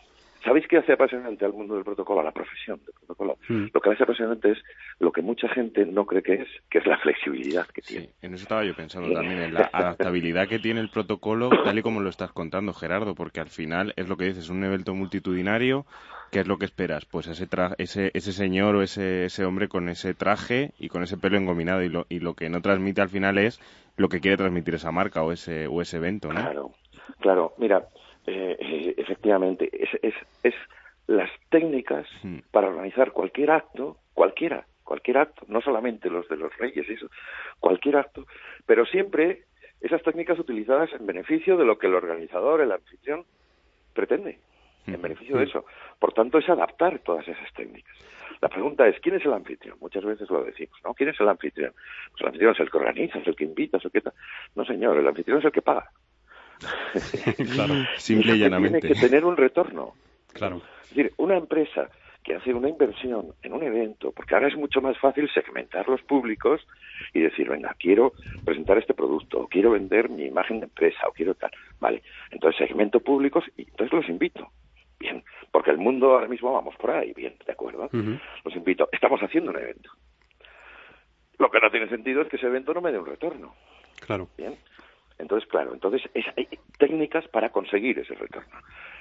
¿Sabéis 0.46 0.68
qué 0.68 0.76
hace 0.76 0.92
apasionante 0.92 1.44
al 1.44 1.52
mundo 1.52 1.74
del 1.74 1.82
protocolo, 1.82 2.20
a 2.20 2.22
la 2.22 2.30
profesión 2.30 2.78
del 2.86 2.94
protocolo? 2.94 3.36
Mm. 3.48 3.66
Lo 3.74 3.80
que 3.80 3.90
hace 3.90 4.04
apasionante 4.04 4.52
es 4.52 4.58
lo 5.00 5.10
que 5.10 5.20
mucha 5.20 5.48
gente 5.48 5.84
no 5.84 6.06
cree 6.06 6.22
que 6.22 6.34
es, 6.34 6.48
que 6.70 6.78
es 6.78 6.86
la 6.86 6.98
flexibilidad 6.98 7.66
que 7.66 7.82
tiene. 7.82 8.10
en 8.22 8.34
eso 8.34 8.44
estaba 8.44 8.64
yo 8.64 8.72
pensando 8.76 9.12
también, 9.12 9.40
en 9.40 9.54
la 9.54 9.68
adaptabilidad 9.72 10.46
que 10.46 10.60
tiene 10.60 10.78
el 10.78 10.88
protocolo, 10.88 11.50
tal 11.64 11.76
y 11.76 11.82
como 11.82 12.00
lo 12.00 12.10
estás 12.10 12.30
contando, 12.30 12.72
Gerardo, 12.72 13.16
porque 13.16 13.40
al 13.40 13.48
final 13.48 13.92
es 13.96 14.08
lo 14.08 14.16
que 14.16 14.26
dices, 14.26 14.48
un 14.48 14.62
evento 14.62 14.94
multitudinario, 14.94 15.84
¿qué 16.30 16.40
es 16.40 16.46
lo 16.46 16.58
que 16.58 16.64
esperas? 16.64 17.04
Pues 17.06 17.26
ese, 17.26 17.46
ese, 17.78 18.10
ese 18.14 18.32
señor 18.32 18.76
o 18.76 18.82
ese, 18.82 19.24
ese 19.24 19.44
hombre 19.44 19.68
con 19.68 19.88
ese 19.88 20.14
traje 20.14 20.72
y 20.78 20.88
con 20.88 21.02
ese 21.02 21.16
pelo 21.16 21.36
engominado 21.36 21.82
y 21.82 21.88
lo, 21.88 22.06
y 22.08 22.20
lo 22.20 22.34
que 22.34 22.48
no 22.48 22.60
transmite 22.60 23.00
al 23.00 23.08
final 23.08 23.38
es 23.38 23.60
lo 23.96 24.08
que 24.08 24.20
quiere 24.20 24.36
transmitir 24.36 24.74
esa 24.74 24.92
marca 24.92 25.22
o 25.22 25.32
ese, 25.32 25.66
o 25.66 25.80
ese 25.80 25.96
evento, 25.96 26.28
¿no? 26.32 26.40
Claro, 26.40 26.70
claro. 27.20 27.54
Mira, 27.58 27.88
eh, 28.26 28.56
eh, 28.58 28.94
efectivamente, 28.96 29.70
es, 29.72 29.90
es, 30.02 30.14
es, 30.42 30.54
las 31.06 31.30
técnicas 31.50 32.06
hmm. 32.22 32.38
para 32.50 32.68
organizar 32.68 33.12
cualquier 33.12 33.50
acto, 33.52 33.96
cualquiera, 34.12 34.66
cualquier 34.84 35.18
acto, 35.18 35.44
no 35.48 35.60
solamente 35.60 36.10
los 36.10 36.28
de 36.28 36.36
los 36.36 36.56
reyes, 36.58 36.88
eso, 36.88 37.08
cualquier 37.60 37.96
acto, 37.96 38.26
pero 38.66 38.84
siempre 38.86 39.44
esas 39.80 40.02
técnicas 40.02 40.38
utilizadas 40.38 40.90
en 40.92 41.06
beneficio 41.06 41.56
de 41.56 41.64
lo 41.64 41.78
que 41.78 41.86
el 41.86 41.94
organizador, 41.94 42.60
el 42.60 42.72
anfitrión, 42.72 43.24
pretende, 43.94 44.40
en 44.86 44.98
hmm. 44.98 45.02
beneficio 45.02 45.36
de 45.36 45.44
hmm. 45.44 45.48
eso. 45.48 45.64
Por 45.98 46.12
tanto, 46.12 46.38
es 46.38 46.48
adaptar 46.48 46.98
todas 47.00 47.26
esas 47.26 47.52
técnicas. 47.54 47.96
La 48.40 48.48
pregunta 48.48 48.86
es, 48.86 49.00
¿quién 49.00 49.14
es 49.14 49.24
el 49.24 49.32
anfitrión? 49.32 49.78
Muchas 49.80 50.04
veces 50.04 50.28
lo 50.28 50.44
decimos, 50.44 50.78
¿no? 50.84 50.94
¿Quién 50.94 51.08
es 51.08 51.20
el 51.20 51.28
anfitrión? 51.28 51.72
Pues 52.10 52.20
el 52.20 52.26
anfitrión 52.26 52.52
es 52.52 52.60
el 52.60 52.70
que 52.70 52.76
organiza, 52.76 53.18
es 53.18 53.26
el 53.26 53.36
que 53.36 53.44
invita, 53.44 53.78
es 53.78 53.84
el 53.84 53.90
que... 53.90 54.02
No, 54.54 54.64
señor, 54.64 54.98
el 54.98 55.06
anfitrión 55.06 55.38
es 55.38 55.44
el 55.44 55.52
que 55.52 55.62
paga. 55.62 55.90
claro, 57.54 57.74
simple 57.96 58.36
y 58.36 58.38
llanamente. 58.38 58.80
Tiene 58.80 58.94
que 58.94 59.00
tener 59.00 59.24
un 59.24 59.36
retorno. 59.36 59.94
Claro. 60.32 60.62
Es 60.82 60.90
decir, 60.90 61.12
una 61.16 61.36
empresa 61.36 61.88
que 62.26 62.34
hace 62.34 62.52
una 62.52 62.68
inversión 62.68 63.34
en 63.42 63.52
un 63.52 63.62
evento, 63.62 64.10
porque 64.10 64.34
ahora 64.34 64.48
es 64.48 64.56
mucho 64.56 64.80
más 64.80 64.98
fácil 64.98 65.30
segmentar 65.32 65.88
los 65.88 66.02
públicos 66.02 66.60
y 67.14 67.20
decir, 67.20 67.48
venga, 67.48 67.74
quiero 67.78 68.14
presentar 68.44 68.78
este 68.78 68.94
producto, 68.94 69.42
o 69.42 69.46
quiero 69.46 69.70
vender 69.70 70.08
mi 70.08 70.24
imagen 70.24 70.58
de 70.58 70.64
empresa, 70.64 71.06
o 71.06 71.12
quiero 71.12 71.34
tal. 71.34 71.52
Vale, 71.78 72.02
entonces 72.32 72.66
segmento 72.66 72.98
públicos 72.98 73.44
y 73.56 73.62
entonces 73.62 73.92
los 73.92 74.08
invito. 74.08 74.50
Bien, 74.98 75.22
porque 75.50 75.70
el 75.70 75.78
mundo 75.78 76.12
ahora 76.12 76.28
mismo 76.28 76.52
vamos 76.52 76.74
por 76.76 76.90
ahí, 76.90 77.12
bien, 77.12 77.36
¿de 77.44 77.52
acuerdo? 77.52 77.88
Los 78.44 78.56
invito. 78.56 78.88
Estamos 78.92 79.20
haciendo 79.20 79.50
un 79.50 79.58
evento. 79.58 79.90
Lo 81.38 81.50
que 81.50 81.60
no 81.60 81.70
tiene 81.70 81.88
sentido 81.88 82.22
es 82.22 82.28
que 82.28 82.36
ese 82.36 82.46
evento 82.46 82.72
no 82.72 82.80
me 82.80 82.92
dé 82.92 82.98
un 82.98 83.06
retorno. 83.06 83.54
Claro. 84.00 84.28
Bien. 84.38 84.56
Entonces, 85.18 85.48
claro, 85.48 85.72
entonces 85.72 86.02
hay 86.14 86.48
técnicas 86.78 87.26
para 87.28 87.50
conseguir 87.50 87.98
ese 87.98 88.14
retorno. 88.14 88.58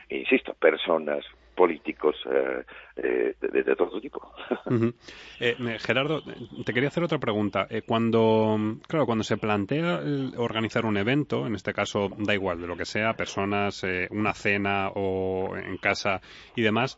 insisto, 0.10 0.54
personas, 0.54 1.26
políticos 1.56 2.16
eh, 2.30 2.64
eh, 2.98 3.36
de, 3.40 3.76
todo 3.76 4.00
tipo. 4.00 4.22
Eh, 5.40 5.56
Gerardo, 5.80 6.22
te 6.66 6.74
quería 6.74 6.90
hacer 6.90 7.04
otra 7.04 7.18
pregunta. 7.20 7.68
cuando, 7.86 8.58
claro, 8.88 9.06
cuando 9.06 9.24
se 9.24 9.38
plantea 9.38 10.02
organizar 10.38 10.86
un 10.86 10.98
evento, 10.98 11.46
en 11.46 11.56
este 11.56 11.74
caso 11.74 12.10
da 12.18 12.34
igual 12.34 12.62
de 12.62 12.68
lo 12.68 12.78
que 12.78 12.86
sea, 12.86 13.14
personas, 13.14 13.84
una 14.12 14.34
cena 14.34 14.90
o 14.96 15.56
en 15.58 15.78
casa 15.78 16.22
y 16.56 16.62
demás, 16.62 16.98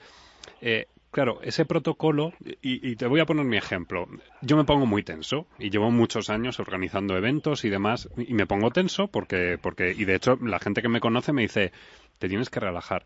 Claro, 1.17 1.39
ese 1.41 1.65
protocolo, 1.65 2.33
y, 2.61 2.95
te 2.95 3.07
voy 3.07 3.19
a 3.21 3.25
poner 3.25 3.45
mi 3.45 3.57
ejemplo. 3.57 4.07
Yo 4.41 4.55
me 4.55 4.65
pongo 4.65 4.85
muy 4.85 5.01
tenso 5.01 5.47
y 5.57 5.71
llevo 5.71 5.89
muchos 5.89 6.29
años 6.29 6.59
organizando 6.59 7.17
eventos 7.17 7.65
y 7.65 7.69
demás 7.69 8.09
y 8.17 8.35
me 8.35 8.45
pongo 8.45 8.69
tenso 8.69 9.07
porque, 9.07 9.57
porque, 9.59 9.95
y 9.97 10.05
de 10.05 10.15
hecho 10.15 10.37
la 10.39 10.59
gente 10.59 10.81
que 10.81 10.89
me 10.89 10.99
conoce 10.99 11.33
me 11.33 11.41
dice, 11.41 11.71
te 12.19 12.29
tienes 12.29 12.49
que 12.49 12.59
relajar. 12.59 13.05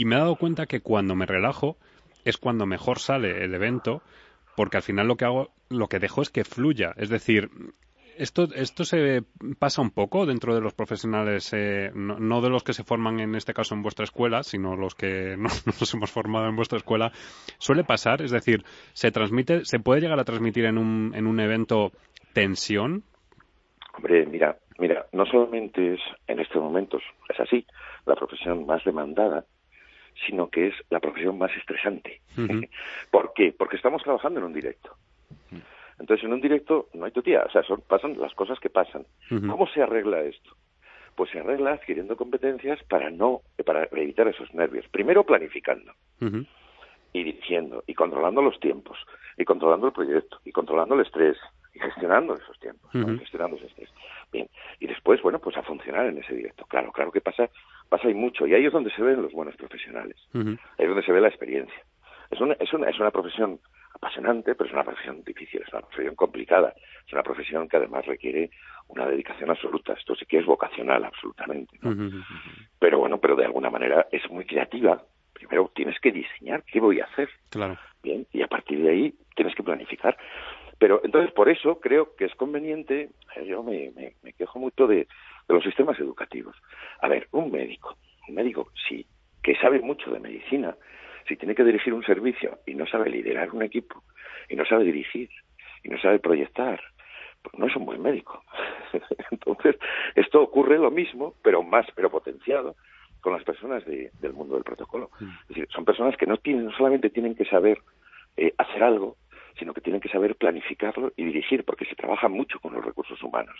Y 0.00 0.06
me 0.06 0.16
he 0.16 0.18
dado 0.18 0.36
cuenta 0.36 0.64
que 0.64 0.80
cuando 0.80 1.14
me 1.14 1.26
relajo 1.26 1.76
es 2.24 2.38
cuando 2.38 2.64
mejor 2.64 3.00
sale 3.00 3.44
el 3.44 3.54
evento 3.54 4.00
porque 4.56 4.78
al 4.78 4.82
final 4.82 5.06
lo 5.06 5.16
que 5.16 5.26
hago, 5.26 5.50
lo 5.68 5.88
que 5.88 5.98
dejo 5.98 6.22
es 6.22 6.30
que 6.30 6.42
fluya. 6.42 6.94
Es 6.96 7.10
decir, 7.10 7.50
esto, 8.16 8.48
esto 8.54 8.84
se 8.84 9.24
pasa 9.58 9.82
un 9.82 9.90
poco 9.90 10.24
dentro 10.24 10.54
de 10.54 10.62
los 10.62 10.72
profesionales, 10.72 11.52
eh, 11.52 11.90
no, 11.94 12.40
de 12.40 12.48
los 12.48 12.64
que 12.64 12.72
se 12.72 12.82
forman 12.82 13.20
en 13.20 13.34
este 13.34 13.52
caso 13.52 13.74
en 13.74 13.82
vuestra 13.82 14.04
escuela, 14.04 14.42
sino 14.42 14.74
los 14.74 14.94
que 14.94 15.36
no, 15.38 15.50
nos 15.66 15.94
hemos 15.94 16.10
formado 16.10 16.48
en 16.48 16.56
vuestra 16.56 16.78
escuela. 16.78 17.12
Suele 17.58 17.84
pasar, 17.84 18.22
es 18.22 18.30
decir, 18.30 18.64
se 18.94 19.10
transmite, 19.10 19.66
se 19.66 19.80
puede 19.80 20.00
llegar 20.00 20.18
a 20.18 20.24
transmitir 20.24 20.64
en 20.64 20.78
un, 20.78 21.12
en 21.14 21.26
un 21.26 21.40
evento 21.40 21.92
tensión. 22.32 23.02
Hombre, 23.98 24.24
mira, 24.24 24.56
mira, 24.78 25.04
no 25.12 25.26
solamente 25.26 25.92
es 25.92 26.00
en 26.26 26.40
estos 26.40 26.62
momentos, 26.62 27.02
es 27.28 27.38
así, 27.38 27.66
la 28.06 28.14
profesión 28.14 28.64
más 28.64 28.82
demandada, 28.82 29.44
sino 30.26 30.48
que 30.48 30.68
es 30.68 30.74
la 30.90 31.00
profesión 31.00 31.38
más 31.38 31.50
estresante. 31.56 32.20
¿Por 33.10 33.32
qué? 33.34 33.54
Porque 33.56 33.76
estamos 33.76 34.02
trabajando 34.02 34.40
en 34.40 34.46
un 34.46 34.52
directo. 34.52 34.96
Entonces, 35.98 36.24
en 36.24 36.32
un 36.32 36.40
directo 36.40 36.88
no 36.94 37.04
hay 37.04 37.12
tu 37.12 37.22
tía, 37.22 37.44
o 37.46 37.50
sea, 37.50 37.62
son, 37.62 37.82
pasan 37.82 38.18
las 38.18 38.34
cosas 38.34 38.58
que 38.58 38.70
pasan. 38.70 39.04
¿Cómo 39.28 39.66
se 39.66 39.82
arregla 39.82 40.22
esto? 40.22 40.56
Pues 41.14 41.30
se 41.30 41.40
arregla 41.40 41.72
adquiriendo 41.72 42.16
competencias 42.16 42.82
para 42.84 43.10
no, 43.10 43.42
para 43.66 43.86
evitar 43.92 44.26
esos 44.26 44.52
nervios. 44.54 44.88
Primero 44.88 45.24
planificando 45.24 45.92
y 47.12 47.22
dirigiendo 47.22 47.84
y 47.86 47.94
controlando 47.94 48.40
los 48.40 48.58
tiempos 48.60 48.98
y 49.36 49.44
controlando 49.44 49.88
el 49.88 49.92
proyecto 49.92 50.40
y 50.44 50.52
controlando 50.52 50.94
el 50.94 51.02
estrés 51.02 51.36
y 51.74 51.78
gestionando 51.78 52.34
esos 52.34 52.58
tiempos, 52.58 52.90
gestionando 53.18 53.56
ese 53.56 53.66
estrés. 53.66 53.90
Bien, 54.32 54.48
y 54.78 54.86
después, 54.86 55.20
bueno, 55.22 55.38
pues 55.38 55.56
a 55.56 55.62
funcionar 55.62 56.06
en 56.06 56.18
ese 56.18 56.34
directo. 56.34 56.64
Claro, 56.66 56.92
claro 56.92 57.12
que 57.12 57.20
pasa, 57.20 57.50
pasa 57.90 58.08
y 58.08 58.14
mucho, 58.14 58.46
y 58.46 58.54
ahí 58.54 58.64
es 58.64 58.72
donde 58.72 58.90
se 58.92 59.02
ven 59.02 59.20
los 59.20 59.32
buenos 59.32 59.56
profesionales, 59.56 60.16
ahí 60.32 60.56
es 60.78 60.88
donde 60.88 61.02
se 61.02 61.12
ve 61.12 61.20
la 61.20 61.28
experiencia. 61.28 61.84
Es 62.30 62.40
una, 62.40 62.54
es 62.54 62.72
una, 62.72 62.88
es 62.88 62.98
una 62.98 63.10
profesión 63.10 63.58
apasionante, 63.92 64.54
pero 64.54 64.68
es 64.68 64.72
una 64.72 64.84
profesión 64.84 65.22
difícil, 65.24 65.62
es 65.66 65.72
una 65.72 65.82
profesión 65.82 66.14
complicada, 66.14 66.72
es 67.04 67.12
una 67.12 67.24
profesión 67.24 67.68
que 67.68 67.76
además 67.76 68.06
requiere 68.06 68.50
una 68.88 69.06
dedicación 69.06 69.50
absoluta. 69.50 69.94
Esto 69.94 70.14
sí 70.14 70.24
que 70.26 70.38
es 70.38 70.46
vocacional, 70.46 71.04
absolutamente. 71.04 71.78
Pero 72.78 72.98
bueno, 72.98 73.18
pero 73.18 73.34
de 73.36 73.44
alguna 73.44 73.68
manera 73.68 74.06
es 74.12 74.28
muy 74.30 74.44
creativa. 74.46 75.02
Primero 75.32 75.70
tienes 75.74 75.98
que 76.00 76.12
diseñar 76.12 76.62
qué 76.64 76.80
voy 76.80 77.00
a 77.00 77.04
hacer. 77.06 77.28
Claro. 77.50 77.76
Bien, 78.02 78.26
y 78.32 78.42
a 78.42 78.46
partir 78.46 78.80
de 78.80 78.90
ahí 78.90 79.14
tienes 79.34 79.54
que 79.54 79.62
planificar. 79.62 80.16
Pero 80.78 81.02
entonces 81.04 81.30
por 81.32 81.50
eso 81.50 81.78
creo 81.78 82.16
que 82.16 82.24
es 82.24 82.34
conveniente, 82.36 83.10
eh, 83.36 83.46
yo 83.46 83.62
me, 83.62 83.92
me, 84.22 84.32
quejo 84.32 84.58
mucho 84.58 84.86
de, 84.86 85.08
de 85.50 85.56
los 85.56 85.64
sistemas 85.64 85.98
educativos. 85.98 86.56
A 87.00 87.08
ver, 87.08 87.26
un 87.32 87.50
médico, 87.50 87.96
un 88.28 88.34
médico 88.36 88.70
sí, 88.88 89.04
que 89.42 89.56
sabe 89.56 89.80
mucho 89.80 90.10
de 90.12 90.20
medicina, 90.20 90.76
si 91.26 91.36
tiene 91.36 91.56
que 91.56 91.64
dirigir 91.64 91.92
un 91.92 92.04
servicio 92.04 92.60
y 92.66 92.74
no 92.74 92.86
sabe 92.86 93.10
liderar 93.10 93.50
un 93.50 93.62
equipo, 93.62 94.02
y 94.48 94.54
no 94.54 94.64
sabe 94.64 94.84
dirigir, 94.84 95.28
y 95.82 95.88
no 95.88 95.98
sabe 96.00 96.20
proyectar, 96.20 96.80
pues 97.42 97.58
no 97.58 97.66
es 97.66 97.74
un 97.74 97.84
buen 97.84 98.00
médico. 98.00 98.44
Entonces, 99.32 99.76
esto 100.14 100.40
ocurre 100.40 100.78
lo 100.78 100.90
mismo, 100.90 101.34
pero 101.42 101.62
más, 101.62 101.86
pero 101.96 102.10
potenciado, 102.10 102.76
con 103.20 103.32
las 103.32 103.42
personas 103.42 103.84
del 103.84 104.32
mundo 104.32 104.54
del 104.54 104.64
protocolo. 104.64 105.10
Es 105.20 105.48
decir, 105.48 105.68
son 105.70 105.84
personas 105.84 106.16
que 106.16 106.26
no 106.26 106.36
tienen, 106.36 106.66
no 106.66 106.72
solamente 106.72 107.10
tienen 107.10 107.34
que 107.34 107.44
saber 107.44 107.78
eh, 108.36 108.54
hacer 108.56 108.82
algo, 108.82 109.16
sino 109.58 109.74
que 109.74 109.80
tienen 109.80 110.00
que 110.00 110.08
saber 110.08 110.36
planificarlo 110.36 111.12
y 111.16 111.24
dirigir, 111.24 111.64
porque 111.64 111.84
se 111.86 111.96
trabaja 111.96 112.28
mucho 112.28 112.60
con 112.60 112.72
los 112.72 112.84
recursos 112.84 113.20
humanos. 113.22 113.56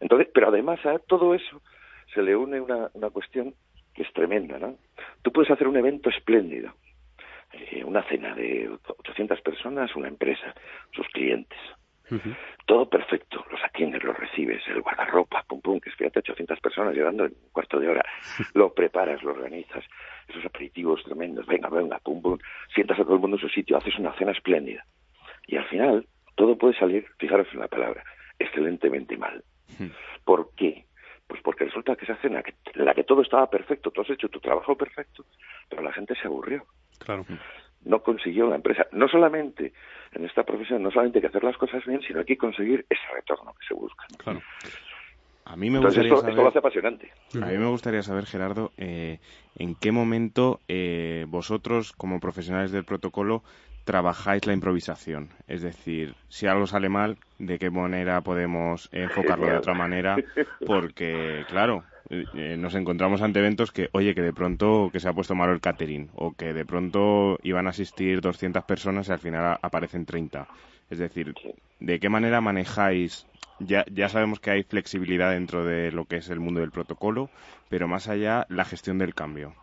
Entonces, 0.00 0.28
pero 0.32 0.48
además 0.48 0.84
a 0.86 0.98
todo 0.98 1.34
eso 1.34 1.60
se 2.14 2.22
le 2.22 2.36
une 2.36 2.60
una, 2.60 2.88
una 2.94 3.10
cuestión 3.10 3.54
que 3.94 4.02
es 4.02 4.12
tremenda, 4.12 4.58
¿no? 4.58 4.76
Tú 5.22 5.32
puedes 5.32 5.50
hacer 5.50 5.66
un 5.66 5.76
evento 5.76 6.10
espléndido, 6.10 6.72
eh, 7.52 7.82
una 7.84 8.02
cena 8.04 8.34
de 8.34 8.70
800 8.86 9.40
personas, 9.40 9.94
una 9.96 10.08
empresa, 10.08 10.54
sus 10.92 11.06
clientes, 11.08 11.58
todo 12.64 12.88
perfecto, 12.88 13.44
los 13.50 13.62
atiendes, 13.62 14.02
los 14.02 14.16
recibes, 14.16 14.62
el 14.68 14.80
guardarropa, 14.80 15.44
pum 15.46 15.60
pum, 15.60 15.78
que 15.78 15.90
es 15.90 15.96
fíjate 15.96 16.20
800 16.20 16.58
personas 16.60 16.94
llegando 16.94 17.26
en 17.26 17.32
un 17.32 17.50
cuarto 17.52 17.78
de 17.78 17.88
hora, 17.88 18.04
lo 18.54 18.72
preparas, 18.72 19.22
lo 19.22 19.32
organizas, 19.32 19.84
esos 20.28 20.44
aperitivos 20.44 21.02
tremendos, 21.04 21.46
venga, 21.46 21.68
venga, 21.68 21.98
pum 21.98 22.22
pum, 22.22 22.38
sientas 22.74 22.98
a 22.98 23.04
todo 23.04 23.14
el 23.14 23.20
mundo 23.20 23.36
en 23.36 23.42
su 23.42 23.48
sitio, 23.48 23.76
haces 23.76 23.98
una 23.98 24.12
cena 24.14 24.32
espléndida. 24.32 24.84
Y 25.46 25.56
al 25.56 25.66
final 25.66 26.06
todo 26.34 26.56
puede 26.56 26.78
salir, 26.78 27.06
fijaros 27.18 27.48
en 27.52 27.60
la 27.60 27.68
palabra, 27.68 28.02
excelentemente 28.38 29.16
mal. 29.16 29.42
¿Por 30.24 30.50
qué? 30.56 30.86
Pues 31.26 31.42
porque 31.42 31.64
resulta 31.64 31.94
que 31.94 32.04
esa 32.04 32.16
cena 32.16 32.42
en 32.74 32.84
la 32.84 32.94
que 32.94 33.04
todo 33.04 33.22
estaba 33.22 33.50
perfecto, 33.50 33.90
tú 33.90 34.00
has 34.00 34.10
hecho 34.10 34.28
tu 34.28 34.40
trabajo 34.40 34.76
perfecto, 34.76 35.24
pero 35.68 35.82
la 35.82 35.92
gente 35.92 36.14
se 36.14 36.26
aburrió. 36.26 36.64
Claro 36.98 37.24
no 37.84 38.02
consiguió 38.02 38.48
la 38.48 38.56
empresa. 38.56 38.86
No 38.92 39.08
solamente 39.08 39.72
en 40.12 40.24
esta 40.24 40.44
profesión, 40.44 40.82
no 40.82 40.90
solamente 40.90 41.18
hay 41.18 41.22
que 41.22 41.28
hacer 41.28 41.44
las 41.44 41.56
cosas 41.56 41.84
bien, 41.84 42.00
sino 42.02 42.20
hay 42.20 42.24
que 42.24 42.36
conseguir 42.36 42.86
ese 42.88 43.02
retorno 43.14 43.54
que 43.54 43.66
se 43.66 43.74
busca. 43.74 44.04
Claro. 44.18 44.42
A 45.44 45.56
mí 45.56 45.70
me 45.70 45.78
gustaría 45.78 46.14
saber, 46.14 46.34
lo 46.34 46.48
hace 46.48 46.58
apasionante. 46.58 47.10
A 47.40 47.46
mí 47.46 47.56
me 47.56 47.66
gustaría 47.66 48.02
saber, 48.02 48.26
Gerardo, 48.26 48.70
eh, 48.76 49.18
en 49.56 49.74
qué 49.74 49.92
momento 49.92 50.60
eh, 50.68 51.24
vosotros, 51.28 51.94
como 51.94 52.20
profesionales 52.20 52.70
del 52.70 52.84
protocolo, 52.84 53.42
trabajáis 53.88 54.46
la 54.46 54.52
improvisación. 54.52 55.30
Es 55.46 55.62
decir, 55.62 56.14
si 56.28 56.46
algo 56.46 56.66
sale 56.66 56.90
mal, 56.90 57.16
¿de 57.38 57.58
qué 57.58 57.70
manera 57.70 58.20
podemos 58.20 58.90
enfocarlo 58.92 59.46
de 59.46 59.56
otra 59.56 59.72
manera? 59.72 60.18
Porque, 60.66 61.46
claro, 61.48 61.84
eh, 62.10 62.56
nos 62.58 62.74
encontramos 62.74 63.22
ante 63.22 63.38
eventos 63.38 63.72
que, 63.72 63.88
oye, 63.92 64.14
que 64.14 64.20
de 64.20 64.34
pronto 64.34 64.90
que 64.92 65.00
se 65.00 65.08
ha 65.08 65.14
puesto 65.14 65.34
malo 65.34 65.54
el 65.54 65.62
catering 65.62 66.10
o 66.16 66.34
que 66.34 66.52
de 66.52 66.66
pronto 66.66 67.38
iban 67.42 67.66
a 67.66 67.70
asistir 67.70 68.20
200 68.20 68.62
personas 68.64 69.08
y 69.08 69.12
al 69.12 69.20
final 69.20 69.58
aparecen 69.62 70.04
30. 70.04 70.46
Es 70.90 70.98
decir, 70.98 71.32
¿de 71.80 71.98
qué 71.98 72.10
manera 72.10 72.42
manejáis? 72.42 73.26
Ya, 73.58 73.86
ya 73.90 74.10
sabemos 74.10 74.38
que 74.38 74.50
hay 74.50 74.64
flexibilidad 74.64 75.30
dentro 75.30 75.64
de 75.64 75.92
lo 75.92 76.04
que 76.04 76.16
es 76.16 76.28
el 76.28 76.40
mundo 76.40 76.60
del 76.60 76.72
protocolo, 76.72 77.30
pero 77.70 77.88
más 77.88 78.06
allá, 78.06 78.44
la 78.50 78.66
gestión 78.66 78.98
del 78.98 79.14
cambio. 79.14 79.54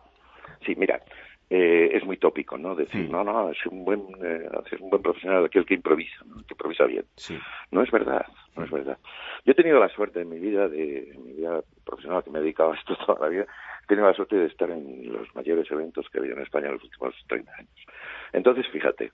Sí, 0.66 0.74
mira, 0.74 1.00
eh, 1.48 1.90
es 1.92 2.04
muy 2.04 2.16
tópico, 2.16 2.58
¿no? 2.58 2.74
Decir, 2.74 3.08
no, 3.08 3.22
no, 3.22 3.50
es 3.50 3.66
un 3.66 3.84
buen, 3.84 4.00
eh, 4.22 4.48
es 4.72 4.80
un 4.80 4.90
buen 4.90 5.02
profesional 5.02 5.44
aquel 5.44 5.64
que 5.64 5.74
improvisa, 5.74 6.24
que 6.46 6.54
improvisa 6.54 6.84
bien. 6.86 7.04
Sí. 7.16 7.38
No 7.70 7.82
es 7.82 7.90
verdad, 7.90 8.26
no 8.56 8.64
es 8.64 8.70
verdad. 8.70 8.98
Yo 9.44 9.52
he 9.52 9.54
tenido 9.54 9.78
la 9.78 9.88
suerte 9.88 10.20
en 10.20 10.28
mi 10.28 10.40
vida, 10.40 10.68
de 10.68 11.10
en 11.10 11.24
mi 11.24 11.34
vida 11.34 11.62
profesional, 11.84 12.24
que 12.24 12.30
me 12.30 12.40
he 12.40 12.42
dedicado 12.42 12.72
a 12.72 12.76
esto 12.76 12.96
toda 13.06 13.20
la 13.20 13.28
vida, 13.28 13.46
he 13.84 13.86
tenido 13.86 14.08
la 14.08 14.14
suerte 14.14 14.36
de 14.36 14.46
estar 14.46 14.70
en 14.70 15.12
los 15.12 15.32
mayores 15.36 15.70
eventos 15.70 16.08
que 16.10 16.18
ha 16.18 16.20
habido 16.20 16.36
en 16.36 16.42
España 16.42 16.66
en 16.66 16.74
los 16.74 16.82
últimos 16.82 17.14
30 17.28 17.52
años. 17.56 17.86
Entonces, 18.32 18.66
fíjate, 18.72 19.12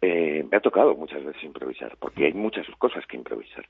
eh, 0.00 0.46
me 0.50 0.56
ha 0.56 0.60
tocado 0.60 0.94
muchas 0.94 1.22
veces 1.22 1.44
improvisar, 1.44 1.94
porque 1.98 2.24
hay 2.24 2.32
muchas 2.32 2.66
cosas 2.78 3.04
que 3.06 3.18
improvisar. 3.18 3.66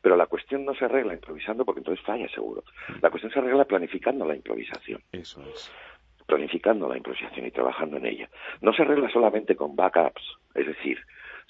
Pero 0.00 0.14
la 0.14 0.26
cuestión 0.26 0.64
no 0.64 0.74
se 0.74 0.84
arregla 0.84 1.14
improvisando, 1.14 1.64
porque 1.64 1.80
entonces 1.80 2.04
falla 2.04 2.28
seguro. 2.28 2.62
La 3.02 3.10
cuestión 3.10 3.32
se 3.32 3.40
arregla 3.40 3.64
planificando 3.64 4.24
la 4.24 4.36
improvisación. 4.36 5.02
Eso 5.10 5.42
es 5.42 5.72
planificando 6.28 6.88
la 6.88 6.98
improvisación 6.98 7.46
y 7.46 7.50
trabajando 7.50 7.96
en 7.96 8.06
ella. 8.06 8.28
No 8.60 8.72
se 8.74 8.82
arregla 8.82 9.08
solamente 9.08 9.56
con 9.56 9.74
backups, 9.74 10.22
es 10.54 10.66
decir, 10.66 10.98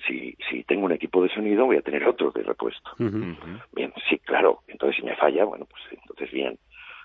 si, 0.07 0.37
si 0.49 0.63
tengo 0.63 0.87
un 0.87 0.93
equipo 0.93 1.21
de 1.21 1.29
sonido 1.29 1.67
voy 1.67 1.77
a 1.77 1.83
tener 1.83 2.07
otro 2.07 2.31
de 2.31 2.45
repuesto. 2.45 2.91
Bien, 3.73 3.93
sí, 4.09 4.19
claro, 4.21 4.61
entonces 4.69 4.97
si 4.97 5.03
me 5.03 5.17
falla, 5.17 5.45
bueno, 5.45 5.67
pues 5.67 5.83
entonces 5.91 6.31
bien. 6.31 6.57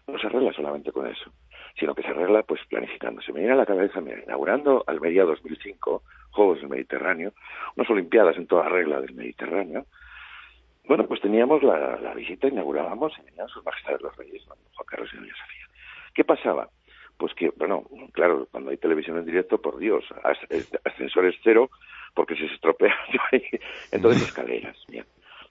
No 0.06 0.20
se 0.20 0.28
arregla 0.28 0.54
solamente 0.54 0.92
con 0.92 1.08
eso, 1.08 1.32
sino 1.80 1.96
que 1.96 2.04
se 2.04 2.10
arregla 2.10 2.44
pues 2.44 2.62
planificando. 2.68 3.22
Se 3.22 3.32
me 3.32 3.40
viene 3.40 3.54
a 3.54 3.58
la 3.58 3.66
cabeza, 3.66 4.02
mira, 4.02 4.22
inaugurando 4.22 4.84
Almería 4.86 5.24
2005, 5.24 6.04
Juegos 6.32 6.60
del 6.60 6.70
Mediterráneo, 6.70 7.32
unas 7.76 7.90
Olimpiadas 7.90 8.38
en 8.38 8.46
toda 8.46 8.70
regla 8.70 9.02
del 9.02 9.16
Mediterráneo, 9.16 9.86
bueno, 10.86 11.08
pues 11.08 11.22
teníamos 11.22 11.64
la, 11.64 12.14
visita, 12.14 12.48
inaugurábamos, 12.48 13.14
y 13.18 13.26
venían 13.26 13.48
sus 13.48 13.64
majestades 13.64 14.02
los 14.02 14.16
reyes, 14.18 14.44
Juan 14.46 14.86
Carlos 14.86 15.10
y 15.14 15.18
Doña 15.18 15.34
Sofía. 15.34 15.68
¿Qué 16.14 16.24
pasaba? 16.26 16.70
Pues 17.24 17.36
que, 17.36 17.54
bueno, 17.56 17.86
claro, 18.12 18.50
cuando 18.52 18.72
hay 18.72 18.76
televisión 18.76 19.18
en 19.18 19.24
directo, 19.24 19.62
por 19.62 19.78
Dios, 19.78 20.04
ascensores 20.84 21.34
cero, 21.42 21.70
porque 22.14 22.36
si 22.36 22.46
se 22.50 22.56
estropea, 22.56 22.94
entonces 23.94 24.24
escaleras. 24.24 24.76
Bien. 24.90 25.06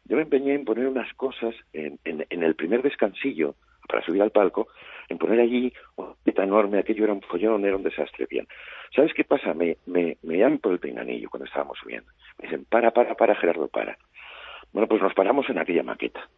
Yo 0.05 0.17
me 0.17 0.25
empeñé 0.25 0.53
en 0.53 0.67
poner 0.67 0.87
unas 0.87 1.11
cosas 1.15 1.55
en, 1.73 1.99
en, 2.05 2.43
el 2.43 2.55
primer 2.57 2.83
descansillo, 2.83 3.55
para 3.89 4.05
subir 4.05 4.21
al 4.21 4.33
palco, 4.33 4.69
en 5.09 5.17
poner 5.17 5.41
allí 5.41 5.73
una 5.97 6.13
pita 6.23 6.45
enorme, 6.45 6.79
aquello 6.79 7.05
era 7.05 7.15
un 7.15 7.23
follón, 7.23 7.65
era 7.65 7.77
un 7.77 7.85
desastre. 7.85 8.27
Bien, 8.29 8.47
¿sabes 8.95 9.15
qué 9.15 9.25
pasa? 9.25 9.55
Me, 9.55 9.79
me, 9.87 10.19
me 10.25 10.37
llaman 10.37 10.59
por 10.59 10.73
el 10.73 10.79
peinanillo 10.79 11.31
cuando 11.31 11.47
estábamos 11.47 11.79
subiendo. 11.79 12.13
Me 12.37 12.49
dicen, 12.49 12.67
para, 12.67 12.91
para, 12.91 13.15
para, 13.15 13.35
Gerardo, 13.35 13.69
para. 13.69 13.97
Bueno, 14.75 14.89
pues 14.89 15.01
nos 15.01 15.15
paramos 15.15 15.49
en 15.49 15.57
aquella 15.57 15.83
maqueta. 15.83 16.29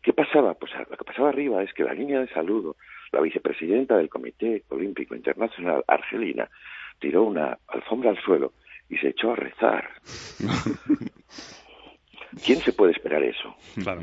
¿Qué 0.00 0.12
pasaba? 0.12 0.54
Pues 0.54 0.70
lo 0.88 0.96
que 0.96 1.04
pasaba 1.04 1.30
arriba 1.30 1.60
es 1.64 1.74
que 1.74 1.82
la 1.82 1.92
línea 1.92 2.20
de 2.20 2.28
saludo 2.28 2.76
la 3.12 3.20
vicepresidenta 3.20 3.96
del 3.96 4.08
Comité 4.08 4.64
Olímpico 4.68 5.14
Internacional, 5.14 5.84
Argelina, 5.86 6.48
tiró 6.98 7.24
una 7.24 7.58
alfombra 7.68 8.10
al 8.10 8.22
suelo 8.22 8.52
y 8.88 8.96
se 8.98 9.08
echó 9.08 9.32
a 9.32 9.36
rezar. 9.36 9.88
¿Quién 12.44 12.60
se 12.60 12.72
puede 12.72 12.92
esperar 12.92 13.22
eso? 13.22 13.54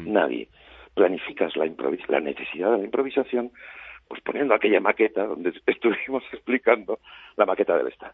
Nadie. 0.05 0.49
Planificas 0.93 1.55
la, 1.55 1.65
la 2.07 2.19
necesidad 2.19 2.71
de 2.71 2.77
la 2.79 2.83
improvisación 2.85 3.51
pues 4.07 4.21
poniendo 4.21 4.53
aquella 4.53 4.79
maqueta 4.79 5.25
donde 5.25 5.53
estuvimos 5.65 6.23
explicando 6.31 6.99
la 7.35 7.45
maqueta 7.45 7.77
del 7.77 7.87
Estado. 7.87 8.13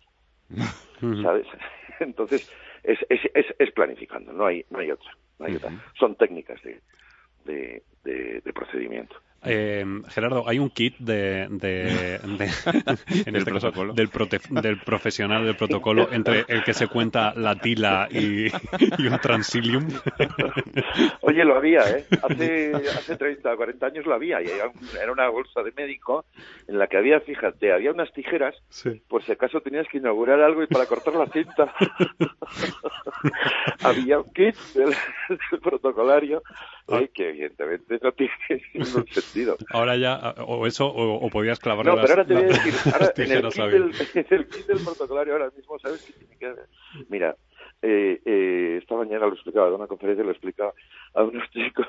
¿Sabes? 1.21 1.47
Entonces, 1.99 2.51
es, 2.83 2.99
es, 3.09 3.55
es, 3.57 3.71
planificando, 3.71 4.31
no 4.33 4.45
hay, 4.45 4.65
no 4.69 4.79
hay 4.79 4.91
otra. 4.91 5.11
No 5.39 5.45
hay 5.45 5.55
otra. 5.55 5.71
Son 5.99 6.15
técnicas 6.15 6.61
de, 6.63 7.83
de 8.03 8.53
procedimiento. 8.53 9.15
Eh, 9.45 9.85
Gerardo, 10.09 10.47
hay 10.47 10.59
un 10.59 10.69
kit 10.69 10.97
de, 10.99 11.47
de, 11.49 12.15
en 13.25 13.35
este 13.35 13.51
caso, 13.51 13.71
del, 13.71 14.09
del, 14.61 14.79
profesional 14.79 15.45
del 15.45 15.55
protocolo 15.55 16.11
entre 16.11 16.45
el 16.47 16.63
que 16.63 16.73
se 16.73 16.87
cuenta 16.87 17.33
la 17.35 17.55
tila 17.55 18.07
y, 18.11 18.47
un 18.47 19.19
transilium. 19.21 19.87
Oye, 21.21 21.43
lo 21.43 21.55
había, 21.55 21.81
¿eh? 21.89 22.05
Hace, 22.23 22.73
hace 22.75 23.17
30, 23.17 23.55
40 23.55 23.85
años 23.85 24.05
lo 24.05 24.13
había. 24.13 24.41
Y 24.41 24.47
era 24.47 25.11
una 25.11 25.29
bolsa 25.29 25.61
de 25.61 25.71
médico 25.71 26.25
en 26.67 26.77
la 26.77 26.87
que 26.87 26.97
había, 26.97 27.19
fíjate, 27.19 27.73
había 27.73 27.91
unas 27.91 28.11
tijeras, 28.13 28.55
por 29.07 29.23
si 29.23 29.31
acaso 29.31 29.61
tenías 29.61 29.87
que 29.89 29.97
inaugurar 29.97 30.39
algo 30.41 30.63
y 30.63 30.67
para 30.67 30.85
cortar 30.85 31.15
la 31.15 31.27
cinta. 31.27 31.73
había 33.83 34.19
un 34.19 34.31
kit 34.33 34.55
del, 34.73 34.93
protocolario 35.61 36.41
ah. 36.45 36.55
Eh, 36.87 37.09
que 37.13 37.29
evidentemente 37.29 37.99
no 38.01 38.11
tiene 38.11 38.33
ningún 38.73 39.07
sentido. 39.07 39.57
Ahora 39.71 39.95
ya, 39.95 40.35
o 40.45 40.67
eso, 40.67 40.87
o, 40.87 41.29
podías 41.29 41.59
clavar 41.59 41.85
No, 41.85 41.95
pero 41.95 42.09
ahora 42.09 42.25
te 42.25 42.33
voy 42.33 42.43
a 42.43 42.47
decir, 42.47 42.73
ahora, 42.93 43.13
en, 43.17 43.31
el 43.31 43.49
kit 43.49 43.63
del, 43.63 43.93
en 44.13 44.39
el 44.39 44.47
kit 44.47 44.65
del 44.67 44.83
protocolario 44.83 45.33
ahora 45.33 45.51
mismo, 45.55 45.79
¿sabes 45.79 46.03
qué 46.03 46.13
tiene 46.13 46.37
que? 46.37 46.61
Mira, 47.09 47.35
eh, 47.81 48.21
eh, 48.25 48.79
esta 48.81 48.95
mañana 48.95 49.27
lo 49.27 49.33
explicaba, 49.33 49.69
de 49.69 49.75
una 49.75 49.87
conferencia 49.87 50.23
lo 50.23 50.31
explicaba 50.31 50.73
a 51.13 51.23
unos 51.23 51.49
chicos, 51.51 51.87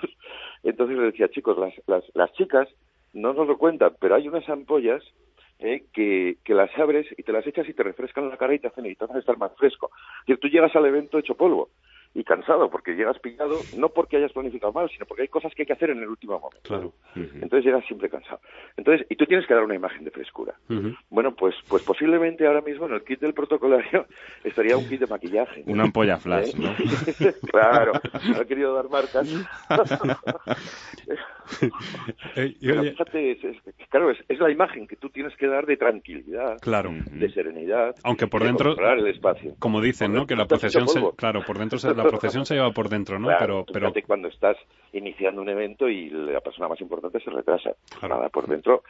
entonces 0.62 0.96
le 0.96 1.04
decía, 1.04 1.28
chicos, 1.28 1.58
las, 1.58 1.74
las, 1.86 2.04
las 2.14 2.32
chicas 2.32 2.68
no 3.12 3.32
nos 3.32 3.46
lo 3.46 3.58
cuentan, 3.58 3.94
pero 4.00 4.14
hay 4.14 4.28
unas 4.28 4.48
ampollas 4.48 5.02
eh, 5.60 5.84
que, 5.92 6.36
que, 6.44 6.54
las 6.54 6.76
abres 6.76 7.06
y 7.16 7.22
te 7.22 7.32
las 7.32 7.46
echas 7.46 7.68
y 7.68 7.74
te 7.74 7.82
refrescan 7.82 8.28
la 8.28 8.36
cara 8.36 8.54
y 8.54 8.58
te 8.58 8.66
hacen, 8.66 8.86
y 8.86 8.94
te 8.94 9.04
hacen 9.04 9.18
estar 9.18 9.38
más 9.38 9.56
fresco. 9.56 9.90
Y 10.26 10.36
tú 10.36 10.48
llegas 10.48 10.74
al 10.74 10.86
evento 10.86 11.18
hecho 11.18 11.36
polvo 11.36 11.70
y 12.14 12.22
cansado, 12.22 12.70
porque 12.70 12.94
llegas 12.94 13.18
pillado, 13.18 13.58
no 13.76 13.88
porque 13.88 14.16
hayas 14.16 14.32
planificado 14.32 14.72
mal, 14.72 14.88
sino 14.88 15.04
porque 15.04 15.22
hay 15.22 15.28
cosas 15.28 15.52
que 15.54 15.62
hay 15.62 15.66
que 15.66 15.72
hacer 15.72 15.90
en 15.90 15.98
el 15.98 16.08
último 16.08 16.38
momento. 16.38 16.62
Claro. 16.62 16.92
Entonces 17.16 17.64
llegas 17.64 17.84
siempre 17.86 18.08
cansado. 18.08 18.40
Entonces, 18.76 19.06
y 19.10 19.16
tú 19.16 19.26
tienes 19.26 19.46
que 19.46 19.54
dar 19.54 19.64
una 19.64 19.74
imagen 19.74 20.04
de 20.04 20.10
frescura. 20.12 20.54
Bueno, 21.10 21.34
pues, 21.34 21.56
pues 21.68 21.82
posiblemente 21.82 22.46
ahora 22.46 22.60
mismo 22.60 22.86
en 22.86 22.94
el 22.94 23.04
kit 23.04 23.20
del 23.20 23.34
protocolario 23.34 24.06
estaría 24.44 24.76
un 24.76 24.88
kit 24.88 25.00
de 25.00 25.06
maquillaje. 25.06 25.64
Una 25.66 25.84
ampolla 25.84 26.18
flash, 26.18 26.54
¿no? 26.54 26.74
claro, 27.50 27.92
no 28.28 28.40
he 28.40 28.46
querido 28.46 28.74
dar 28.74 28.88
marcas. 28.88 29.28
Eh, 32.36 32.54
fíjate, 32.58 33.32
es, 33.32 33.38
claro, 33.90 34.10
es, 34.10 34.38
la 34.38 34.50
imagen 34.50 34.86
que 34.86 34.96
tú 34.96 35.08
tienes 35.10 35.36
que 35.36 35.46
dar 35.46 35.66
de 35.66 35.76
tranquilidad, 35.76 36.58
claro. 36.60 36.90
de 36.92 37.30
serenidad, 37.30 37.94
aunque 38.02 38.26
por 38.26 38.42
dentro, 38.42 38.74
el 38.76 39.06
espacio. 39.06 39.54
como 39.58 39.80
dicen, 39.80 40.12
¿no? 40.12 40.26
Que 40.26 40.34
la 40.34 40.46
procesión 40.46 40.88
se, 40.88 41.00
claro, 41.16 41.42
por 41.44 41.58
dentro 41.58 41.78
la 41.94 42.02
procesión 42.08 42.44
se 42.44 42.54
lleva 42.54 42.72
por 42.72 42.88
dentro, 42.88 43.18
¿no? 43.18 43.28
pero, 43.38 43.64
pero 43.72 43.92
cuando 44.06 44.28
estás 44.28 44.56
iniciando 44.92 45.42
un 45.42 45.48
evento 45.48 45.88
y 45.88 46.10
la 46.10 46.40
persona 46.40 46.68
más 46.68 46.80
importante 46.80 47.20
se 47.20 47.30
retrasa, 47.30 47.70
nada, 48.02 48.28
por 48.30 48.46
dentro 48.46 48.82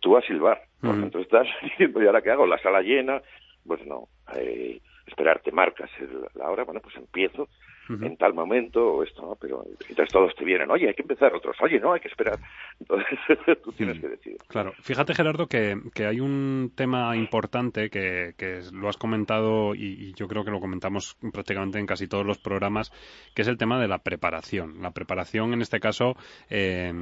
tú 0.00 0.16
a 0.16 0.22
silbar, 0.22 0.62
por 0.80 0.96
dentro 0.96 1.20
estás 1.20 1.46
diciendo, 1.62 2.02
¿y 2.02 2.06
ahora 2.06 2.22
qué 2.22 2.30
hago? 2.30 2.46
La 2.46 2.58
sala 2.58 2.82
llena, 2.82 3.20
pues 3.66 3.84
no, 3.86 4.08
eh, 4.36 4.80
esperarte, 5.06 5.50
marcas 5.50 5.90
la 6.34 6.50
hora, 6.50 6.64
bueno, 6.64 6.80
pues 6.80 6.96
empiezo 6.96 7.48
en 7.88 8.16
tal 8.16 8.34
momento 8.34 8.94
o 8.94 9.02
esto, 9.02 9.22
¿no? 9.22 9.36
Pero 9.36 9.64
entonces 9.88 10.12
todos 10.12 10.34
te 10.34 10.44
vienen, 10.44 10.70
oye, 10.70 10.88
hay 10.88 10.94
que 10.94 11.02
empezar, 11.02 11.34
otros, 11.34 11.56
oye, 11.60 11.78
no, 11.80 11.92
hay 11.92 12.00
que 12.00 12.08
esperar. 12.08 12.38
Entonces 12.80 13.18
tú 13.64 13.72
tienes 13.72 13.98
que 13.98 14.08
decidir. 14.08 14.38
Claro, 14.48 14.72
fíjate 14.80 15.14
Gerardo 15.14 15.46
que, 15.46 15.76
que 15.94 16.06
hay 16.06 16.20
un 16.20 16.72
tema 16.74 17.16
importante 17.16 17.90
que, 17.90 18.34
que 18.36 18.60
lo 18.72 18.88
has 18.88 18.96
comentado 18.96 19.74
y, 19.74 20.12
yo 20.14 20.28
creo 20.28 20.44
que 20.44 20.50
lo 20.50 20.60
comentamos 20.60 21.16
prácticamente 21.32 21.78
en 21.78 21.86
casi 21.86 22.06
todos 22.06 22.26
los 22.26 22.38
programas, 22.38 22.90
que 23.34 23.42
es 23.42 23.48
el 23.48 23.56
tema 23.56 23.80
de 23.80 23.88
la 23.88 23.98
preparación. 23.98 24.82
La 24.82 24.92
preparación 24.92 25.52
en 25.52 25.62
este 25.62 25.80
caso... 25.80 26.14
Eh, 26.50 26.92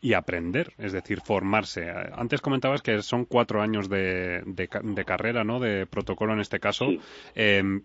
y 0.00 0.14
aprender, 0.14 0.74
es 0.78 0.92
decir, 0.92 1.20
formarse. 1.24 1.90
Antes 2.12 2.40
comentabas 2.40 2.82
que 2.82 3.02
son 3.02 3.24
cuatro 3.24 3.60
años 3.60 3.88
de, 3.88 4.42
de, 4.46 5.04
carrera, 5.04 5.42
¿no? 5.42 5.58
De 5.58 5.86
protocolo 5.86 6.34
en 6.34 6.38
este 6.38 6.60
caso. 6.60 6.86
Eh, 7.34 7.80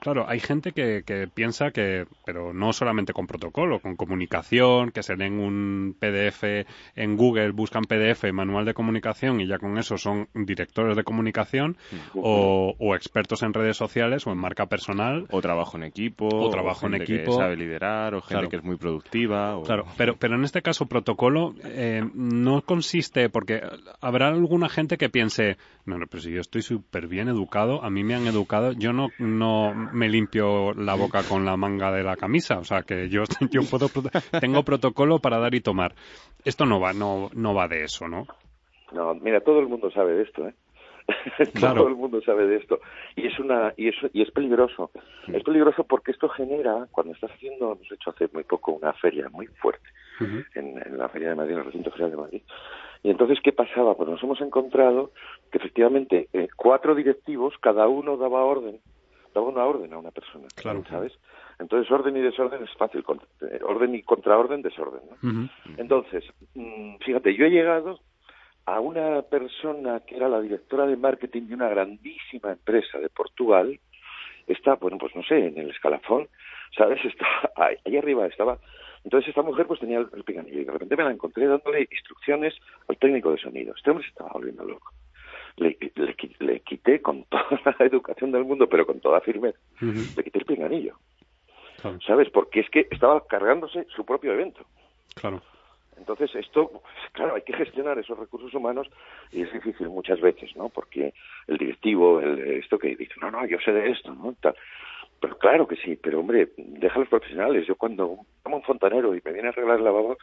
Claro, 0.00 0.24
hay 0.28 0.40
gente 0.40 0.72
que, 0.72 1.02
que, 1.04 1.28
piensa 1.28 1.70
que, 1.70 2.06
pero 2.24 2.54
no 2.54 2.72
solamente 2.72 3.12
con 3.12 3.26
protocolo, 3.26 3.80
con 3.80 3.96
comunicación, 3.96 4.90
que 4.90 5.02
se 5.02 5.14
leen 5.14 5.38
un 5.38 5.94
PDF 5.98 6.66
en 6.96 7.16
Google, 7.16 7.50
buscan 7.50 7.84
PDF, 7.84 8.32
manual 8.32 8.64
de 8.64 8.72
comunicación 8.72 9.40
y 9.40 9.46
ya 9.46 9.58
con 9.58 9.76
eso 9.76 9.98
son 9.98 10.28
directores 10.34 10.96
de 10.96 11.04
comunicación 11.04 11.76
o, 12.14 12.74
o, 12.78 12.94
expertos 12.94 13.42
en 13.42 13.52
redes 13.52 13.76
sociales 13.76 14.26
o 14.26 14.32
en 14.32 14.38
marca 14.38 14.66
personal. 14.66 15.26
O 15.30 15.42
trabajo 15.42 15.76
en 15.76 15.84
equipo. 15.84 16.28
O 16.28 16.48
trabajo 16.48 16.86
en 16.86 16.94
equipo. 16.94 17.32
Que 17.32 17.32
sabe 17.32 17.56
liderar 17.56 18.14
o 18.14 18.22
gente 18.22 18.48
que 18.48 18.56
es 18.56 18.64
muy 18.64 18.76
productiva. 18.76 19.60
Claro, 19.64 19.84
pero, 19.98 20.16
pero 20.16 20.34
en 20.34 20.44
este 20.44 20.62
caso 20.62 20.86
protocolo 20.86 21.54
eh, 21.64 22.02
no 22.14 22.62
consiste, 22.62 23.28
porque 23.28 23.62
habrá 24.00 24.28
alguna 24.28 24.70
gente 24.70 24.96
que 24.96 25.10
piense, 25.10 25.58
no, 25.84 25.98
no 25.98 26.06
pero 26.06 26.22
si 26.22 26.32
yo 26.32 26.40
estoy 26.40 26.62
súper 26.62 27.06
bien 27.06 27.28
educado, 27.28 27.84
a 27.84 27.90
mí 27.90 28.02
me 28.02 28.14
han 28.14 28.26
educado, 28.26 28.72
yo 28.72 28.92
no, 28.92 29.08
no 29.18 29.89
me 29.92 30.08
limpio 30.08 30.72
la 30.74 30.94
boca 30.94 31.22
con 31.28 31.44
la 31.44 31.56
manga 31.56 31.90
de 31.92 32.02
la 32.02 32.16
camisa. 32.16 32.58
O 32.58 32.64
sea, 32.64 32.82
que 32.82 33.08
yo, 33.08 33.22
yo 33.50 33.62
puedo, 33.70 33.88
tengo 34.40 34.62
protocolo 34.62 35.18
para 35.18 35.38
dar 35.38 35.54
y 35.54 35.60
tomar. 35.60 35.94
Esto 36.44 36.66
no 36.66 36.80
va, 36.80 36.92
no, 36.92 37.30
no 37.34 37.54
va 37.54 37.68
de 37.68 37.84
eso, 37.84 38.08
¿no? 38.08 38.26
No, 38.92 39.14
mira, 39.14 39.40
todo 39.40 39.60
el 39.60 39.68
mundo 39.68 39.90
sabe 39.90 40.14
de 40.14 40.22
esto, 40.22 40.48
¿eh? 40.48 40.54
Todo 41.60 41.88
el 41.88 41.96
mundo 41.96 42.20
sabe 42.22 42.46
de 42.46 42.56
esto. 42.56 42.80
Y 43.16 43.26
es 43.26 43.38
una 43.38 43.72
y 43.76 43.88
es, 43.88 43.96
y 44.12 44.22
es 44.22 44.30
peligroso. 44.30 44.90
Es 45.26 45.42
peligroso 45.42 45.84
porque 45.84 46.12
esto 46.12 46.28
genera, 46.28 46.86
cuando 46.92 47.12
estás 47.12 47.32
haciendo, 47.32 47.72
hemos 47.72 47.90
hecho 47.90 48.10
hace 48.10 48.28
muy 48.32 48.44
poco 48.44 48.72
una 48.72 48.92
feria 48.92 49.28
muy 49.30 49.46
fuerte 49.46 49.88
en, 50.54 50.98
la 50.98 51.08
Feria 51.08 51.30
de 51.30 51.34
Madrid, 51.34 51.54
en 51.54 51.58
el 51.60 51.64
recinto 51.64 51.90
ferial 51.90 52.10
de 52.10 52.16
Madrid. 52.16 52.42
Y 53.02 53.10
entonces, 53.10 53.38
¿qué 53.42 53.52
pasaba? 53.52 53.96
Pues 53.96 54.08
nos 54.08 54.22
hemos 54.22 54.40
encontrado 54.40 55.12
que 55.50 55.58
efectivamente 55.58 56.28
eh, 56.32 56.48
cuatro 56.54 56.94
directivos, 56.94 57.54
cada 57.60 57.88
uno 57.88 58.16
daba 58.16 58.44
orden 58.44 58.78
daba 59.34 59.48
una 59.48 59.64
orden 59.64 59.92
a 59.92 59.98
una 59.98 60.10
persona, 60.10 60.46
claro. 60.54 60.84
¿sabes? 60.88 61.12
Entonces, 61.58 61.90
orden 61.90 62.16
y 62.16 62.20
desorden 62.20 62.62
es 62.62 62.72
fácil, 62.76 63.04
eh, 63.42 63.60
orden 63.62 63.94
y 63.94 64.02
contraorden, 64.02 64.62
desorden. 64.62 65.02
¿no? 65.22 65.48
Entonces, 65.76 66.24
mm, 66.54 66.96
fíjate, 67.04 67.34
yo 67.34 67.44
he 67.44 67.50
llegado 67.50 68.00
a 68.66 68.80
una 68.80 69.22
persona 69.22 70.00
que 70.00 70.16
era 70.16 70.28
la 70.28 70.40
directora 70.40 70.86
de 70.86 70.96
marketing 70.96 71.48
de 71.48 71.54
una 71.54 71.68
grandísima 71.68 72.52
empresa 72.52 72.98
de 72.98 73.08
Portugal, 73.10 73.78
está, 74.46 74.74
bueno, 74.76 74.98
pues 74.98 75.14
no 75.14 75.22
sé, 75.22 75.46
en 75.46 75.58
el 75.58 75.70
escalafón, 75.70 76.28
¿sabes? 76.76 76.98
Está 77.04 77.26
ahí, 77.56 77.96
arriba 77.96 78.26
estaba. 78.26 78.58
Entonces 79.02 79.30
esta 79.30 79.42
mujer 79.42 79.66
pues 79.66 79.80
tenía 79.80 79.98
el, 79.98 80.08
el 80.12 80.46
y 80.48 80.64
de 80.64 80.70
repente 80.70 80.96
me 80.96 81.04
la 81.04 81.10
encontré 81.10 81.46
dándole 81.46 81.88
instrucciones 81.90 82.54
al 82.86 82.98
técnico 82.98 83.32
de 83.32 83.38
sonido. 83.38 83.74
Este 83.74 83.90
hombre 83.90 84.04
se 84.04 84.10
estaba 84.10 84.30
volviendo 84.34 84.62
loco 84.62 84.92
le, 85.60 85.76
le, 86.38 86.60
quité 86.60 87.00
con 87.00 87.24
toda 87.30 87.76
la 87.78 87.86
educación 87.86 88.32
del 88.32 88.44
mundo, 88.44 88.68
pero 88.68 88.86
con 88.86 89.00
toda 89.00 89.20
firmeza, 89.20 89.58
le 89.80 90.24
quité 90.24 90.38
el 90.38 90.44
pinganillo. 90.44 90.96
¿Sabes? 92.06 92.28
Porque 92.30 92.60
es 92.60 92.68
que 92.68 92.86
estaba 92.90 93.26
cargándose 93.26 93.86
su 93.94 94.04
propio 94.04 94.32
evento. 94.32 94.60
Claro. 95.14 95.40
Entonces, 95.96 96.34
esto, 96.34 96.82
claro, 97.12 97.34
hay 97.34 97.42
que 97.42 97.54
gestionar 97.54 97.98
esos 97.98 98.18
recursos 98.18 98.52
humanos 98.54 98.88
y 99.32 99.42
es 99.42 99.52
difícil 99.52 99.88
muchas 99.88 100.20
veces, 100.20 100.54
¿no? 100.56 100.68
Porque 100.68 101.12
el 101.46 101.58
directivo, 101.58 102.20
el, 102.20 102.38
esto 102.52 102.78
que 102.78 102.96
dice, 102.96 103.14
no, 103.20 103.30
no, 103.30 103.46
yo 103.46 103.58
sé 103.64 103.72
de 103.72 103.90
esto, 103.90 104.14
¿no? 104.14 104.34
Tal. 104.40 104.54
Pero 105.20 105.38
claro 105.38 105.66
que 105.66 105.76
sí, 105.76 105.96
pero 105.96 106.20
hombre, 106.20 106.50
deja 106.56 106.96
a 106.96 107.00
los 107.00 107.08
profesionales. 107.08 107.66
Yo 107.66 107.76
cuando 107.76 108.20
llamo 108.44 108.56
un 108.56 108.62
fontanero 108.62 109.14
y 109.14 109.20
me 109.22 109.32
viene 109.32 109.48
a 109.48 109.50
arreglar 109.50 109.78
el 109.78 109.84
lavabo, 109.84 110.16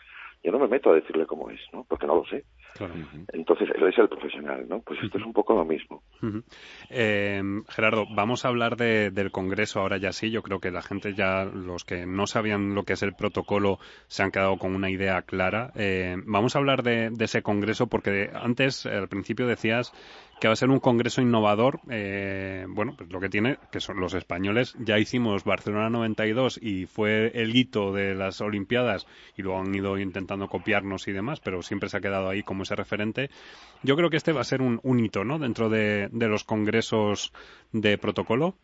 yo 0.44 0.52
no 0.52 0.60
me 0.60 0.68
meto 0.68 0.92
a 0.92 0.96
decirle 0.96 1.26
cómo 1.26 1.50
es, 1.50 1.60
¿no? 1.74 1.84
Porque 1.84 2.08
no 2.08 2.16
lo 2.16 2.26
sé. 2.26 2.46
Entonces, 3.34 3.70
él 3.76 3.88
es 3.88 3.98
el 3.98 4.08
profesional, 4.08 4.68
¿no? 4.70 4.82
Pues 4.82 5.00
esto 5.04 5.18
es 5.18 5.26
un 5.26 5.34
poco 5.34 5.56
lo 5.56 5.66
mismo. 5.66 6.04
Eh, 6.90 7.42
Gerardo, 7.70 8.06
vamos 8.16 8.46
a 8.46 8.50
hablar 8.50 8.78
del 8.78 9.32
Congreso 9.32 9.80
ahora 9.80 9.98
ya 9.98 10.12
sí. 10.12 10.30
Yo 10.30 10.44
creo 10.44 10.60
que 10.60 10.72
la 10.72 10.82
gente 10.82 11.14
ya, 11.14 11.44
los 11.46 11.84
que 11.84 12.06
no 12.06 12.28
sabían 12.28 12.76
lo 12.76 12.84
que 12.84 12.94
es 12.94 13.04
el 13.04 13.14
protocolo, 13.14 13.80
se 14.08 14.24
han 14.24 14.32
quedado 14.32 14.58
con 14.58 14.76
una 14.76 14.90
idea 14.90 15.24
clara. 15.24 15.72
Eh, 15.76 16.16
vamos 16.26 16.56
a 16.56 16.60
hablar 16.60 16.84
de, 16.84 17.12
ese 17.20 17.42
Congreso 17.42 17.88
porque 17.88 18.30
antes, 18.34 18.86
al 18.86 19.08
principio 19.08 19.48
decías 19.48 19.92
que 20.40 20.48
va 20.48 20.54
a 20.54 20.58
ser 20.58 20.70
un 20.70 20.80
congreso 20.80 21.22
innovador. 21.22 21.80
Eh, 21.90 22.66
bueno, 22.70 22.94
pues 22.98 23.12
lo 23.12 23.20
que 23.20 23.30
tiene, 23.30 23.58
que 23.72 23.80
son 23.80 24.00
los 24.00 24.14
españoles, 24.14 24.76
ya 24.80 25.00
hicimos 25.00 25.44
Barcelona 25.44 25.90
92 25.90 26.60
y 26.62 26.86
fue 26.86 27.32
el 27.34 27.56
hito 27.56 27.92
de 27.92 28.14
las 28.14 28.42
Olimpiadas 28.42 29.08
y 29.36 29.42
lo 29.42 29.58
han 29.58 29.74
ido 29.74 29.98
intentando 29.98 30.48
copiarnos 30.48 31.08
y 31.08 31.12
demás, 31.12 31.40
pero 31.40 31.62
siempre 31.62 31.90
se 31.90 31.98
ha 31.98 32.02
quedado 32.02 32.30
ahí 32.30 32.44
como 32.44 32.64
ese 32.64 32.76
referente. 32.76 33.30
Yo 33.84 33.96
creo 33.96 34.10
que 34.10 34.18
este 34.18 34.32
va 34.32 34.42
a 34.42 34.46
ser 34.46 34.62
un, 34.62 35.00
hito, 35.00 35.24
¿no? 35.24 35.40
Dentro 35.40 35.70
de, 35.70 36.10
los 36.12 36.44
congresos 36.44 37.34
de 37.72 37.98
protocolo. 37.98 38.56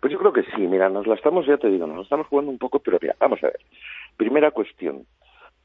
Pues 0.00 0.12
yo 0.12 0.18
creo 0.18 0.32
que 0.32 0.42
sí, 0.42 0.66
mira, 0.66 0.88
nos 0.88 1.06
la 1.06 1.14
estamos, 1.14 1.46
ya 1.46 1.56
te 1.56 1.68
digo, 1.68 1.86
nos 1.86 1.96
la 1.96 2.02
estamos 2.02 2.26
jugando 2.26 2.50
un 2.50 2.58
poco, 2.58 2.80
pero 2.80 2.98
mira, 3.00 3.16
vamos 3.18 3.42
a 3.42 3.46
ver. 3.46 3.60
Primera 4.16 4.50
cuestión, 4.50 5.06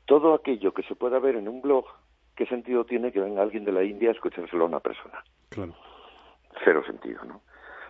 todo 0.05 0.33
aquello 0.33 0.73
que 0.73 0.83
se 0.83 0.95
pueda 0.95 1.19
ver 1.19 1.35
en 1.35 1.47
un 1.47 1.61
blog 1.61 1.85
¿qué 2.41 2.47
sentido 2.47 2.85
tiene 2.85 3.11
que 3.11 3.19
venga 3.19 3.43
alguien 3.43 3.65
de 3.65 3.71
la 3.71 3.83
India 3.83 4.09
a 4.09 4.13
escuchárselo 4.13 4.63
a 4.63 4.67
una 4.67 4.79
persona? 4.79 5.23
Claro. 5.49 5.75
Cero 6.65 6.81
sentido, 6.87 7.23
¿no? 7.23 7.41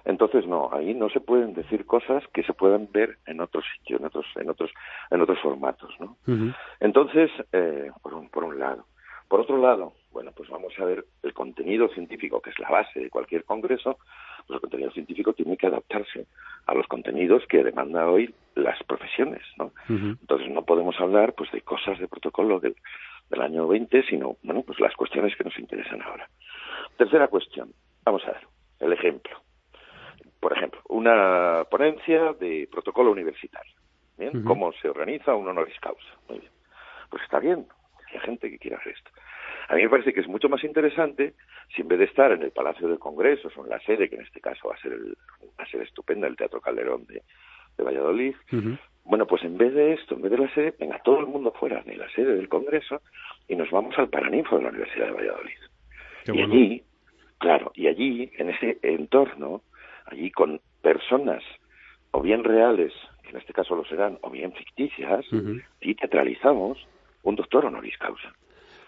Entonces 0.04 0.46
no, 0.46 0.70
ahí 0.74 0.94
no 0.94 1.08
se 1.08 1.22
pueden 1.22 1.54
decir 1.54 1.86
cosas 1.86 2.22
que 2.34 2.44
se 2.44 2.52
puedan 2.52 2.90
ver 2.92 3.18
en 3.28 3.40
otros 3.40 3.64
sitios, 3.78 4.02
en 4.02 4.08
otros, 4.08 4.26
en 4.36 4.50
otros, 4.50 4.72
en 5.10 5.22
otros 5.22 5.40
formatos, 5.40 5.96
¿no? 6.02 6.18
Entonces, 6.82 7.32
eh, 7.54 7.92
por, 8.02 8.14
un, 8.14 8.28
por 8.28 8.44
un 8.44 8.60
lado. 8.60 8.84
Por 9.30 9.40
otro 9.40 9.56
lado, 9.58 9.94
bueno, 10.12 10.34
pues 10.36 10.50
vamos 10.50 10.74
a 10.80 10.84
ver 10.84 11.06
el 11.24 11.34
contenido 11.34 11.88
científico, 11.88 12.42
que 12.42 12.50
es 12.50 12.60
la 12.60 12.70
base 12.70 13.00
de 13.00 13.10
cualquier 13.10 13.46
congreso, 13.46 14.00
pues 14.46 14.58
el 14.58 14.60
contenido 14.60 14.92
científico 14.92 15.32
tiene 15.32 15.56
que 15.56 15.68
adaptarse 15.68 16.26
a 16.66 16.74
los 16.74 16.88
contenidos 16.88 17.46
que 17.48 17.64
demanda 17.64 18.06
hoy 18.10 18.36
las 18.56 18.84
profesiones, 18.84 19.44
¿no? 19.58 19.72
Entonces 19.88 20.50
no 20.50 20.66
podemos 20.66 21.00
hablar, 21.00 21.36
pues, 21.36 21.50
de 21.52 21.62
cosas 21.62 21.98
de 22.00 22.10
protocolo 22.10 22.60
del, 22.60 22.76
del 23.32 23.42
año 23.42 23.68
20, 23.68 24.04
sino, 24.04 24.38
bueno, 24.44 24.62
pues 24.62 24.80
las 24.80 24.94
cuestiones 24.96 25.36
que 25.36 25.44
nos 25.44 25.58
interesan 25.58 26.02
ahora. 26.02 26.30
Tercera 26.98 27.28
cuestión. 27.30 27.72
Vamos 28.04 28.24
a 28.26 28.34
ver 28.34 28.42
el 28.82 28.94
ejemplo. 28.94 29.42
Por 30.40 30.54
ejemplo, 30.56 30.82
una 30.90 31.64
ponencia 31.70 32.34
de 32.34 32.68
protocolo 32.70 33.12
universitario. 33.12 33.74
¿Bien? 34.18 34.44
¿Cómo 34.44 34.72
se 34.74 34.90
organiza 34.90 35.34
un 35.34 35.48
honoris 35.48 35.80
causa? 35.80 36.14
Muy 36.28 36.40
bien. 36.40 36.52
Pues 37.10 37.24
está 37.24 37.40
bien. 37.40 37.66
Hay 38.14 38.20
gente 38.20 38.52
que 38.52 38.60
quiera 38.60 38.78
hacer 38.78 38.94
esto. 38.94 39.10
A 39.70 39.76
mí 39.76 39.84
me 39.84 39.90
parece 39.90 40.14
que 40.14 40.20
es 40.20 40.28
mucho 40.28 40.50
más 40.50 40.64
interesante 40.64 41.34
si 41.74 41.82
en 41.82 41.88
vez 41.88 42.00
de 42.00 42.06
estar 42.06 42.32
en 42.32 42.44
el 42.44 42.52
Palacio 42.52 42.88
de 42.90 43.00
Congresos 43.00 43.56
o 43.56 43.64
en 43.64 43.70
la 43.70 43.80
sede, 43.80 44.10
que 44.10 44.16
en 44.16 44.24
este 44.24 44.42
caso 44.42 44.68
va 44.68 44.76
a 44.76 44.82
ser 44.82 44.92
el, 44.92 45.18
una 45.58 45.68
sede 45.72 45.84
estupenda, 45.84 46.28
el 46.28 46.36
Teatro 46.36 46.60
Calderón 46.60 47.06
de, 47.06 47.24
de 47.78 47.84
Valladolid, 47.84 48.36
bueno, 49.04 49.26
pues 49.26 49.44
en 49.44 49.58
vez 49.58 49.74
de 49.74 49.94
esto, 49.94 50.16
en 50.16 50.22
vez 50.22 50.32
de 50.32 50.38
la 50.38 50.54
sede, 50.54 50.74
venga 50.80 51.02
todo 51.04 51.20
el 51.20 51.28
mundo 51.28 51.52
fuera 51.52 51.82
de 51.84 51.96
la 51.96 52.10
sede 52.12 52.36
del 52.36 52.50
Congreso 52.50 53.02
y 53.48 53.56
nos 53.56 53.70
vamos 53.72 53.98
al 53.98 54.10
Paraninfo 54.10 54.58
de 54.58 54.64
la 54.64 54.70
Universidad 54.70 55.08
de 55.08 55.12
Valladolid. 55.12 55.58
y 56.28 56.42
allí, 56.42 56.84
claro, 57.40 57.72
y 57.76 57.88
allí, 57.88 58.32
en 58.38 58.50
ese 58.52 58.78
entorno, 58.84 59.62
allí 60.06 60.32
con 60.32 60.62
personas 60.82 61.44
o 62.12 62.22
bien 62.22 62.44
reales, 62.44 62.94
que 63.24 63.30
en 63.30 63.38
este 63.38 63.54
caso 63.54 63.76
lo 63.76 63.86
serán, 63.86 64.20
o 64.22 64.30
bien 64.30 64.54
ficticias, 64.54 65.26
y 65.80 65.96
teatralizamos 65.96 66.78
un 67.24 67.36
doctor 67.36 67.66
honoris 67.66 67.98
causa. 67.98 68.34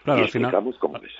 Claro, 0.04 0.22
al 0.22 0.28
final, 0.28 0.54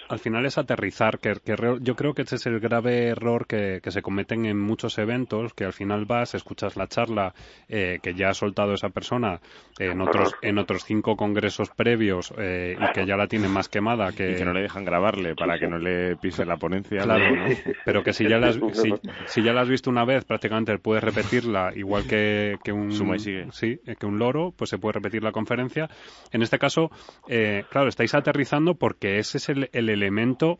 al 0.08 0.18
final 0.18 0.44
es 0.44 0.58
aterrizar, 0.58 1.18
que, 1.18 1.34
yo 1.80 1.96
creo 1.96 2.12
que 2.12 2.22
ese 2.22 2.36
es 2.36 2.44
el 2.44 2.60
grave 2.60 3.08
error 3.08 3.46
que, 3.46 3.80
se 3.82 4.02
cometen 4.02 4.44
en 4.44 4.60
muchos 4.60 4.98
eventos, 4.98 5.54
que 5.54 5.64
al 5.64 5.72
final 5.72 6.04
vas, 6.04 6.34
escuchas 6.34 6.76
la 6.76 6.86
charla 6.86 7.32
eh, 7.68 7.98
que 8.02 8.12
ya 8.12 8.28
ha 8.28 8.34
soltado 8.34 8.74
esa 8.74 8.90
persona 8.90 9.40
en 9.78 10.02
otros 10.02 10.34
en 10.42 10.58
otros 10.58 10.84
cinco 10.84 11.16
congresos 11.16 11.70
previos 11.70 12.34
eh, 12.36 12.76
y 12.78 12.92
que 12.92 13.06
ya 13.06 13.16
la 13.16 13.26
tiene 13.26 13.48
más 13.48 13.70
quemada. 13.70 14.12
Que... 14.12 14.32
Y 14.32 14.36
que 14.36 14.44
no 14.44 14.52
le 14.52 14.60
dejan 14.60 14.84
grabarle 14.84 15.34
para 15.34 15.58
que 15.58 15.66
no 15.66 15.78
le 15.78 16.16
pise 16.16 16.44
la 16.44 16.58
ponencia. 16.58 17.04
Claro, 17.04 17.24
pero 17.86 18.02
que 18.02 18.12
si 18.12 18.28
ya, 18.28 18.38
la 18.38 18.48
has, 18.48 18.58
si, 19.26 19.42
ya 19.42 19.54
la 19.54 19.62
has 19.62 19.68
visto 19.68 19.88
una 19.88 20.04
vez, 20.04 20.26
prácticamente 20.26 20.76
puedes 20.78 21.02
repetirla 21.02 21.72
igual 21.74 22.06
que, 22.06 22.58
que 22.62 22.72
un... 22.72 22.92
Sí, 23.50 23.80
que 23.98 24.06
un 24.06 24.18
loro, 24.18 24.52
pues 24.56 24.70
se 24.70 24.78
puede 24.78 24.94
repetir 24.94 25.22
la 25.22 25.32
conferencia. 25.32 25.88
En 26.32 26.42
este 26.42 26.58
caso, 26.58 26.90
eh, 27.28 27.64
claro, 27.70 27.88
estáis 27.88 28.14
aterrizando 28.14 28.73
porque 28.76 29.18
ese 29.18 29.38
es 29.38 29.48
el, 29.48 29.68
elemento 29.72 30.58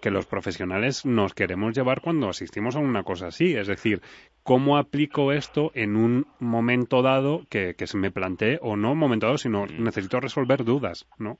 que 0.00 0.10
los 0.10 0.26
profesionales 0.26 1.06
nos 1.06 1.34
queremos 1.34 1.74
llevar 1.74 2.00
cuando 2.00 2.28
asistimos 2.28 2.76
a 2.76 2.80
una 2.80 3.04
cosa 3.04 3.28
así. 3.28 3.54
Es 3.56 3.66
decir, 3.66 4.00
¿cómo 4.42 4.76
aplico 4.76 5.32
esto 5.32 5.70
en 5.74 5.96
un 5.96 6.26
momento 6.40 7.02
dado 7.02 7.42
que, 7.48 7.74
se 7.78 7.98
me 7.98 8.10
plantee, 8.10 8.58
o 8.60 8.76
no 8.76 8.92
un 8.92 8.98
momento 8.98 9.26
dado, 9.26 9.38
sino 9.38 9.66
necesito 9.66 10.20
resolver 10.20 10.64
dudas, 10.64 11.08
¿no? 11.18 11.38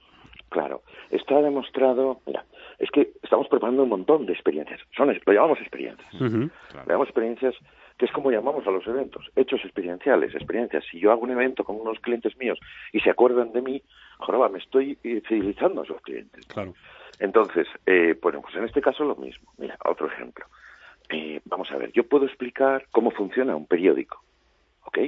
Claro, 0.48 0.82
está 1.10 1.40
demostrado, 1.42 2.20
mira, 2.26 2.44
es 2.78 2.90
que 2.90 3.12
estamos 3.22 3.48
preparando 3.48 3.82
un 3.82 3.88
montón 3.88 4.24
de 4.26 4.32
experiencias, 4.32 4.80
son, 4.96 5.08
lo 5.08 5.32
llamamos 5.32 5.58
experiencias, 5.60 6.12
lo 6.12 6.50
llamamos 6.87 7.08
experiencias 7.08 7.54
que 7.98 8.07
es 8.07 8.12
como 8.12 8.30
llamamos 8.30 8.66
a 8.66 8.70
los 8.70 8.87
eventos, 8.87 9.30
hechos 9.37 9.61
experienciales, 9.64 10.35
experiencias. 10.35 10.85
Si 10.90 10.98
yo 10.98 11.12
hago 11.12 11.22
un 11.22 11.30
evento 11.30 11.64
con 11.64 11.80
unos 11.80 12.00
clientes 12.00 12.37
míos 12.38 12.59
y 12.92 13.00
se 13.00 13.11
acuerdan 13.11 13.52
de 13.52 13.62
mí, 13.62 13.83
joraba, 14.18 14.48
me 14.48 14.59
estoy 14.59 14.98
eh, 15.04 15.22
fidelizando 15.26 15.80
a 15.80 15.85
esos 15.85 16.00
clientes. 16.02 16.46
Claro. 16.46 16.74
Entonces, 17.20 17.68
eh, 17.87 18.18
bueno, 18.20 18.40
pues 18.42 18.57
en 18.57 18.64
este 18.64 18.80
caso 18.80 19.04
lo 19.04 19.14
mismo. 19.16 19.52
Mira, 19.59 19.76
otro 19.85 20.09
ejemplo. 20.09 20.46
Eh, 21.09 21.40
vamos 21.44 21.70
a 21.70 21.76
ver, 21.76 21.92
yo 21.92 22.04
puedo 22.09 22.26
explicar 22.26 22.87
cómo 22.90 23.11
funciona 23.11 23.54
un 23.54 23.66
periódico, 23.66 24.22
¿ok? 24.85 24.98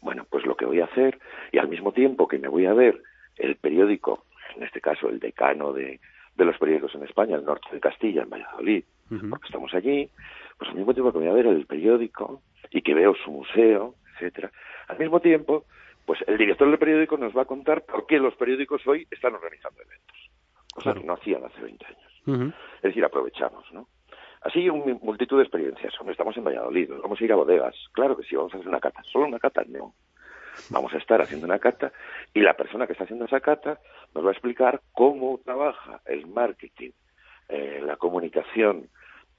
Bueno, 0.00 0.24
pues 0.30 0.46
lo 0.46 0.56
que 0.56 0.64
voy 0.64 0.80
a 0.80 0.84
hacer, 0.84 1.18
y 1.50 1.58
al 1.58 1.68
mismo 1.68 1.92
tiempo 1.92 2.28
que 2.28 2.38
me 2.38 2.48
voy 2.48 2.66
a 2.66 2.72
ver 2.72 3.02
el 3.36 3.56
periódico, 3.56 4.24
en 4.54 4.62
este 4.62 4.80
caso 4.80 5.08
el 5.08 5.18
decano 5.18 5.72
de, 5.72 6.00
de 6.36 6.44
los 6.44 6.56
periódicos 6.58 6.94
en 6.94 7.02
España, 7.02 7.36
el 7.36 7.44
norte 7.44 7.68
de 7.72 7.80
Castilla, 7.80 8.22
en 8.22 8.30
Valladolid, 8.30 8.84
porque 9.30 9.46
estamos 9.46 9.72
allí, 9.74 10.08
pues 10.58 10.70
al 10.70 10.76
mismo 10.76 10.94
tiempo 10.94 11.12
que 11.12 11.18
voy 11.18 11.28
a 11.28 11.32
ver 11.32 11.46
el 11.46 11.66
periódico 11.66 12.42
y 12.70 12.82
que 12.82 12.94
veo 12.94 13.14
su 13.14 13.30
museo, 13.30 13.94
etcétera, 14.14 14.50
al 14.88 14.98
mismo 14.98 15.20
tiempo, 15.20 15.64
pues 16.04 16.20
el 16.26 16.38
director 16.38 16.68
del 16.68 16.78
periódico 16.78 17.16
nos 17.16 17.36
va 17.36 17.42
a 17.42 17.46
contar 17.46 17.84
por 17.84 18.06
qué 18.06 18.18
los 18.18 18.34
periódicos 18.36 18.86
hoy 18.86 19.06
están 19.10 19.34
organizando 19.34 19.82
eventos, 19.82 20.30
cosa 20.72 20.94
que 20.94 21.04
no 21.04 21.14
hacían 21.14 21.44
hace 21.44 21.60
20 21.60 21.86
años. 21.86 22.52
Es 22.76 22.82
decir, 22.82 23.04
aprovechamos, 23.04 23.64
¿no? 23.72 23.88
Así 24.42 24.68
un 24.68 24.98
multitud 25.02 25.38
de 25.38 25.42
experiencias. 25.42 25.92
estamos 26.08 26.36
en 26.36 26.44
Valladolid, 26.44 26.90
vamos 27.02 27.20
a 27.20 27.24
ir 27.24 27.32
a 27.32 27.36
bodegas. 27.36 27.74
Claro 27.92 28.16
que 28.16 28.22
sí, 28.24 28.36
vamos 28.36 28.54
a 28.54 28.56
hacer 28.56 28.68
una 28.68 28.80
cata. 28.80 29.02
¿Solo 29.02 29.26
una 29.26 29.40
cata? 29.40 29.64
No. 29.66 29.94
Vamos 30.70 30.94
a 30.94 30.98
estar 30.98 31.20
haciendo 31.20 31.46
una 31.46 31.58
cata 31.58 31.92
y 32.32 32.40
la 32.40 32.54
persona 32.54 32.86
que 32.86 32.92
está 32.92 33.04
haciendo 33.04 33.24
esa 33.24 33.40
cata 33.40 33.80
nos 34.14 34.24
va 34.24 34.28
a 34.28 34.32
explicar 34.32 34.80
cómo 34.92 35.40
trabaja 35.44 36.00
el 36.06 36.26
marketing, 36.26 36.92
eh, 37.48 37.82
la 37.84 37.96
comunicación, 37.96 38.88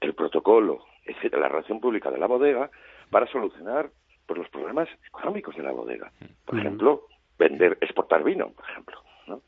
el 0.00 0.14
protocolo, 0.14 0.84
la 1.32 1.48
relación 1.48 1.80
pública 1.80 2.10
de 2.10 2.18
la 2.18 2.26
bodega 2.26 2.70
para 3.10 3.26
solucionar 3.26 3.90
pues, 4.26 4.38
los 4.38 4.48
problemas 4.50 4.88
económicos 5.06 5.56
de 5.56 5.62
la 5.62 5.72
bodega. 5.72 6.12
Por 6.44 6.58
ejemplo, 6.58 7.06
vender, 7.38 7.78
exportar 7.80 8.22
vino, 8.22 8.50
por 8.50 8.68
ejemplo. 8.68 9.02
¿no? 9.26 9.42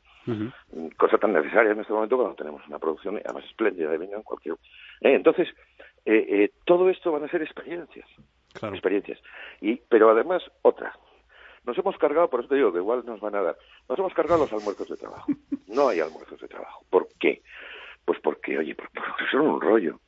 Cosa 0.97 1.17
tan 1.17 1.33
necesaria 1.33 1.71
en 1.71 1.79
este 1.79 1.93
momento 1.93 2.17
cuando 2.17 2.35
tenemos 2.35 2.65
una 2.67 2.79
producción 2.79 3.19
además 3.23 3.45
espléndida 3.45 3.89
de 3.89 3.97
vino 3.97 4.17
en 4.17 4.23
cualquier. 4.23 4.55
Eh, 5.01 5.13
entonces, 5.13 5.47
eh, 6.05 6.25
eh, 6.29 6.51
todo 6.65 6.89
esto 6.89 7.11
van 7.11 7.23
a 7.23 7.27
ser 7.29 7.41
experiencias. 7.41 8.07
Experiencias. 8.61 9.19
Y, 9.61 9.75
pero 9.75 10.09
además, 10.09 10.43
otra. 10.61 10.93
Nos 11.63 11.77
hemos 11.77 11.95
cargado, 11.97 12.29
por 12.29 12.39
eso 12.39 12.49
te 12.49 12.55
digo 12.55 12.71
que 12.71 12.79
igual 12.79 13.03
nos 13.05 13.19
van 13.19 13.35
a 13.35 13.41
dar, 13.41 13.57
nos 13.87 13.99
hemos 13.99 14.13
cargado 14.13 14.41
los 14.41 14.53
almuerzos 14.53 14.89
de 14.89 14.97
trabajo. 14.97 15.31
No 15.67 15.87
hay 15.87 15.99
almuerzos 15.99 16.41
de 16.41 16.47
trabajo. 16.47 16.83
¿Por 16.89 17.07
qué? 17.19 17.43
Pues 18.03 18.19
porque, 18.19 18.57
oye, 18.57 18.75
porque 18.75 18.99
son 19.31 19.41
un 19.41 19.61
rollo. 19.61 19.99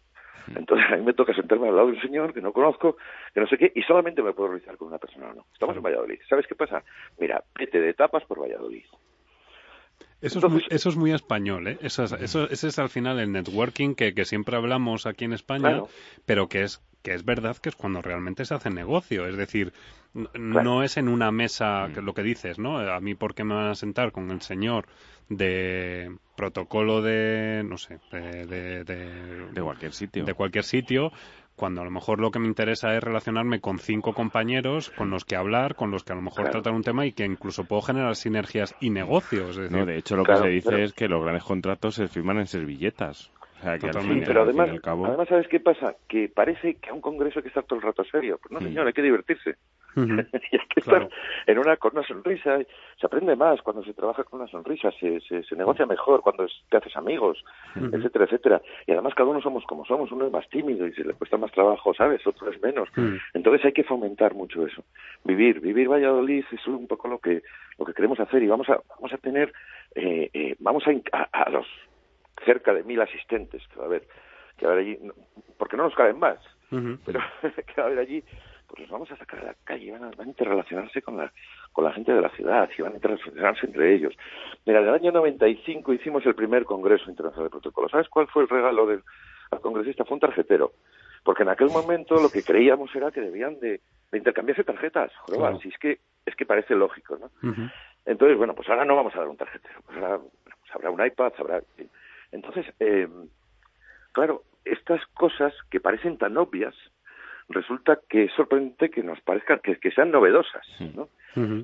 Entonces 0.55 0.91
a 0.91 0.97
mí 0.97 1.03
me 1.03 1.13
toca 1.13 1.33
sentarme 1.33 1.69
al 1.69 1.75
lado 1.75 1.87
de 1.87 1.93
un 1.93 2.01
señor 2.01 2.33
que 2.33 2.41
no 2.41 2.53
conozco, 2.53 2.97
que 3.33 3.39
no 3.39 3.47
sé 3.47 3.57
qué, 3.57 3.71
y 3.75 3.81
solamente 3.83 4.21
me 4.21 4.33
puedo 4.33 4.49
realizar 4.49 4.77
con 4.77 4.87
una 4.89 4.97
persona 4.97 5.29
o 5.29 5.33
no. 5.33 5.45
Estamos 5.53 5.75
en 5.75 5.83
Valladolid. 5.83 6.19
¿Sabes 6.29 6.47
qué 6.47 6.55
pasa? 6.55 6.83
Mira, 7.19 7.43
vete 7.57 7.79
de 7.79 7.93
tapas 7.93 8.23
por 8.25 8.41
Valladolid. 8.41 8.85
Eso, 10.23 10.39
es 10.39 10.51
muy, 10.51 10.63
eso 10.69 10.89
es 10.89 10.95
muy 10.95 11.11
español, 11.11 11.67
¿eh? 11.67 11.77
Eso 11.81 12.03
eso, 12.03 12.49
ese 12.49 12.67
es 12.67 12.79
al 12.79 12.89
final 12.89 13.19
el 13.19 13.31
networking 13.31 13.93
que, 13.93 14.13
que 14.13 14.25
siempre 14.25 14.55
hablamos 14.55 15.05
aquí 15.05 15.25
en 15.25 15.33
España, 15.33 15.83
pero 16.25 16.47
que 16.47 16.63
es, 16.63 16.81
que 17.01 17.13
es 17.13 17.25
verdad 17.25 17.57
que 17.57 17.69
es 17.69 17.75
cuando 17.75 18.01
realmente 18.01 18.45
se 18.45 18.53
hace 18.53 18.69
negocio. 18.69 19.27
Es 19.27 19.35
decir, 19.35 19.73
no 20.13 20.83
es 20.83 20.97
en 20.97 21.09
una 21.09 21.31
mesa, 21.31 21.89
que 21.93 22.01
lo 22.01 22.13
que 22.13 22.23
dices, 22.23 22.57
¿no? 22.57 22.79
A 22.79 22.99
mí, 22.99 23.15
¿por 23.15 23.35
qué 23.35 23.43
me 23.43 23.53
van 23.53 23.67
a 23.67 23.75
sentar 23.75 24.11
con 24.11 24.31
el 24.31 24.41
señor 24.41 24.87
de 25.29 26.15
protocolo 26.35 27.01
de, 27.01 27.63
no 27.65 27.77
sé, 27.77 27.99
de, 28.11 28.83
de, 28.83 29.61
cualquier 29.61 29.93
sitio. 29.93 30.25
De 30.25 30.33
cualquier 30.33 30.63
sitio, 30.63 31.11
cuando 31.55 31.81
a 31.81 31.83
lo 31.83 31.91
mejor 31.91 32.19
lo 32.19 32.31
que 32.31 32.39
me 32.39 32.47
interesa 32.47 32.95
es 32.95 33.03
relacionarme 33.03 33.59
con 33.59 33.79
cinco 33.79 34.13
compañeros 34.13 34.89
con 34.91 35.09
los 35.09 35.25
que 35.25 35.35
hablar, 35.35 35.75
con 35.75 35.91
los 35.91 36.03
que 36.03 36.13
a 36.13 36.15
lo 36.15 36.21
mejor 36.21 36.49
tratar 36.49 36.73
un 36.73 36.83
tema 36.83 37.05
y 37.05 37.13
que 37.13 37.25
incluso 37.25 37.65
puedo 37.65 37.81
generar 37.81 38.15
sinergias 38.15 38.75
y 38.79 38.89
negocios. 38.89 39.57
no, 39.71 39.85
de 39.85 39.97
hecho 39.97 40.15
lo 40.15 40.23
que 40.23 40.35
se 40.35 40.47
dice 40.47 40.83
es 40.83 40.93
que 40.93 41.07
los 41.07 41.21
grandes 41.21 41.43
contratos 41.43 41.95
se 41.95 42.07
firman 42.07 42.39
en 42.39 42.47
servilletas. 42.47 43.31
pero 43.61 44.41
además, 44.43 44.69
además, 44.83 45.27
¿sabes 45.29 45.47
qué 45.47 45.59
pasa? 45.59 45.95
Que 46.07 46.29
parece 46.29 46.75
que 46.75 46.89
a 46.89 46.93
un 46.93 47.01
congreso 47.01 47.39
hay 47.39 47.43
que 47.43 47.49
estar 47.49 47.63
todo 47.63 47.79
el 47.79 47.85
rato 47.85 48.03
serio. 48.03 48.39
Pues 48.41 48.51
no, 48.51 48.59
mm. 48.59 48.63
señor, 48.63 48.87
hay 48.87 48.93
que 48.93 49.01
divertirse. 49.01 49.55
y 49.95 50.55
hay 50.57 50.67
que 50.69 50.79
estar 50.79 51.07
en 51.47 51.57
una, 51.57 51.77
con 51.77 51.91
una 51.93 52.05
sonrisa. 52.05 52.59
Se 52.99 53.05
aprende 53.05 53.35
más 53.35 53.61
cuando 53.61 53.83
se 53.83 53.93
trabaja 53.93 54.23
con 54.23 54.41
una 54.41 54.49
sonrisa, 54.49 54.91
se, 54.99 55.19
se, 55.21 55.55
negocia 55.55 55.85
mejor 55.85 56.21
cuando 56.21 56.47
te 56.69 56.77
haces 56.77 56.95
amigos, 56.95 57.43
etcétera, 57.75 58.25
etcétera. 58.25 58.61
Y 58.87 58.91
además 58.91 59.13
cada 59.15 59.29
uno 59.29 59.41
somos 59.41 59.63
como 59.65 59.85
somos. 59.85 60.11
Uno 60.11 60.25
es 60.25 60.31
más 60.31 60.47
tímido 60.49 60.87
y 60.87 60.93
se 60.93 61.03
le 61.03 61.13
cuesta 61.13 61.37
más 61.37 61.51
trabajo, 61.51 61.93
¿sabes? 61.93 62.25
Otro 62.25 62.49
es 62.49 62.61
menos. 62.61 62.89
Entonces 63.33 63.65
hay 63.65 63.73
que 63.73 63.83
fomentar 63.83 64.33
mucho 64.33 64.65
eso. 64.65 64.83
Vivir, 65.23 65.59
vivir 65.59 65.89
Valladolid 65.89 66.45
es 66.51 66.67
un 66.67 66.87
poco 66.87 67.07
lo 67.07 67.19
que, 67.19 67.43
lo 67.77 67.85
que 67.85 67.93
queremos 67.93 68.19
hacer 68.19 68.43
y 68.43 68.47
vamos 68.47 68.69
a, 68.69 68.79
vamos 68.95 69.13
a 69.13 69.17
tener, 69.17 69.53
eh, 69.95 70.29
eh, 70.33 70.55
vamos 70.59 70.83
a, 70.87 71.27
a, 71.31 71.49
los 71.49 71.67
cerca 72.45 72.73
de 72.73 72.83
mil 72.83 73.01
asistentes 73.01 73.61
que 73.67 73.77
va 73.77 73.83
a 73.83 73.87
haber, 73.87 74.03
que 74.57 74.65
va 74.65 74.73
a 74.73 74.75
haber 74.75 74.85
allí, 74.85 74.99
porque 75.57 75.77
no 75.77 75.83
nos 75.83 75.95
caben 75.95 76.19
más, 76.19 76.39
pero 76.69 77.19
que 77.41 77.73
va 77.77 77.83
a 77.83 77.85
haber 77.87 77.99
allí 77.99 78.23
pues 78.73 78.81
los 78.81 78.91
vamos 78.91 79.11
a 79.11 79.17
sacar 79.17 79.39
a 79.41 79.45
la 79.49 79.55
calle, 79.63 79.91
van 79.91 80.03
a, 80.03 80.09
van 80.09 80.25
a 80.25 80.29
interrelacionarse 80.31 81.03
con 81.03 81.15
la, 81.15 81.31
con 81.71 81.85
la 81.85 81.93
gente 81.93 82.11
de 82.11 82.21
la 82.21 82.29
ciudad 82.29 82.67
y 82.75 82.81
van 82.81 82.93
a 82.93 82.95
interrelacionarse 82.95 83.67
entre 83.67 83.93
ellos. 83.93 84.15
Mira, 84.65 84.79
en 84.79 84.87
el 84.87 84.95
año 84.95 85.11
95 85.11 85.93
hicimos 85.93 86.25
el 86.25 86.33
primer 86.33 86.65
Congreso 86.65 87.07
Internacional 87.07 87.45
de 87.45 87.51
Protocolo. 87.51 87.87
¿Sabes 87.87 88.09
cuál 88.09 88.27
fue 88.29 88.41
el 88.41 88.49
regalo 88.49 88.87
del 88.87 89.03
al 89.51 89.61
congresista? 89.61 90.05
Fue 90.05 90.15
un 90.15 90.21
tarjetero. 90.21 90.71
Porque 91.23 91.43
en 91.43 91.49
aquel 91.49 91.67
momento 91.67 92.15
lo 92.15 92.31
que 92.31 92.41
creíamos 92.41 92.89
era 92.95 93.11
que 93.11 93.21
debían 93.21 93.59
de, 93.59 93.79
intercambiarse 94.11 94.63
tarjetas. 94.63 95.11
Joder, 95.27 95.59
si 95.59 95.69
es 95.69 95.77
que, 95.77 95.99
es 96.25 96.35
que 96.35 96.47
parece 96.47 96.73
lógico, 96.73 97.19
¿no? 97.19 97.29
Entonces, 98.07 98.39
bueno, 98.39 98.55
pues 98.55 98.67
ahora 98.69 98.85
no 98.85 98.95
vamos 98.95 99.13
a 99.13 99.19
dar 99.19 99.27
un 99.27 99.37
tarjetero. 99.37 99.81
Pues 99.85 99.99
ahora 99.99 100.17
pues 100.17 100.71
habrá 100.73 100.89
un 100.89 101.05
iPad, 101.05 101.31
habrá... 101.37 101.61
Entonces, 102.31 102.65
eh, 102.79 103.07
claro, 104.13 104.41
estas 104.65 105.05
cosas 105.13 105.53
que 105.69 105.79
parecen 105.79 106.17
tan 106.17 106.37
obvias, 106.37 106.73
resulta 107.49 107.99
que 108.09 108.25
es 108.25 108.33
sorprendente 108.33 108.89
que 108.89 109.03
nos 109.03 109.19
parezcan 109.21 109.59
que, 109.59 109.91
sean 109.91 110.11
novedosas, 110.11 110.65
¿no? 110.95 111.09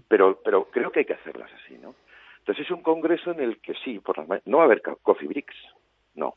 pero, 0.07 0.41
pero 0.43 0.65
creo 0.65 0.91
que 0.91 0.99
hay 0.99 1.05
que 1.05 1.13
hacerlas 1.13 1.51
así, 1.53 1.77
¿no? 1.77 1.95
Entonces 2.39 2.65
es 2.65 2.71
un 2.71 2.81
congreso 2.81 3.31
en 3.31 3.41
el 3.41 3.59
que 3.59 3.73
sí, 3.83 3.99
por 3.99 4.17
no 4.45 4.57
va 4.57 4.63
a 4.63 4.65
haber 4.65 4.81
coffee 4.81 5.27
breaks, 5.27 5.55
no. 6.15 6.35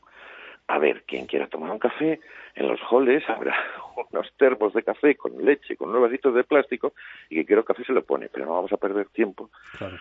A 0.67 0.77
ver, 0.77 1.03
quien 1.03 1.25
quiera 1.25 1.47
tomar 1.47 1.71
un 1.71 1.79
café, 1.79 2.19
en 2.55 2.67
los 2.67 2.79
halls 2.89 3.27
habrá 3.29 3.55
unos 4.11 4.31
termos 4.37 4.73
de 4.73 4.83
café 4.83 5.15
con 5.15 5.43
leche, 5.43 5.75
con 5.75 5.91
nuevos 5.91 6.09
vasitos 6.09 6.35
de 6.35 6.43
plástico, 6.43 6.93
y 7.29 7.35
que 7.35 7.45
quiera 7.45 7.63
café 7.63 7.83
se 7.83 7.93
lo 7.93 8.03
pone, 8.03 8.29
pero 8.29 8.45
no 8.45 8.53
vamos 8.53 8.71
a 8.71 8.77
perder 8.77 9.07
tiempo 9.09 9.49
claro 9.77 9.97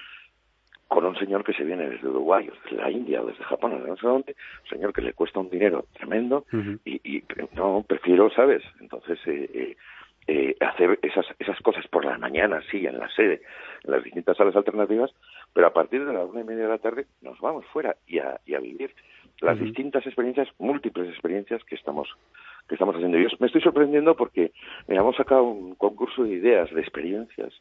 con 0.89 1.05
un 1.07 1.17
señor 1.17 1.43
que 1.45 1.55
se 1.55 1.65
viene 1.65 1.89
desde 1.89 2.09
Uruguay 2.09 2.49
o 2.49 2.53
desde 2.65 2.77
la 2.77 2.91
India 2.91 3.23
o 3.23 3.27
desde 3.27 3.45
Japón 3.45 3.73
o 3.73 3.81
de 3.81 3.89
no 3.89 3.97
sé 3.97 4.07
dónde, 4.07 4.37
un 4.65 4.69
señor 4.69 4.93
que 4.93 5.03
le 5.03 5.15
cuesta 5.15 5.41
un 5.41 5.51
dinero 5.51 5.87
tremendo 5.95 6.45
y, 6.85 7.17
y, 7.17 7.25
no, 7.55 7.85
prefiero, 7.87 8.31
¿sabes? 8.31 8.63
Entonces, 8.81 9.19
eh, 9.27 9.51
eh, 9.55 9.77
eh, 10.29 10.57
hacer 10.61 10.99
esas, 11.03 11.27
esas 11.39 11.59
cosas 11.61 11.87
por 11.89 12.05
la 12.05 12.17
mañana, 12.19 12.61
sí, 12.71 12.87
en 12.87 12.99
la 12.99 13.09
sede, 13.11 13.43
en 13.85 13.91
las 13.91 14.05
distintas 14.05 14.37
salas 14.37 14.55
alternativas, 14.55 15.11
pero 15.53 15.67
a 15.67 15.73
partir 15.73 16.05
de 16.05 16.13
la 16.13 16.25
una 16.25 16.43
y 16.43 16.45
media 16.45 16.65
de 16.65 16.69
la 16.69 16.79
tarde 16.79 17.07
nos 17.23 17.41
vamos 17.41 17.65
fuera 17.73 17.97
y 18.07 18.19
a, 18.19 18.39
y 18.47 18.55
a 18.55 18.61
vivir 18.61 18.95
las 19.41 19.59
distintas 19.59 20.07
experiencias, 20.07 20.49
múltiples 20.59 21.09
experiencias 21.09 21.65
que 21.65 21.75
estamos 21.75 22.09
que 22.69 22.77
estamos 22.77 22.95
haciendo. 22.95 23.19
Yo 23.19 23.29
me 23.41 23.49
estoy 23.49 23.61
sorprendiendo 23.61 24.15
porque 24.15 24.53
me 24.87 24.95
hemos 24.95 25.17
sacado 25.17 25.43
un 25.43 25.75
concurso 25.75 26.23
de 26.23 26.35
ideas, 26.35 26.73
de 26.73 26.81
experiencias, 26.81 27.53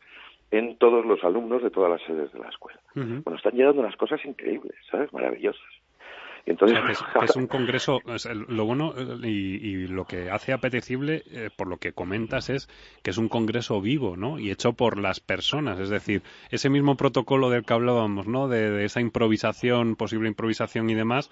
en 0.52 0.78
todos 0.78 1.06
los 1.06 1.24
alumnos 1.24 1.64
de 1.64 1.72
todas 1.72 1.89
las 1.89 2.02
sedes 2.04 2.32
de 2.34 2.39
la 2.39 2.49
escuela. 2.49 2.80
Bueno, 2.93 3.36
están 3.36 3.54
llegando 3.54 3.82
unas 3.82 3.95
cosas 3.95 4.24
increíbles, 4.26 4.76
¿sabes? 4.89 5.12
Maravillosas. 5.14 5.62
Entonces, 6.45 6.80
es, 7.22 7.36
un 7.36 7.45
congreso, 7.45 7.99
lo 8.47 8.66
bueno 8.66 8.93
y, 9.24 9.88
lo 9.88 10.06
que 10.06 10.32
hace 10.32 10.54
apetecible, 10.54 11.24
eh, 11.32 11.49
por 11.56 11.68
lo 11.68 11.78
que 11.78 11.93
comentas, 11.93 12.49
es 12.49 12.68
que 13.04 13.12
es 13.12 13.18
un 13.18 13.30
congreso 13.30 13.80
vivo, 13.80 14.18
¿no? 14.18 14.39
Y 14.39 14.49
hecho 14.49 14.74
por 14.74 14.97
las 14.99 15.20
personas, 15.20 15.80
es 15.80 15.89
decir, 15.89 16.24
ese 16.49 16.70
mismo 16.70 16.97
protocolo 16.97 17.49
del 17.52 17.64
que 17.64 17.74
hablábamos, 17.74 18.28
¿no? 18.28 18.47
De, 18.47 18.84
esa 18.84 19.02
improvisación, 19.02 19.95
posible 19.95 20.30
improvisación 20.30 20.89
y 20.89 20.95
demás, 20.95 21.30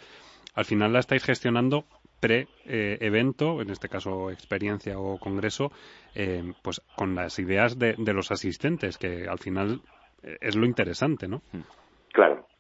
al 0.60 0.66
final 0.66 0.92
la 0.92 1.00
estáis 1.00 1.24
gestionando 1.24 1.86
pre-evento, 2.20 3.62
en 3.62 3.70
este 3.70 3.88
caso 3.88 4.30
experiencia 4.30 5.00
o 5.00 5.18
congreso, 5.18 5.72
eh, 6.16 6.52
pues 6.62 6.82
con 6.98 7.16
las 7.16 7.40
ideas 7.40 7.80
de, 7.80 7.96
de 7.98 8.14
los 8.14 8.30
asistentes, 8.30 8.98
que 8.98 9.26
al 9.30 9.40
final 9.40 9.82
eh, 10.22 10.38
es 10.42 10.58
lo 10.58 10.66
interesante, 10.66 11.30
¿no? 11.30 11.42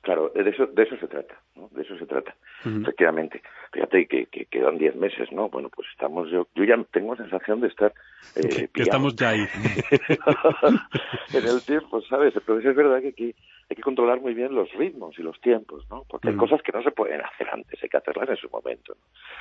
Claro, 0.09 0.31
de 0.33 0.49
eso, 0.49 0.65
de 0.65 0.81
eso 0.81 0.97
se 0.97 1.07
trata, 1.07 1.39
¿no? 1.55 1.69
De 1.69 1.83
eso 1.83 1.95
se 1.95 2.07
trata, 2.07 2.35
efectivamente. 2.65 3.43
Fíjate 3.71 4.07
que, 4.07 4.25
que 4.25 4.45
quedan 4.45 4.79
diez 4.79 4.95
meses, 4.95 5.31
¿no? 5.31 5.49
Bueno, 5.49 5.69
pues 5.69 5.87
estamos, 5.91 6.31
yo, 6.31 6.47
yo 6.55 6.63
ya 6.63 6.83
tengo 6.91 7.15
sensación 7.15 7.61
de 7.61 7.67
estar... 7.67 7.93
Eh, 8.35 8.69
que, 8.73 8.81
estamos 8.81 9.15
ya 9.15 9.29
ahí. 9.29 9.41
en 11.35 11.45
el 11.45 11.61
tiempo, 11.61 12.01
¿sabes? 12.09 12.33
Pero 12.43 12.57
es 12.57 12.75
verdad 12.75 13.01
que 13.03 13.09
aquí 13.09 13.35
hay 13.69 13.75
que 13.75 13.83
controlar 13.83 14.19
muy 14.19 14.33
bien 14.33 14.55
los 14.55 14.73
ritmos 14.73 15.13
y 15.19 15.21
los 15.21 15.39
tiempos, 15.41 15.85
¿no? 15.91 16.05
Porque 16.09 16.29
hay 16.29 16.35
cosas 16.37 16.59
que 16.63 16.71
no 16.71 16.81
se 16.81 16.89
pueden 16.89 17.21
hacer 17.21 17.47
antes, 17.47 17.77
hay 17.83 17.89
que 17.89 17.97
hacerlas 17.97 18.29
en 18.29 18.37
su 18.37 18.49
momento. 18.49 18.95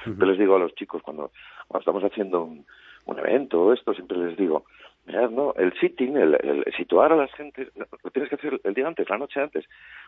¿no? 0.04 0.18
Yo 0.18 0.26
les 0.26 0.38
digo 0.38 0.56
a 0.56 0.58
los 0.58 0.74
chicos 0.74 1.00
cuando, 1.00 1.30
cuando 1.66 1.80
estamos 1.80 2.04
haciendo 2.04 2.42
un, 2.42 2.66
un 3.06 3.18
evento 3.18 3.62
o 3.62 3.72
esto, 3.72 3.94
siempre 3.94 4.18
les 4.18 4.36
digo, 4.36 4.66
no, 5.08 5.54
el 5.54 5.72
sitting, 5.78 6.16
el, 6.16 6.64
situar 6.76 7.12
a 7.12 7.16
las 7.16 7.32
gentes, 7.32 7.68
lo 7.76 8.10
tienes 8.10 8.28
que 8.28 8.36
hacer 8.36 8.60
el 8.62 8.74
día 8.74 8.86
antes, 8.86 9.08
la 9.08 9.18
noche 9.18 9.40
antes, 9.40 9.64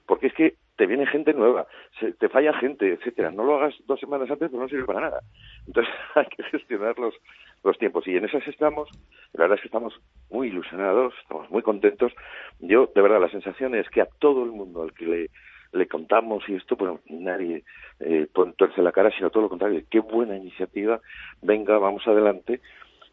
porque 0.07 0.26
es 0.26 0.34
que 0.34 0.55
te 0.76 0.86
viene 0.86 1.07
gente 1.07 1.32
nueva, 1.32 1.66
se, 1.98 2.12
te 2.12 2.28
falla 2.28 2.53
gente, 2.55 2.92
etcétera. 2.92 3.30
No 3.30 3.44
lo 3.44 3.57
hagas 3.57 3.74
dos 3.86 3.98
semanas 3.98 4.30
antes, 4.30 4.51
pues 4.51 4.61
no 4.61 4.68
sirve 4.68 4.84
para 4.84 5.01
nada. 5.01 5.20
Entonces 5.66 5.92
hay 6.14 6.26
que 6.26 6.42
gestionar 6.44 6.98
los, 6.98 7.14
los 7.64 7.78
tiempos. 7.78 8.07
Y 8.07 8.16
en 8.16 8.24
esas 8.24 8.46
estamos, 8.46 8.88
la 9.32 9.42
verdad 9.44 9.57
es 9.57 9.62
que 9.62 9.68
estamos 9.68 9.94
muy 10.30 10.48
ilusionados, 10.48 11.14
estamos 11.22 11.51
muy 11.51 11.62
contentos. 11.62 12.12
Yo, 12.61 12.90
de 12.94 13.03
verdad, 13.03 13.20
la 13.20 13.30
sensación 13.30 13.74
es 13.74 13.88
que 13.88 14.03
a 14.03 14.09
todo 14.18 14.44
el 14.44 14.51
mundo 14.51 14.82
al 14.82 14.92
que 14.92 15.07
le, 15.07 15.26
le 15.72 15.86
contamos 15.86 16.46
y 16.48 16.55
esto, 16.57 16.76
pues 16.76 16.92
nadie 17.07 17.64
eh, 18.01 18.26
tuerce 18.32 18.82
la 18.82 18.92
cara, 18.92 19.11
sino 19.16 19.30
todo 19.30 19.44
lo 19.44 19.48
contrario. 19.48 19.82
Qué 19.90 20.01
buena 20.01 20.36
iniciativa, 20.36 21.01
venga, 21.42 21.78
vamos 21.78 22.07
adelante 22.07 22.61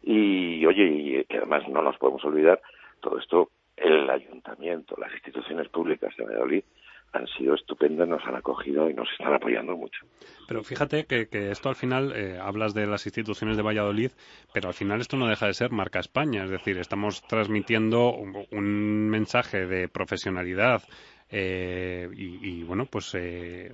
y 0.02 0.64
oye, 0.66 0.84
y 0.86 1.24
que 1.24 1.38
además 1.38 1.68
no 1.68 1.82
nos 1.82 1.96
podemos 1.98 2.24
olvidar, 2.24 2.60
todo 3.00 3.18
esto, 3.18 3.50
el 3.76 4.08
ayuntamiento, 4.10 4.96
las 4.98 5.12
instituciones 5.12 5.68
públicas 5.68 6.14
de 6.16 6.24
Valladolid 6.24 6.64
han 7.12 7.26
sido 7.26 7.54
estupendas, 7.54 8.06
nos 8.06 8.22
han 8.26 8.36
acogido 8.36 8.88
y 8.90 8.94
nos 8.94 9.08
están 9.12 9.32
apoyando 9.32 9.76
mucho. 9.76 10.04
Pero 10.46 10.62
fíjate 10.62 11.06
que, 11.06 11.50
esto 11.50 11.68
al 11.68 11.76
final, 11.76 12.12
eh, 12.14 12.38
hablas 12.40 12.74
de 12.74 12.86
las 12.86 13.06
instituciones 13.06 13.56
de 13.56 13.62
Valladolid, 13.62 14.10
pero 14.52 14.68
al 14.68 14.74
final 14.74 15.00
esto 15.00 15.16
no 15.16 15.26
deja 15.26 15.46
de 15.46 15.54
ser 15.54 15.70
marca 15.70 16.00
España, 16.00 16.44
es 16.44 16.50
decir, 16.50 16.78
estamos 16.78 17.22
transmitiendo 17.26 18.12
un, 18.12 19.08
mensaje 19.08 19.66
de 19.66 19.88
profesionalidad, 19.88 20.82
eh, 21.30 22.08
y, 22.14 22.62
bueno, 22.62 22.86
pues 22.86 23.14
eh, 23.14 23.70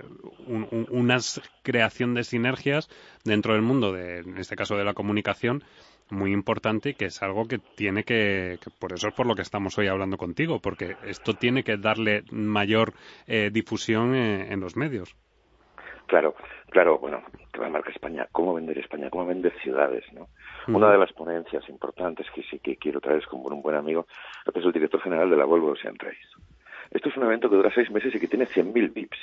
una 0.47 1.17
creación 1.63 2.13
de 2.13 2.23
sinergias 2.23 2.89
dentro 3.23 3.53
del 3.53 3.61
mundo, 3.61 3.93
de, 3.93 4.19
en 4.19 4.37
este 4.37 4.57
caso 4.57 4.75
de 4.75 4.83
la 4.83 4.93
comunicación, 4.93 5.63
muy 6.09 6.31
importante 6.31 6.89
y 6.89 6.93
que 6.93 7.05
es 7.05 7.21
algo 7.23 7.47
que 7.47 7.59
tiene 7.59 8.03
que, 8.03 8.57
por 8.79 8.93
eso 8.93 9.07
es 9.07 9.13
por 9.13 9.25
lo 9.25 9.35
que 9.35 9.41
estamos 9.41 9.77
hoy 9.77 9.87
hablando 9.87 10.17
contigo, 10.17 10.59
porque 10.59 10.95
esto 11.05 11.33
tiene 11.33 11.63
que 11.63 11.77
darle 11.77 12.23
mayor 12.31 12.93
eh, 13.27 13.49
difusión 13.51 14.15
eh, 14.15 14.51
en 14.51 14.59
los 14.59 14.75
medios. 14.75 15.15
Claro, 16.07 16.35
claro, 16.69 16.99
bueno, 16.99 17.23
que 17.51 17.59
la 17.59 17.69
marca 17.69 17.89
España, 17.89 18.27
cómo 18.31 18.53
vender 18.53 18.77
España, 18.77 19.09
cómo 19.09 19.25
vender 19.25 19.53
ciudades, 19.63 20.03
¿no? 20.13 20.27
Una 20.67 20.91
de 20.91 20.97
las 20.99 21.11
ponencias 21.13 21.67
importantes 21.69 22.27
que 22.33 22.43
sí 22.43 22.59
que 22.59 22.77
quiero 22.77 22.99
traer 22.99 23.19
es 23.19 23.25
con 23.27 23.41
un 23.41 23.61
buen 23.61 23.75
amigo, 23.75 24.05
es 24.53 24.63
el 24.63 24.71
director 24.71 25.01
general 25.01 25.29
de 25.29 25.37
la 25.37 25.45
Volvo 25.45 25.71
Ocean 25.71 25.95
Race. 25.97 26.17
Esto 26.91 27.09
es 27.09 27.17
un 27.17 27.23
evento 27.23 27.49
que 27.49 27.55
dura 27.55 27.71
seis 27.73 27.89
meses 27.89 28.13
y 28.13 28.19
que 28.19 28.27
tiene 28.27 28.45
100.000 28.45 28.93
VIPs. 28.93 29.17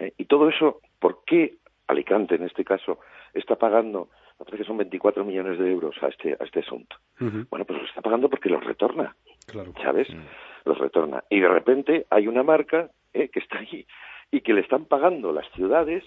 Eh, 0.00 0.12
y 0.16 0.24
todo 0.24 0.48
eso, 0.48 0.80
¿por 0.98 1.22
qué 1.24 1.58
Alicante, 1.86 2.36
en 2.36 2.44
este 2.44 2.64
caso, 2.64 3.00
está 3.34 3.56
pagando 3.56 4.08
parece 4.44 4.64
que 4.64 4.68
son 4.68 4.78
24 4.78 5.24
millones 5.24 5.58
de 5.58 5.70
euros 5.70 5.94
a 6.02 6.08
este, 6.08 6.36
a 6.38 6.44
este 6.44 6.60
asunto. 6.60 6.96
Bueno, 7.18 7.64
pues 7.64 7.80
lo 7.80 7.86
está 7.86 8.00
pagando 8.00 8.28
porque 8.28 8.48
los 8.48 8.64
retorna, 8.64 9.14
claro. 9.46 9.72
¿sabes? 9.82 10.08
Mm. 10.10 10.68
Los 10.68 10.78
retorna. 10.78 11.22
Y 11.30 11.40
de 11.40 11.48
repente 11.48 12.06
hay 12.10 12.26
una 12.26 12.42
marca 12.42 12.90
eh, 13.12 13.28
que 13.28 13.40
está 13.40 13.58
ahí 13.58 13.86
y 14.30 14.40
que 14.40 14.52
le 14.54 14.62
están 14.62 14.86
pagando 14.86 15.32
las 15.32 15.48
ciudades, 15.52 16.04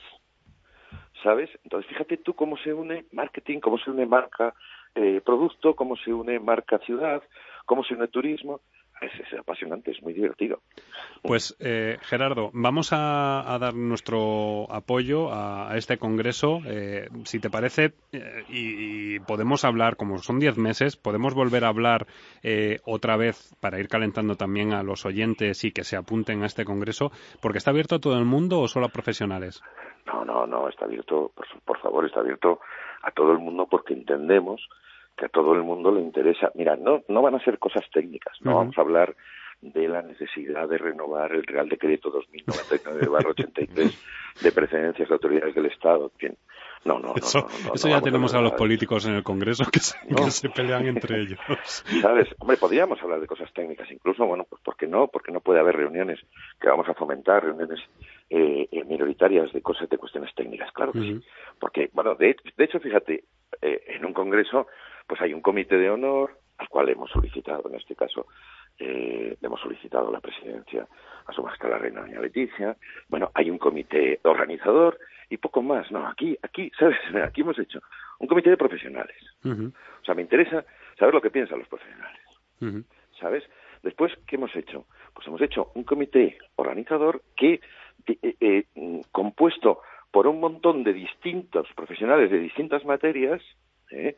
¿sabes? 1.23 1.49
Entonces 1.63 1.89
fíjate 1.89 2.17
tú 2.17 2.33
cómo 2.33 2.57
se 2.57 2.73
une 2.73 3.05
marketing, 3.11 3.59
cómo 3.59 3.77
se 3.77 3.91
une 3.91 4.05
marca 4.05 4.53
eh, 4.95 5.21
producto, 5.23 5.75
cómo 5.75 5.95
se 5.95 6.11
une 6.13 6.39
marca 6.39 6.79
ciudad, 6.79 7.23
cómo 7.65 7.83
se 7.83 7.93
une 7.93 8.07
turismo 8.07 8.61
es, 9.01 9.33
apasionante, 9.39 9.91
es 9.91 10.01
muy 10.01 10.13
divertido. 10.13 10.59
Pues 11.21 11.55
eh, 11.59 11.97
Gerardo, 12.01 12.51
vamos 12.53 12.89
a, 12.91 13.57
dar 13.59 13.73
nuestro 13.73 14.71
apoyo 14.71 15.31
a, 15.31 15.75
este 15.75 15.97
congreso. 15.97 16.59
Eh, 16.65 17.09
si 17.23 17.39
te 17.39 17.49
parece, 17.49 17.93
eh, 18.11 18.43
y, 18.49 19.19
podemos 19.19 19.65
hablar, 19.65 19.95
como 19.95 20.19
son 20.19 20.39
diez 20.39 20.57
meses, 20.57 20.95
podemos 20.95 21.33
volver 21.33 21.65
a 21.65 21.69
hablar 21.69 22.07
otra 22.85 23.17
vez 23.17 23.55
para 23.59 23.79
ir 23.79 23.87
calentando 23.87 24.35
también 24.35 24.73
a 24.73 24.83
los 24.83 25.05
oyentes 25.05 25.63
y 25.63 25.71
que 25.71 25.83
se 25.83 25.97
apunten 25.97 26.43
a 26.43 26.45
este 26.45 26.65
congreso, 26.65 27.11
porque 27.41 27.57
está 27.57 27.71
abierto 27.71 27.95
a 27.95 27.99
todo 27.99 28.17
el 28.17 28.25
mundo 28.25 28.59
o 28.59 28.67
solo 28.67 28.85
a 28.85 28.89
profesionales. 28.89 29.61
No, 30.05 30.23
no, 30.23 30.45
no, 30.45 30.69
está 30.69 30.85
abierto, 30.85 31.31
por 31.65 31.79
favor, 31.79 32.05
está 32.05 32.19
abierto 32.19 32.59
a 33.01 33.11
todo 33.11 33.31
el 33.31 33.39
mundo 33.39 33.67
porque 33.69 33.93
entendemos 33.93 34.67
que 35.17 35.25
a 35.25 35.29
todo 35.29 35.53
el 35.53 35.63
mundo 35.63 35.91
le 35.91 36.01
interesa. 36.01 36.51
Mira, 36.55 36.75
no, 36.75 37.03
no 37.07 37.21
van 37.21 37.35
a 37.35 37.43
ser 37.43 37.59
cosas 37.59 37.83
técnicas, 37.91 38.37
no 38.41 38.55
vamos 38.55 38.77
a 38.77 38.81
hablar 38.81 39.15
de 39.61 39.87
la 39.87 40.01
necesidad 40.01 40.67
de 40.67 40.77
renovar 40.77 41.31
el 41.31 41.43
Real 41.43 41.67
Decreto 41.67 42.11
2099-83 42.11 43.97
de 44.43 44.51
precedencias 44.51 45.07
de 45.07 45.13
autoridades 45.13 45.55
del 45.55 45.65
Estado. 45.67 46.11
No, 46.83 46.99
no, 46.99 47.15
eso, 47.15 47.47
no, 47.65 47.73
eso 47.73 47.89
ya 47.89 47.99
tenemos 47.99 48.35
a, 48.35 48.41
los 48.41 48.51
políticos 48.51 49.07
en 49.07 49.15
el 49.15 49.23
Congreso 49.23 49.65
que 49.71 49.79
se, 49.79 50.49
pelean 50.49 50.85
entre 50.85 51.19
ellos. 51.21 51.39
¿Sabes? 51.99 52.27
Hombre, 52.37 52.57
podríamos 52.57 53.01
hablar 53.01 53.19
de 53.21 53.27
cosas 53.27 53.51
técnicas, 53.53 53.89
incluso, 53.91 54.23
bueno, 54.27 54.45
pues 54.47 54.61
¿por 54.61 54.77
qué 54.77 54.85
no? 54.85 55.07
Porque 55.07 55.31
no 55.31 55.39
puede 55.39 55.59
haber 55.59 55.77
reuniones 55.77 56.19
que 56.61 56.69
vamos 56.69 56.87
a 56.87 56.93
fomentar, 56.93 57.43
reuniones 57.43 57.79
eh, 58.29 58.67
eh, 58.71 58.83
minoritarias 58.83 59.51
de 59.51 59.63
cosas, 59.63 59.89
de 59.89 59.97
cuestiones 59.97 60.35
técnicas, 60.35 60.71
claro 60.73 60.91
que 60.91 60.99
sí. 60.99 61.19
Porque, 61.59 61.89
bueno, 61.91 62.13
de, 62.13 62.35
de 62.55 62.63
hecho, 62.63 62.79
fíjate, 62.79 63.23
eh, 63.63 63.83
en 63.87 64.05
un 64.05 64.13
Congreso 64.13 64.67
pues 65.07 65.21
hay 65.21 65.33
un 65.33 65.41
comité 65.41 65.77
de 65.77 65.89
honor 65.89 66.37
al 66.57 66.69
cual 66.69 66.89
hemos 66.89 67.11
solicitado, 67.11 67.69
en 67.69 67.75
este 67.75 67.95
caso, 67.95 68.27
eh, 68.77 69.37
hemos 69.41 69.59
solicitado 69.61 70.11
la 70.11 70.19
presidencia 70.19 70.87
a 71.25 71.33
su 71.33 71.41
majestad 71.41 71.69
la 71.69 71.77
reina 71.77 72.01
doña 72.01 72.19
Leticia. 72.19 72.75
Bueno, 73.09 73.31
hay 73.33 73.49
un 73.49 73.57
comité 73.57 74.19
organizador 74.23 74.97
y 75.29 75.37
poco 75.37 75.61
más. 75.61 75.91
No, 75.91 76.07
aquí, 76.07 76.37
aquí, 76.41 76.71
¿sabes? 76.79 76.97
Aquí 77.23 77.41
hemos 77.41 77.57
hecho 77.59 77.81
un 78.19 78.27
comité 78.27 78.49
de 78.49 78.57
profesionales. 78.57 79.17
O 79.43 80.05
sea, 80.05 80.15
me 80.15 80.21
interesa 80.21 80.65
saber 80.97 81.13
lo 81.13 81.21
que 81.21 81.29
piensan 81.29 81.59
los 81.59 81.67
profesionales. 81.67 82.21
¿Sabes? 83.19 83.43
Después, 83.83 84.11
¿qué 84.25 84.35
hemos 84.35 84.55
hecho? 84.55 84.85
Pues 85.13 85.27
hemos 85.27 85.41
hecho 85.41 85.71
un 85.75 85.83
comité 85.83 86.37
organizador 86.55 87.21
que, 87.35 87.61
eh, 88.07 88.35
eh, 88.39 88.65
compuesto 89.11 89.81
por 90.11 90.27
un 90.27 90.39
montón 90.39 90.83
de 90.83 90.93
distintos 90.93 91.67
profesionales 91.75 92.31
de 92.31 92.39
distintas 92.39 92.85
materias, 92.85 93.41
¿eh? 93.91 94.17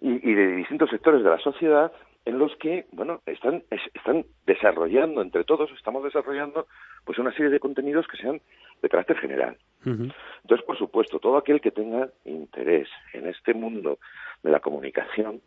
Y, 0.00 0.34
de 0.34 0.56
distintos 0.56 0.90
sectores 0.90 1.22
de 1.22 1.30
la 1.30 1.38
sociedad 1.38 1.92
en 2.24 2.38
los 2.38 2.54
que, 2.56 2.86
bueno, 2.92 3.20
están, 3.24 3.62
están 3.70 4.24
desarrollando, 4.46 5.22
entre 5.22 5.44
todos 5.44 5.70
estamos 5.72 6.02
desarrollando, 6.02 6.66
pues 7.04 7.18
una 7.18 7.32
serie 7.32 7.50
de 7.50 7.60
contenidos 7.60 8.06
que 8.08 8.16
sean 8.16 8.40
de 8.82 8.88
carácter 8.88 9.18
general. 9.18 9.56
Entonces, 9.84 10.66
por 10.66 10.76
supuesto, 10.76 11.20
todo 11.20 11.36
aquel 11.36 11.60
que 11.60 11.70
tenga 11.70 12.08
interés 12.24 12.88
en 13.12 13.28
este 13.28 13.54
mundo 13.54 13.98
de 14.42 14.50
la 14.50 14.58
comunicación, 14.58 15.40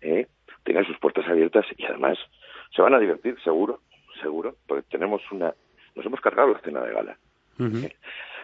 eh, 0.00 0.26
tenga 0.64 0.84
sus 0.84 0.98
puertas 0.98 1.26
abiertas 1.28 1.64
y 1.76 1.84
además 1.84 2.18
se 2.74 2.82
van 2.82 2.94
a 2.94 2.98
divertir, 2.98 3.38
seguro, 3.44 3.80
seguro, 4.20 4.56
porque 4.66 4.88
tenemos 4.90 5.22
una, 5.30 5.54
nos 5.94 6.04
hemos 6.04 6.20
cargado 6.20 6.52
la 6.52 6.60
cena 6.60 6.80
de 6.80 6.92
gala. 6.92 7.16
Eh, 7.60 7.96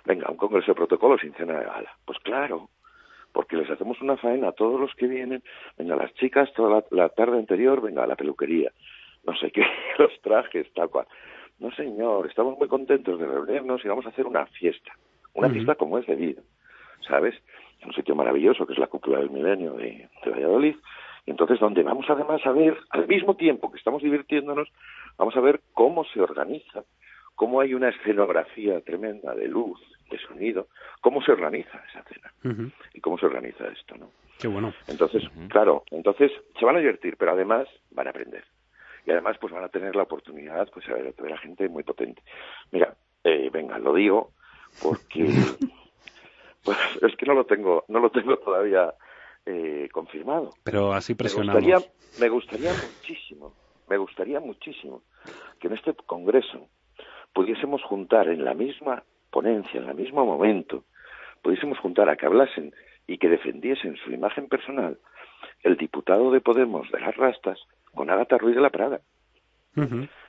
venga, 0.05 0.31
un 0.31 0.37
congreso 0.37 0.71
de 0.71 0.77
protocolo 0.77 1.19
sin 1.19 1.35
cena 1.35 1.59
de 1.59 1.65
gala. 1.65 1.93
Pues 2.05 2.19
claro, 2.21 2.69
porque 3.33 3.57
les 3.57 3.71
hacemos 3.71 4.01
una 4.01 4.17
faena 4.17 4.49
a 4.49 4.53
todos 4.53 4.81
los 4.81 4.95
que 4.95 5.07
vienen, 5.07 5.43
venga, 5.79 5.97
las 5.97 6.13
chicas 6.15 6.53
toda 6.55 6.85
la, 6.91 7.09
tarde 7.11 7.39
anterior, 7.39 7.81
venga, 7.81 8.05
a 8.05 8.07
la 8.07 8.17
peluquería, 8.17 8.73
no 9.25 9.35
sé 9.37 9.51
qué, 9.51 9.65
los 9.99 10.13
trajes, 10.21 10.73
tal 10.75 10.91
cual. 10.91 11.07
No, 11.59 11.71
señor, 11.73 12.27
estamos 12.27 12.59
muy 12.59 12.69
contentos 12.69 13.19
de 13.19 13.27
reunirnos 13.27 13.85
y 13.85 13.89
vamos 13.89 14.07
a 14.07 14.11
hacer 14.11 14.27
una 14.27 14.47
fiesta, 14.47 14.93
una 15.35 15.49
fiesta 15.49 15.75
como 15.77 15.99
es 15.99 16.07
debido, 16.07 16.43
¿sabes? 17.07 17.35
En 17.81 17.89
un 17.89 17.95
sitio 17.95 18.15
maravilloso 18.15 18.67
que 18.67 18.73
es 18.73 18.79
la 18.79 18.89
cúpula 18.89 19.19
del 19.19 19.31
milenio 19.31 19.75
de, 19.75 20.09
de 20.25 20.31
Valladolid, 20.31 20.77
y 21.25 21.31
entonces 21.31 21.61
donde 21.61 21.83
vamos 21.83 22.07
además 22.09 22.45
a 22.45 22.53
ver, 22.53 22.77
al 22.91 23.07
mismo 23.07 23.37
tiempo 23.37 23.71
que 23.71 23.79
estamos 23.79 24.03
divirtiéndonos, 24.03 24.69
vamos 25.17 25.37
a 25.37 25.41
ver 25.41 25.61
cómo 25.73 26.05
se 26.05 26.21
organiza 26.21 26.85
cómo 27.35 27.61
hay 27.61 27.75
una 27.75 27.89
escenografía 27.89 28.81
tremenda 28.83 29.35
de 29.35 29.49
luz, 29.49 29.81
de 30.13 30.19
sonido, 30.19 30.69
cómo 31.01 31.23
se 31.23 31.33
organiza 31.33 31.83
esa 31.91 32.03
cena 32.05 32.71
y 32.93 33.01
cómo 33.01 33.19
se 33.19 33.27
organiza 33.27 33.67
esto, 33.69 33.97
¿no? 33.97 34.11
Qué 34.39 34.49
bueno. 34.49 34.75
Entonces, 34.89 35.23
claro, 35.49 35.85
entonces 35.91 36.31
se 36.59 36.65
van 36.65 36.77
a 36.77 36.81
divertir, 36.81 37.17
pero 37.17 37.33
además 37.33 37.69
van 37.91 38.07
a 38.07 38.11
aprender. 38.11 38.45
Y 39.07 39.11
además, 39.11 39.37
pues 39.41 39.53
van 39.53 39.65
a 39.65 39.69
tener 39.69 39.97
la 39.97 40.05
oportunidad, 40.05 40.69
pues, 40.73 40.87
de 40.87 41.15
ver 41.23 41.33
a 41.33 41.39
gente 41.39 41.69
muy 41.69 41.83
potente. 41.83 42.23
Mira, 42.71 42.95
eh, 43.25 43.51
venga, 43.53 43.79
lo 43.79 43.95
digo 43.95 44.31
porque 44.83 45.27
pues, 46.65 46.79
es 47.01 47.17
que 47.17 47.27
no 47.27 47.35
lo 47.35 47.45
tengo, 47.47 47.85
no 47.89 48.01
lo 48.01 48.11
tengo 48.11 48.37
todavía 48.39 48.95
eh, 49.47 49.89
confirmado. 49.93 50.51
Pero 50.65 50.93
así 50.93 51.15
presionamos. 51.15 51.63
Me 51.63 51.73
gustaría, 51.73 51.93
me 52.21 52.29
gustaría 52.29 52.73
muchísimo, 52.73 53.55
me 53.89 53.97
gustaría 53.97 54.41
muchísimo 54.41 55.03
que 55.61 55.69
en 55.69 55.75
este 55.75 55.95
congreso 55.95 56.69
pudiésemos 57.33 57.83
juntar 57.83 58.29
en 58.29 58.45
la 58.45 58.55
misma 58.55 59.03
ponencia, 59.33 59.81
en 59.81 59.89
el 59.89 59.97
mismo 59.97 60.25
momento, 60.25 60.85
pudiésemos 61.43 61.79
juntar 61.79 62.09
a 62.09 62.17
que 62.17 62.27
hablasen 62.27 62.73
y 63.09 63.19
que 63.19 63.29
defendiesen 63.29 63.97
su 63.97 64.13
imagen 64.13 64.49
personal 64.49 64.99
el 65.65 65.77
diputado 65.77 66.31
de 66.31 66.41
Podemos 66.41 66.89
de 66.93 67.01
las 67.01 67.17
Rastas 67.17 67.59
con 67.95 68.11
Agatha 68.11 68.39
Ruiz 68.39 68.55
de 68.55 68.63
la 68.63 68.71
Prada. 68.71 69.01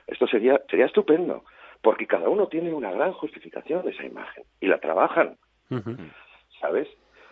Esto 0.06 0.26
sería, 0.26 0.60
sería 0.68 0.86
estupendo, 0.86 1.44
porque 1.82 2.06
cada 2.06 2.28
uno 2.28 2.48
tiene 2.48 2.72
una 2.72 2.90
gran 2.90 3.12
justificación 3.12 3.84
de 3.84 3.92
esa 3.92 4.04
imagen 4.04 4.44
y 4.60 4.66
la 4.66 4.78
trabajan, 4.78 5.36
¿sabes? 6.60 6.88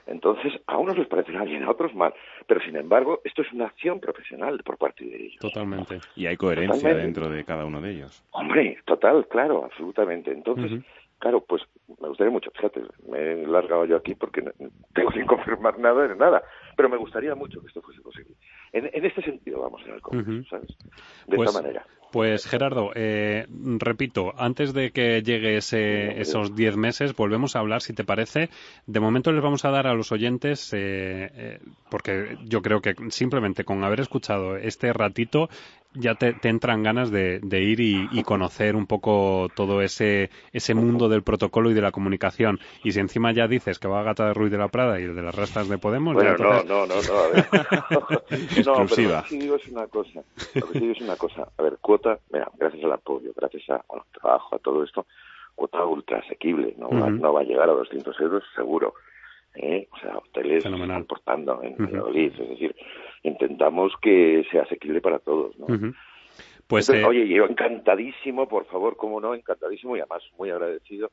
Entonces, 0.06 0.52
a 0.66 0.78
unos 0.78 0.98
les 0.98 1.06
parecerá 1.06 1.44
bien, 1.44 1.62
a 1.62 1.70
otros 1.70 1.94
mal. 1.94 2.12
Pero, 2.46 2.60
sin 2.60 2.76
embargo, 2.76 3.20
esto 3.24 3.42
es 3.42 3.52
una 3.52 3.66
acción 3.66 4.00
profesional 4.00 4.60
por 4.64 4.76
parte 4.76 5.04
de 5.04 5.16
ellos. 5.16 5.38
Totalmente. 5.40 6.00
Y 6.16 6.26
hay 6.26 6.36
coherencia 6.36 6.92
dentro 6.94 7.28
de 7.28 7.44
cada 7.44 7.64
uno 7.64 7.80
de 7.80 7.92
ellos. 7.92 8.24
Hombre, 8.32 8.78
total, 8.84 9.28
claro, 9.28 9.64
absolutamente. 9.64 10.32
Entonces, 10.32 10.82
claro, 11.22 11.40
pues 11.40 11.62
me 12.00 12.08
gustaría 12.08 12.32
mucho, 12.32 12.50
fíjate, 12.50 12.82
me 13.08 13.18
he 13.18 13.46
largado 13.46 13.84
yo 13.84 13.96
aquí 13.96 14.16
porque 14.16 14.42
tengo 14.92 15.12
sin 15.12 15.24
confirmar 15.24 15.78
nada 15.78 16.08
de 16.08 16.16
nada, 16.16 16.42
pero 16.76 16.88
me 16.88 16.96
gustaría 16.96 17.34
mucho 17.36 17.60
que 17.60 17.68
esto 17.68 17.80
fuese 17.80 18.00
posible. 18.02 18.34
En, 18.72 19.04
este 19.04 19.22
sentido 19.22 19.60
vamos 19.60 19.82
en 19.86 19.94
el 19.94 20.00
Congreso, 20.00 20.48
¿sabes? 20.48 20.76
De 21.26 21.36
pues, 21.36 21.50
esta 21.50 21.62
manera. 21.62 21.86
Pues 22.12 22.46
Gerardo, 22.46 22.90
eh, 22.94 23.46
repito, 23.78 24.34
antes 24.36 24.74
de 24.74 24.90
que 24.90 25.22
llegue 25.22 25.56
ese, 25.56 26.20
esos 26.20 26.54
10 26.54 26.76
meses, 26.76 27.16
volvemos 27.16 27.56
a 27.56 27.60
hablar, 27.60 27.80
si 27.80 27.94
te 27.94 28.04
parece. 28.04 28.50
De 28.86 29.00
momento 29.00 29.32
les 29.32 29.42
vamos 29.42 29.64
a 29.64 29.70
dar 29.70 29.86
a 29.86 29.94
los 29.94 30.12
oyentes, 30.12 30.74
eh, 30.74 31.30
eh, 31.34 31.58
porque 31.90 32.36
yo 32.44 32.60
creo 32.60 32.82
que 32.82 32.94
simplemente 33.08 33.64
con 33.64 33.82
haber 33.82 34.00
escuchado 34.00 34.58
este 34.58 34.92
ratito, 34.92 35.48
ya 35.94 36.14
te, 36.14 36.36
entran 36.42 36.82
ganas 36.82 37.10
de, 37.10 37.40
ir 37.52 37.80
y, 37.80 38.22
conocer 38.24 38.76
un 38.76 38.86
poco 38.86 39.48
todo 39.54 39.82
ese, 39.82 40.30
ese 40.52 40.74
mundo 40.74 41.08
del 41.08 41.22
protocolo 41.22 41.70
y 41.70 41.74
de 41.74 41.82
la 41.82 41.92
comunicación. 41.92 42.60
Y 42.82 42.92
si 42.92 43.00
encima 43.00 43.32
ya 43.32 43.46
dices 43.46 43.78
que 43.78 43.88
va 43.88 44.00
a 44.00 44.04
Gata 44.04 44.26
de 44.26 44.34
Ruiz 44.34 44.50
de 44.50 44.58
la 44.58 44.68
Prada 44.68 45.00
y 45.00 45.04
el 45.04 45.14
de 45.14 45.22
las 45.22 45.34
rastas 45.34 45.68
de 45.68 45.78
Podemos... 45.78 46.14
Bueno, 46.14 46.36
no, 46.36 46.62
no, 46.64 46.86
no, 46.86 46.94
no, 46.94 47.18
a 47.18 47.28
ver. 47.28 47.46
no, 48.66 48.86
pero 48.88 49.08
lo 49.08 49.22
que 49.22 49.28
sí 49.28 49.38
digo 49.38 49.56
es 49.56 49.68
una 49.68 49.86
cosa. 49.86 50.22
Lo 50.54 50.66
que 50.68 50.72
sí 50.72 50.80
digo 50.80 50.92
es 50.92 51.00
una 51.00 51.16
cosa. 51.16 51.48
A 51.56 51.62
ver, 51.62 51.78
cuota, 51.80 52.18
mira, 52.32 52.50
gracias 52.56 52.84
al 52.84 52.92
apoyo, 52.92 53.32
gracias 53.36 53.68
al 53.70 54.02
trabajo, 54.12 54.56
a 54.56 54.58
todo 54.58 54.84
esto, 54.84 55.06
cuota 55.54 55.84
ultra 55.84 56.18
asequible. 56.18 56.74
No, 56.78 56.88
va, 56.90 57.10
no 57.10 57.32
va 57.32 57.40
a 57.40 57.44
llegar 57.44 57.68
a 57.68 57.72
200 57.72 58.18
euros 58.20 58.42
seguro. 58.54 58.94
¿eh? 59.54 59.88
O 59.92 59.98
sea, 59.98 60.16
hoteles 60.16 60.64
están 60.64 61.04
portando 61.04 61.62
en 61.62 61.76
Valladolid. 61.76 62.32
Es 62.32 62.48
decir, 62.48 62.76
intentamos 63.22 63.92
que 64.00 64.44
sea 64.50 64.62
asequible 64.62 65.00
para 65.00 65.18
todos, 65.18 65.58
¿no? 65.58 65.66
Pues, 66.66 66.88
eh, 66.88 67.04
Oye, 67.04 67.28
yo 67.28 67.44
encantadísimo, 67.44 68.48
por 68.48 68.64
favor, 68.66 68.96
cómo 68.96 69.20
no, 69.20 69.34
encantadísimo 69.34 69.96
y 69.96 70.00
además 70.00 70.22
muy 70.38 70.50
agradecido 70.50 71.10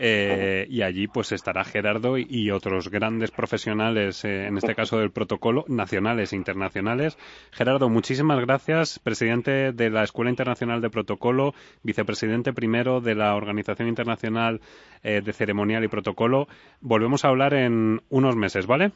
eh, 0.00 0.66
y 0.68 0.82
allí 0.82 1.06
pues 1.08 1.32
estará 1.32 1.64
Gerardo 1.64 2.16
y 2.18 2.50
otros 2.50 2.90
grandes 2.90 3.30
profesionales, 3.30 4.24
eh, 4.24 4.46
en 4.46 4.56
este 4.56 4.74
caso 4.74 4.98
del 4.98 5.10
protocolo, 5.10 5.64
nacionales 5.68 6.32
e 6.32 6.36
internacionales. 6.36 7.16
Gerardo, 7.52 7.88
muchísimas 7.88 8.40
gracias, 8.40 8.98
presidente 8.98 9.72
de 9.72 9.90
la 9.90 10.02
Escuela 10.02 10.30
Internacional 10.30 10.80
de 10.80 10.90
Protocolo, 10.90 11.52
vicepresidente 11.82 12.52
primero 12.52 13.00
de 13.00 13.14
la 13.14 13.34
Organización 13.34 13.88
Internacional 13.88 14.60
eh, 15.02 15.20
de 15.20 15.32
Ceremonial 15.32 15.84
y 15.84 15.88
Protocolo. 15.88 16.46
Volvemos 16.80 17.24
a 17.24 17.28
hablar 17.28 17.54
en 17.54 18.00
unos 18.10 18.36
meses, 18.36 18.66
¿vale? 18.66 18.92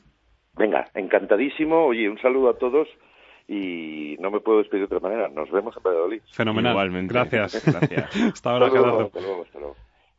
Venga, 0.56 0.88
encantadísimo. 0.94 1.86
Oye, 1.86 2.08
un 2.08 2.18
saludo 2.18 2.50
a 2.50 2.58
todos 2.58 2.88
y 3.48 4.16
no 4.20 4.30
me 4.30 4.40
puedo 4.40 4.58
despedir 4.58 4.88
de 4.88 4.96
otra 4.96 5.08
manera. 5.08 5.28
Nos 5.28 5.50
vemos 5.50 5.76
en 5.76 5.82
Valladolid. 5.82 6.22
Fenomenal. 6.32 6.72
Igualmente. 6.72 7.12
Gracias. 7.12 7.64
Gracias. 7.64 8.16
hasta 8.34 8.50
ahora, 8.50 8.70
Gerardo. 8.70 9.10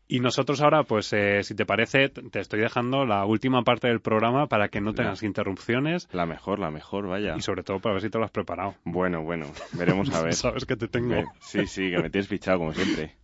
Y 0.08 0.20
nosotros 0.20 0.62
ahora, 0.62 0.84
pues, 0.84 1.12
eh, 1.14 1.43
si 1.43 1.56
te 1.56 1.66
parece, 1.66 2.10
te 2.10 2.39
estoy 2.39 2.60
dejando 2.60 3.06
la 3.06 3.26
última 3.26 3.64
parte 3.64 3.88
del 3.88 4.01
programa 4.01 4.47
para 4.47 4.68
que 4.68 4.82
no 4.82 4.93
tengas 4.93 5.24
interrupciones. 5.24 6.10
La 6.12 6.26
mejor, 6.26 6.60
la 6.60 6.72
mejor, 6.72 7.08
vaya. 7.08 7.36
Y 7.38 7.41
sobre 7.41 7.64
todo 7.64 7.80
para 7.80 7.93
ver 7.93 8.01
si 8.04 8.10
te 8.10 8.18
lo 8.18 8.26
has 8.26 8.32
preparado. 8.32 8.76
Bueno, 8.84 9.24
bueno, 9.24 9.47
veremos 9.74 10.14
a 10.14 10.22
ver. 10.24 10.34
Sabes 10.34 10.66
que 10.66 10.76
te 10.76 10.88
tengo. 10.88 11.24
Sí, 11.39 11.66
sí, 11.68 11.89
que 11.89 11.99
me 11.99 12.10
tienes 12.10 12.28
fichado 12.28 12.60
como 12.60 12.74
siempre. 12.74 13.16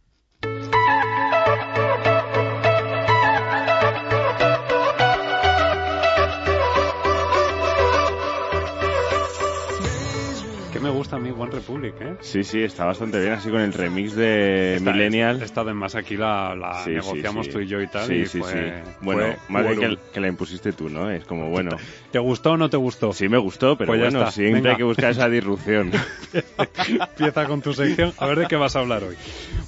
Gusta 11.00 11.16
a 11.16 11.20
mí 11.20 11.32
One 11.32 11.50
Republic, 11.50 11.94
¿eh? 12.02 12.16
Sí, 12.20 12.44
sí, 12.44 12.62
está 12.62 12.84
bastante 12.84 13.22
bien, 13.22 13.32
así 13.32 13.50
con 13.50 13.62
el 13.62 13.72
remix 13.72 14.16
de 14.16 14.80
Millennial. 14.82 15.42
He 15.42 15.46
estado 15.46 15.74
más 15.74 15.96
aquí, 15.96 16.18
la, 16.18 16.84
negociamos 16.86 17.48
tú 17.48 17.62
y 17.62 17.68
yo 17.68 17.82
y 17.82 17.88
tal. 17.88 18.06
Sí, 18.06 18.26
sí, 18.26 18.42
sí. 18.44 18.58
Bueno, 19.00 19.36
más 19.48 19.66
bien 19.66 19.98
que, 20.14 20.20
la 20.20 20.28
impusiste 20.28 20.74
tú, 20.74 20.90
¿no? 20.90 21.10
Es 21.10 21.24
como, 21.24 21.50
bueno... 21.50 21.72
¿Te 22.12 22.20
gustó 22.20 22.52
o 22.52 22.58
no 22.58 22.70
te 22.70 22.76
gustó? 22.76 23.14
Sí, 23.14 23.30
me 23.30 23.38
gustó, 23.38 23.78
pero 23.78 23.88
pues 23.88 24.02
bueno, 24.02 24.30
siempre 24.30 24.72
hay 24.72 24.78
que 24.78 24.84
buscar 24.84 25.12
esa 25.12 25.30
disrupción. 25.30 25.92
Empieza 26.90 27.46
con 27.46 27.62
tu 27.62 27.74
sección. 27.74 28.14
A 28.18 28.26
ver 28.28 28.40
de 28.40 28.48
qué 28.48 28.58
vas 28.58 28.76
a 28.76 28.80
hablar 28.80 29.04
hoy. 29.04 29.16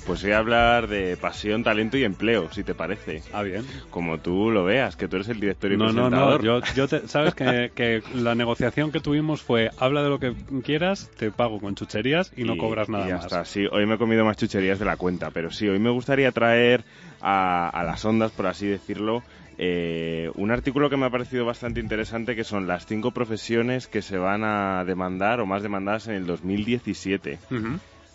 Pues 0.05 0.23
voy 0.23 0.31
a 0.31 0.39
hablar 0.39 0.87
de 0.87 1.15
pasión, 1.15 1.63
talento 1.63 1.97
y 1.97 2.03
empleo, 2.03 2.51
si 2.51 2.63
te 2.63 2.73
parece. 2.73 3.21
Ah, 3.31 3.43
bien. 3.43 3.65
Como 3.89 4.19
tú 4.19 4.51
lo 4.51 4.65
veas, 4.65 4.95
que 4.95 5.07
tú 5.07 5.17
eres 5.17 5.29
el 5.29 5.39
director 5.39 5.71
y 5.71 5.77
no, 5.77 5.85
presentador. 5.85 6.43
No, 6.43 6.59
no, 6.59 6.65
yo, 6.75 6.87
yo 6.87 6.99
sabes 7.07 7.35
que, 7.35 7.71
que 7.73 8.01
la 8.15 8.35
negociación 8.35 8.91
que 8.91 8.99
tuvimos 8.99 9.41
fue 9.41 9.69
habla 9.77 10.03
de 10.03 10.09
lo 10.09 10.19
que 10.19 10.33
quieras 10.63 11.09
te 11.21 11.29
pago 11.29 11.59
con 11.59 11.75
chucherías 11.75 12.33
y 12.35 12.45
no 12.45 12.57
cobras 12.57 12.89
nada 12.89 13.05
y 13.05 13.09
ya 13.09 13.17
más. 13.17 13.25
Está. 13.25 13.45
Sí, 13.45 13.67
hoy 13.71 13.85
me 13.85 13.93
he 13.93 13.97
comido 13.99 14.25
más 14.25 14.37
chucherías 14.37 14.79
de 14.79 14.85
la 14.85 14.97
cuenta, 14.97 15.29
pero 15.29 15.51
sí, 15.51 15.69
hoy 15.69 15.77
me 15.77 15.91
gustaría 15.91 16.31
traer 16.31 16.83
a, 17.21 17.83
las 17.85 18.03
ondas, 18.05 18.31
por 18.31 18.47
así 18.47 18.65
decirlo, 18.65 19.21
eh, 19.59 20.31
un 20.33 20.49
artículo 20.49 20.89
que 20.89 20.97
me 20.97 21.05
ha 21.05 21.11
parecido 21.11 21.45
bastante 21.45 21.79
interesante 21.79 22.35
que 22.35 22.43
son 22.43 22.65
las 22.65 22.87
cinco 22.87 23.11
profesiones 23.11 23.85
que 23.85 24.01
se 24.01 24.17
van 24.17 24.43
a 24.43 24.83
demandar 24.83 25.41
o 25.41 25.45
más 25.45 25.61
demandadas 25.61 26.07
en 26.07 26.15
el 26.15 26.25
2017 26.25 27.37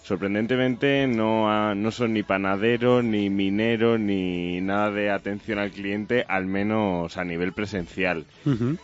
sorprendentemente 0.07 1.09
no, 1.09 1.75
no 1.75 1.91
son 1.91 2.13
ni 2.13 2.23
panadero, 2.23 3.03
ni 3.03 3.29
minero, 3.29 3.99
ni 3.99 4.61
nada 4.61 4.93
de 4.93 5.11
atención 5.11 5.59
al 5.59 5.73
cliente, 5.73 6.25
al 6.29 6.47
menos 6.47 7.17
a 7.17 7.25
nivel 7.25 7.53
presencial. 7.53 8.25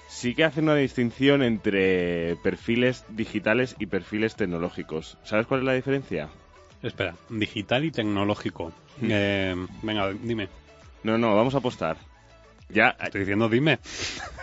Sí 0.08 0.34
que 0.34 0.44
hacen 0.44 0.64
una 0.64 0.74
distinción 0.74 1.44
entre 1.44 2.34
perfiles 2.42 3.04
digitales 3.08 3.76
y 3.78 3.86
perfiles 3.86 4.34
tecnológicos. 4.34 5.16
¿Sabes 5.22 5.46
cuál 5.46 5.60
es 5.60 5.66
la 5.66 5.74
diferencia? 5.74 6.28
Espera, 6.82 7.14
digital 7.28 7.84
y 7.84 7.92
tecnológico. 7.92 8.72
Eh, 9.00 9.54
venga, 9.82 10.12
dime. 10.12 10.48
No, 11.04 11.18
no, 11.18 11.36
vamos 11.36 11.54
a 11.54 11.58
apostar. 11.58 11.98
Ya. 12.68 12.96
Estoy 13.00 13.20
diciendo 13.20 13.48
dime. 13.48 13.78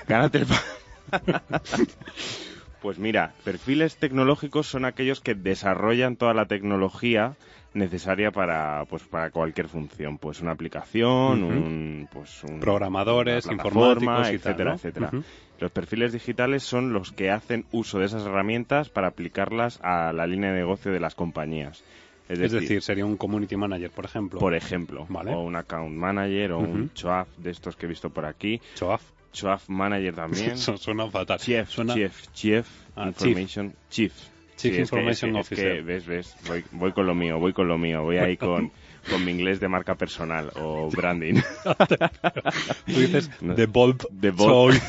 Gánate 0.08 0.40
el... 0.40 0.48
Pues 2.82 2.98
mira, 2.98 3.34
perfiles 3.44 3.98
tecnológicos 3.98 4.68
son 4.68 4.86
aquellos 4.86 5.20
que 5.20 5.36
desarrollan 5.36 6.16
toda 6.16 6.34
la 6.34 6.46
tecnología 6.46 7.36
necesaria 7.74 8.32
para 8.32 8.86
pues 8.90 9.04
para 9.04 9.30
cualquier 9.30 9.68
función, 9.68 10.18
pues 10.18 10.42
una 10.42 10.52
aplicación, 10.52 11.44
un 11.44 12.08
pues 12.12 12.44
un, 12.44 12.60
programadores, 12.60 13.46
informáticos, 13.46 14.30
etcétera, 14.30 14.74
etcétera. 14.76 15.12
Los 15.60 15.72
perfiles 15.72 16.14
digitales 16.14 16.64
son 16.64 16.94
los 16.94 17.12
que 17.12 17.32
hacen 17.32 17.66
uso 17.72 18.00
de 18.00 18.06
esas 18.06 18.26
herramientas 18.26 18.90
para 18.90 19.08
aplicarlas 19.08 19.80
a 19.84 20.14
la 20.14 20.26
línea 20.26 20.52
de 20.52 20.60
negocio 20.60 20.92
de 20.92 21.02
las 21.02 21.16
compañías. 21.16 21.84
Es, 22.30 22.52
decir, 22.52 22.82
sería 22.84 23.06
un 23.06 23.18
community 23.18 23.58
manager, 23.58 23.90
por 23.90 24.06
ejemplo. 24.06 24.40
Por 24.40 24.54
ejemplo, 24.54 25.08
o 25.10 25.42
un 25.42 25.56
account 25.56 25.96
manager 25.96 26.52
o 26.54 26.60
un 26.60 26.94
choaf 26.94 27.28
de 27.38 27.50
estos 27.50 27.76
que 27.76 27.88
he 27.88 27.90
visto 27.90 28.12
por 28.12 28.26
aquí. 28.26 28.62
Choaf. 28.76 29.02
Chief 29.32 29.70
Manager 29.70 30.16
también. 30.16 30.58
suena 30.78 31.10
fatal. 31.10 31.40
Chief, 31.40 31.68
Chief, 31.70 32.28
Chief 32.34 32.68
ah, 32.96 33.08
Information, 33.08 33.74
Chief. 33.90 34.14
Chief, 34.58 34.78
Information 34.78 35.36
Officer. 35.38 35.82
ves, 35.84 36.06
ves, 36.06 36.36
voy, 36.46 36.66
voy, 36.72 36.92
con 36.92 37.06
lo 37.06 37.16
mío, 37.16 37.40
voy 37.40 37.54
con 37.54 37.68
lo 37.68 37.78
mío, 37.78 38.04
voy 38.04 38.18
ahí 38.18 38.36
con, 38.36 38.72
con 39.10 39.24
mi 39.24 39.32
inglés 39.32 39.62
de 39.62 39.70
marca 39.70 39.96
personal 39.96 40.52
o 40.56 40.90
branding. 40.90 41.36
Tú 42.86 43.00
dices 43.00 43.30
The 43.56 43.66
Bulb, 43.68 44.06
The 44.20 44.32
Bulb. 44.32 44.82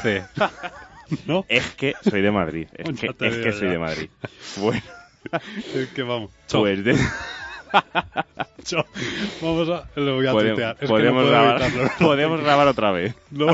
¿No? 1.26 1.45
Es 1.49 1.70
que 1.74 1.95
soy 2.03 2.20
de 2.20 2.30
Madrid. 2.30 2.68
Es 2.72 2.99
que, 2.99 3.07
es 3.07 3.36
que 3.36 3.53
soy 3.53 3.68
de 3.68 3.78
Madrid. 3.78 4.11
Bueno. 4.59 4.82
Es 5.74 5.88
que 5.88 6.03
vamos. 6.03 6.30
Pues 6.51 6.84
de... 6.84 6.97
vamos 9.40 9.68
a. 9.68 9.84
Lo 9.96 10.16
voy 10.16 10.26
a 10.26 10.32
tuitear. 10.32 10.76
podemos, 10.76 11.28
grabar, 11.28 11.62
podemos 11.98 12.40
grabar 12.40 12.68
otra 12.68 12.92
vez. 12.92 13.14
Lo, 13.30 13.46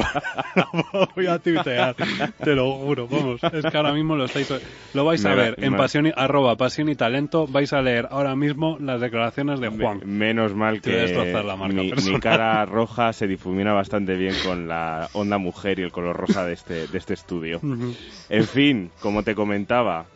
voy 1.15 1.27
a 1.27 1.39
tuitear. 1.39 1.95
Te 2.43 2.55
lo 2.55 2.73
juro. 2.73 3.09
Vamos. 3.09 3.43
Es 3.43 3.65
que 3.65 3.77
ahora 3.77 3.93
mismo 3.93 4.17
lo 4.17 4.25
estáis. 4.25 4.53
Lo 4.95 5.05
vais 5.05 5.25
a 5.25 5.35
ver 5.35 5.57
en 5.59 5.77
pasión 5.77 6.07
y, 6.07 6.13
arroba 6.15 6.57
pasión 6.57 6.89
y 6.89 6.95
talento. 6.95 7.47
Vais 7.47 7.73
a 7.73 7.83
leer 7.83 8.09
ahora 8.11 8.35
mismo 8.37 8.79
las 8.81 9.01
declaraciones 9.01 9.61
de 9.61 9.69
Juan. 9.69 10.01
menos 10.05 10.55
mal 10.55 10.81
que 10.81 11.07
mi, 12.05 12.21
cara 12.21 12.65
roja 12.67 13.13
se 13.13 13.27
difumina 13.27 13.73
bastante 13.73 14.15
bien 14.15 14.35
con 14.45 14.69
la 14.69 15.09
onda 15.13 15.39
mujer 15.39 15.79
y 15.79 15.83
el 15.83 15.93
color 15.93 16.17
rosa 16.17 16.45
de 16.45 16.55
este, 16.55 16.87
de 16.87 16.99
este 16.99 17.15
estudio. 17.15 17.61
En 18.29 18.45
fin, 18.45 18.91
como 19.01 19.23
te 19.23 19.35
comentaba, 19.35 20.07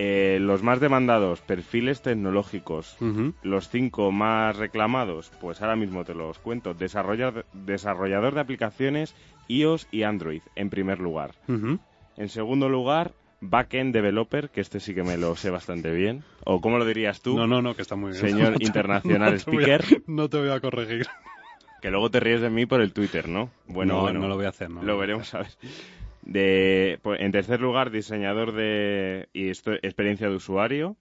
eh, 0.00 0.38
los 0.40 0.62
más 0.62 0.78
demandados, 0.78 1.40
perfiles 1.40 2.02
tecnológicos. 2.02 2.96
Los 3.42 3.68
cinco 3.68 4.12
más 4.12 4.56
reclamados, 4.56 5.32
pues 5.40 5.60
ahora 5.60 5.74
mismo 5.74 6.04
te 6.04 6.14
los 6.14 6.38
cuento. 6.38 6.72
Desarrollador, 6.72 7.46
desarrollador 7.52 8.32
de 8.32 8.40
aplicaciones 8.40 9.16
iOS 9.48 9.88
y 9.90 10.04
Android, 10.04 10.42
en 10.54 10.70
primer 10.70 11.00
lugar. 11.00 11.32
En 12.16 12.28
segundo 12.28 12.68
lugar, 12.68 13.10
backend 13.40 13.92
developer, 13.92 14.50
que 14.50 14.60
este 14.60 14.78
sí 14.78 14.94
que 14.94 15.02
me 15.02 15.16
lo 15.16 15.34
sé 15.34 15.50
bastante 15.50 15.90
bien. 15.90 16.22
¿O 16.44 16.60
cómo 16.60 16.78
lo 16.78 16.84
dirías 16.84 17.20
tú? 17.20 17.36
No, 17.36 17.48
no, 17.48 17.60
no, 17.60 17.74
que 17.74 17.82
está 17.82 17.96
muy 17.96 18.12
bien. 18.12 18.20
Señor 18.20 18.54
internacional 18.62 19.34
speaker. 19.40 19.82
no 20.06 20.28
te 20.28 20.38
voy 20.38 20.50
a 20.50 20.60
corregir. 20.60 21.08
Que 21.82 21.90
luego 21.90 22.08
te 22.08 22.20
ríes 22.20 22.40
de 22.40 22.50
mí 22.50 22.66
por 22.66 22.82
el 22.82 22.92
Twitter, 22.92 23.28
¿no? 23.28 23.50
Bueno, 23.66 24.12
no, 24.12 24.12
no 24.12 24.28
lo 24.28 24.36
voy 24.36 24.46
a 24.46 24.50
hacer, 24.50 24.70
¿no? 24.70 24.80
Lo 24.80 24.96
veremos 24.96 25.34
a 25.34 25.38
ver. 25.38 25.50
De, 26.22 26.98
pues, 27.02 27.20
en 27.20 27.32
tercer 27.32 27.60
lugar, 27.60 27.90
diseñador 27.90 28.52
de 28.52 29.28
y 29.32 29.48
experiencia 29.48 30.28
de 30.28 30.36
usuario. 30.36 30.96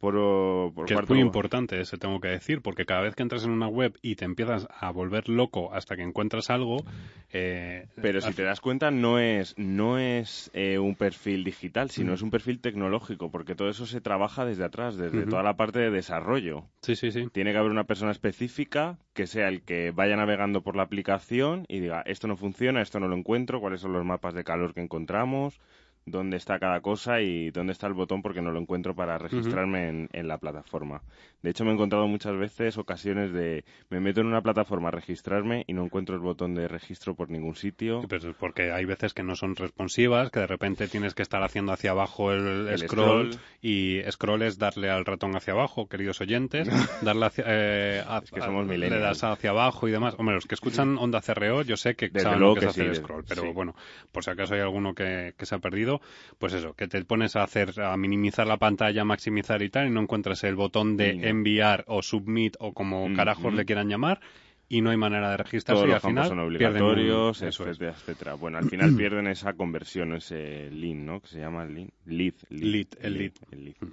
Por, 0.00 0.86
que 0.86 0.94
es 0.94 1.08
muy 1.08 1.20
importante, 1.20 1.80
ese 1.80 1.96
tengo 1.96 2.20
que 2.20 2.28
decir, 2.28 2.60
porque 2.60 2.84
cada 2.84 3.02
vez 3.02 3.14
que 3.14 3.22
entras 3.22 3.44
en 3.44 3.50
una 3.50 3.68
web 3.68 3.98
y 4.02 4.16
te 4.16 4.24
empiezas 4.24 4.68
a 4.78 4.90
volver 4.90 5.28
loco 5.28 5.72
hasta 5.72 5.96
que 5.96 6.02
encuentras 6.02 6.50
algo... 6.50 6.84
Eh, 7.32 7.86
Pero 8.00 8.20
si 8.20 8.32
te 8.32 8.44
das 8.44 8.60
cuenta, 8.60 8.90
no 8.90 9.18
es, 9.18 9.54
no 9.58 9.98
es 9.98 10.50
eh, 10.54 10.78
un 10.78 10.94
perfil 10.94 11.44
digital, 11.44 11.90
sino 11.90 12.14
es 12.14 12.22
un 12.22 12.30
perfil 12.30 12.60
tecnológico, 12.60 13.30
porque 13.30 13.54
todo 13.54 13.68
eso 13.68 13.84
se 13.84 14.00
trabaja 14.00 14.44
desde 14.44 14.64
atrás, 14.64 14.96
desde 14.96 15.26
toda 15.26 15.42
la 15.42 15.56
parte 15.56 15.80
de 15.80 15.90
desarrollo. 15.90 16.64
Sí, 16.82 16.96
sí, 16.96 17.10
sí. 17.10 17.28
Tiene 17.32 17.52
que 17.52 17.58
haber 17.58 17.72
una 17.72 17.84
persona 17.84 18.12
específica 18.12 18.98
que 19.12 19.26
sea 19.26 19.48
el 19.48 19.62
que 19.62 19.90
vaya 19.90 20.16
navegando 20.16 20.62
por 20.62 20.76
la 20.76 20.84
aplicación 20.84 21.64
y 21.68 21.80
diga, 21.80 22.02
esto 22.06 22.28
no 22.28 22.36
funciona, 22.36 22.80
esto 22.80 23.00
no 23.00 23.08
lo 23.08 23.16
encuentro, 23.16 23.60
cuáles 23.60 23.80
son 23.80 23.92
los 23.92 24.04
mapas 24.04 24.34
de 24.34 24.44
calor 24.44 24.72
que 24.72 24.80
encontramos, 24.80 25.60
dónde 26.06 26.36
está 26.36 26.60
cada 26.60 26.80
cosa 26.80 27.20
y 27.20 27.50
dónde 27.50 27.72
está 27.72 27.88
el 27.88 27.92
botón 27.92 28.22
porque 28.22 28.40
no 28.40 28.52
lo 28.52 28.60
encuentro 28.60 28.94
para 28.94 29.18
registrarme 29.18 30.08
en, 30.12 30.28
la 30.28 30.38
plataforma. 30.38 31.02
De 31.42 31.50
hecho, 31.50 31.64
me 31.64 31.70
he 31.70 31.74
encontrado 31.74 32.06
muchas 32.06 32.36
veces 32.36 32.78
ocasiones 32.78 33.32
de 33.32 33.64
me 33.90 34.00
meto 34.00 34.20
en 34.20 34.28
una 34.28 34.40
plataforma 34.40 34.88
a 34.88 34.92
registrarme 34.92 35.64
y 35.66 35.72
no 35.72 35.84
encuentro 35.84 36.14
el 36.14 36.20
botón 36.20 36.54
de 36.54 36.68
registro 36.68 37.14
por 37.14 37.28
ningún 37.28 37.56
sitio. 37.56 38.02
pero 38.08 38.30
es 38.30 38.36
porque 38.36 38.72
hay 38.72 38.84
veces 38.84 39.14
que 39.14 39.22
no 39.22 39.34
son 39.34 39.56
responsivas, 39.56 40.30
que 40.30 40.40
de 40.40 40.46
repente 40.46 40.88
tienes 40.88 41.14
que 41.14 41.22
estar 41.22 41.42
haciendo 41.42 41.72
hacia 41.72 41.90
abajo 41.90 42.32
el, 42.32 42.78
scroll, 42.78 43.30
y 43.60 44.00
scroll 44.10 44.42
es 44.42 44.58
darle 44.58 44.90
al 44.90 45.04
ratón 45.04 45.34
hacia 45.36 45.54
abajo, 45.54 45.88
queridos 45.88 46.20
oyentes, 46.20 46.68
darle 47.02 47.26
hacia, 47.26 47.44
eh, 47.48 48.04
que 48.32 48.40
somos 48.40 48.66
le 48.66 48.88
das 48.88 49.24
hacia 49.24 49.50
abajo 49.50 49.88
y 49.88 49.90
demás. 49.90 50.14
Hombre, 50.18 50.36
los 50.36 50.46
que 50.46 50.54
escuchan 50.54 50.98
Onda 50.98 51.20
CRO, 51.20 51.62
yo 51.62 51.76
sé 51.76 51.96
que 51.96 52.10
saben 52.20 52.40
lo 52.40 52.54
que, 52.54 52.66
es 52.66 52.70
hacer 52.70 52.94
scroll, 52.94 53.24
pero 53.28 53.52
bueno, 53.52 53.74
por 54.12 54.22
si 54.22 54.30
acaso 54.30 54.54
hay 54.54 54.60
alguno 54.60 54.94
que 54.94 55.34
se 55.40 55.54
ha 55.54 55.58
perdido, 55.58 55.95
pues 56.38 56.52
eso, 56.52 56.74
que 56.74 56.88
te 56.88 57.04
pones 57.04 57.36
a 57.36 57.42
hacer, 57.42 57.80
a 57.80 57.96
minimizar 57.96 58.46
la 58.46 58.56
pantalla, 58.56 59.04
maximizar 59.04 59.62
y 59.62 59.70
tal, 59.70 59.88
y 59.88 59.90
no 59.90 60.00
encuentras 60.00 60.44
el 60.44 60.54
botón 60.54 60.96
de 60.96 61.28
enviar 61.28 61.84
o 61.86 62.02
submit 62.02 62.56
o 62.58 62.72
como 62.72 63.08
mm, 63.08 63.16
carajos 63.16 63.54
le 63.54 63.62
mm. 63.62 63.66
quieran 63.66 63.88
llamar, 63.88 64.20
y 64.68 64.80
no 64.80 64.90
hay 64.90 64.96
manera 64.96 65.30
de 65.30 65.36
registrarse 65.36 65.86
y 65.86 65.92
al 65.92 66.00
final 66.00 66.28
son 66.28 66.40
obligatorios, 66.40 67.40
etcétera, 67.42 67.92
etcétera. 67.92 68.34
Bueno, 68.34 68.58
al 68.58 68.68
final 68.68 68.94
pierden 68.96 69.28
esa 69.28 69.52
conversión, 69.52 70.14
ese 70.14 70.70
link, 70.70 70.98
¿no? 70.98 71.20
Que 71.20 71.28
se 71.28 71.38
llama 71.38 71.64
lead, 71.66 71.90
lead, 72.04 72.34
lead, 72.50 72.86
el 73.00 73.18
lead. 73.18 73.32
Mm. 73.80 73.86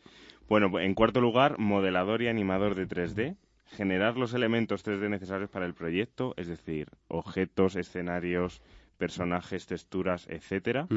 Bueno, 0.47 0.79
en 0.79 0.93
cuarto 0.93 1.21
lugar, 1.21 1.57
modelador 1.59 2.21
y 2.21 2.27
animador 2.27 2.75
de 2.75 2.87
3D. 2.87 3.35
Generar 3.65 4.17
los 4.17 4.35
elementos 4.35 4.85
3D 4.85 5.09
necesarios 5.09 5.49
para 5.49 5.65
el 5.65 5.73
proyecto, 5.73 6.35
es 6.37 6.47
decir, 6.47 6.89
objetos, 7.07 7.75
escenarios, 7.75 8.61
personajes, 8.97 9.65
texturas, 9.65 10.27
etcétera. 10.29 10.87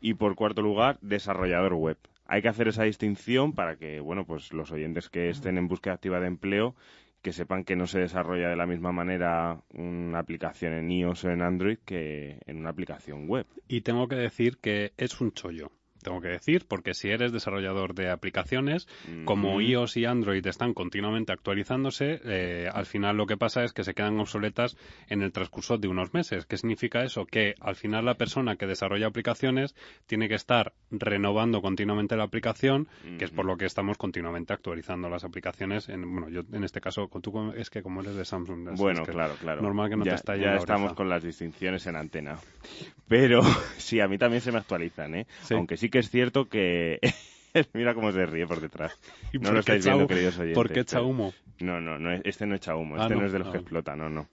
Y 0.00 0.14
por 0.14 0.34
cuarto 0.34 0.62
lugar, 0.62 0.98
desarrollador 1.00 1.74
web. 1.74 1.98
Hay 2.26 2.42
que 2.42 2.48
hacer 2.48 2.68
esa 2.68 2.84
distinción 2.84 3.52
para 3.52 3.76
que, 3.76 4.00
bueno, 4.00 4.24
pues 4.24 4.52
los 4.52 4.70
oyentes 4.70 5.08
que 5.08 5.30
estén 5.30 5.56
en 5.58 5.68
búsqueda 5.68 5.94
activa 5.94 6.20
de 6.20 6.26
empleo 6.26 6.74
que 7.22 7.32
sepan 7.32 7.64
que 7.64 7.76
no 7.76 7.86
se 7.86 7.98
desarrolla 7.98 8.48
de 8.48 8.56
la 8.56 8.66
misma 8.66 8.92
manera 8.92 9.60
una 9.74 10.20
aplicación 10.20 10.72
en 10.72 10.90
iOS 10.90 11.24
o 11.24 11.30
en 11.30 11.42
Android 11.42 11.78
que 11.84 12.38
en 12.46 12.58
una 12.58 12.70
aplicación 12.70 13.26
web. 13.26 13.46
Y 13.66 13.80
tengo 13.80 14.06
que 14.08 14.16
decir 14.16 14.58
que 14.58 14.92
es 14.96 15.20
un 15.20 15.32
chollo 15.32 15.72
tengo 16.02 16.20
que 16.20 16.28
decir, 16.28 16.66
porque 16.68 16.94
si 16.94 17.08
eres 17.08 17.32
desarrollador 17.32 17.94
de 17.94 18.10
aplicaciones, 18.10 18.88
como 19.24 19.60
iOS 19.60 19.96
y 19.96 20.04
Android 20.04 20.46
están 20.46 20.74
continuamente 20.74 21.32
actualizándose, 21.32 22.20
eh, 22.24 22.68
al 22.72 22.86
final 22.86 23.16
lo 23.16 23.26
que 23.26 23.36
pasa 23.36 23.64
es 23.64 23.72
que 23.72 23.84
se 23.84 23.94
quedan 23.94 24.18
obsoletas 24.20 24.76
en 25.08 25.22
el 25.22 25.32
transcurso 25.32 25.78
de 25.78 25.88
unos 25.88 26.14
meses. 26.14 26.46
¿Qué 26.46 26.56
significa 26.56 27.02
eso? 27.02 27.26
Que 27.26 27.54
al 27.60 27.76
final 27.76 28.04
la 28.04 28.14
persona 28.14 28.56
que 28.56 28.66
desarrolla 28.66 29.06
aplicaciones 29.06 29.74
tiene 30.06 30.28
que 30.28 30.34
estar 30.34 30.72
renovando 30.90 31.60
continuamente 31.60 32.16
la 32.16 32.24
aplicación, 32.24 32.88
que 33.18 33.24
es 33.24 33.30
por 33.30 33.44
lo 33.44 33.56
que 33.56 33.66
estamos 33.66 33.98
continuamente 33.98 34.52
actualizando 34.52 35.08
las 35.08 35.24
aplicaciones. 35.24 35.88
En, 35.88 36.10
bueno, 36.10 36.28
yo 36.28 36.42
en 36.52 36.64
este 36.64 36.80
caso, 36.80 37.08
tú 37.22 37.52
es 37.56 37.70
que 37.70 37.82
como 37.82 38.00
eres 38.00 38.14
de 38.14 38.24
Samsung, 38.24 38.76
bueno, 38.76 39.04
claro, 39.04 39.34
claro. 39.40 39.62
Normal 39.62 39.90
que 39.90 39.96
no 39.96 40.04
ya, 40.04 40.12
te 40.12 40.16
está 40.16 40.36
Ya 40.36 40.56
estamos 40.56 40.94
con 40.94 41.08
las 41.08 41.22
distinciones 41.22 41.86
en 41.86 41.96
antena. 41.96 42.38
Pero 43.06 43.42
sí, 43.78 44.00
a 44.00 44.08
mí 44.08 44.18
también 44.18 44.40
se 44.40 44.52
me 44.52 44.58
actualizan, 44.58 45.14
¿eh? 45.14 45.26
Aunque 45.50 45.76
sí 45.76 45.87
que 45.90 45.98
es 45.98 46.10
cierto 46.10 46.48
que... 46.48 46.98
Mira 47.72 47.94
cómo 47.94 48.12
se 48.12 48.26
ríe 48.26 48.46
por 48.46 48.60
detrás. 48.60 48.98
No 49.32 49.52
lo 49.52 49.60
estáis 49.60 49.84
viendo, 49.84 50.06
queridos 50.06 50.38
oyentes. 50.38 50.54
¿Por 50.54 50.72
qué 50.72 50.80
echa 50.80 51.02
humo? 51.02 51.32
No, 51.60 51.80
no, 51.80 51.98
no, 51.98 52.12
este 52.12 52.46
no 52.46 52.54
echa 52.54 52.76
humo, 52.76 52.96
ah, 52.96 53.02
este 53.02 53.16
no, 53.16 53.26
es 53.26 53.32
de 53.32 53.38
los 53.40 53.48
que 53.48 53.58
explota, 53.58 53.96
no, 53.96 54.08
no. 54.08 54.28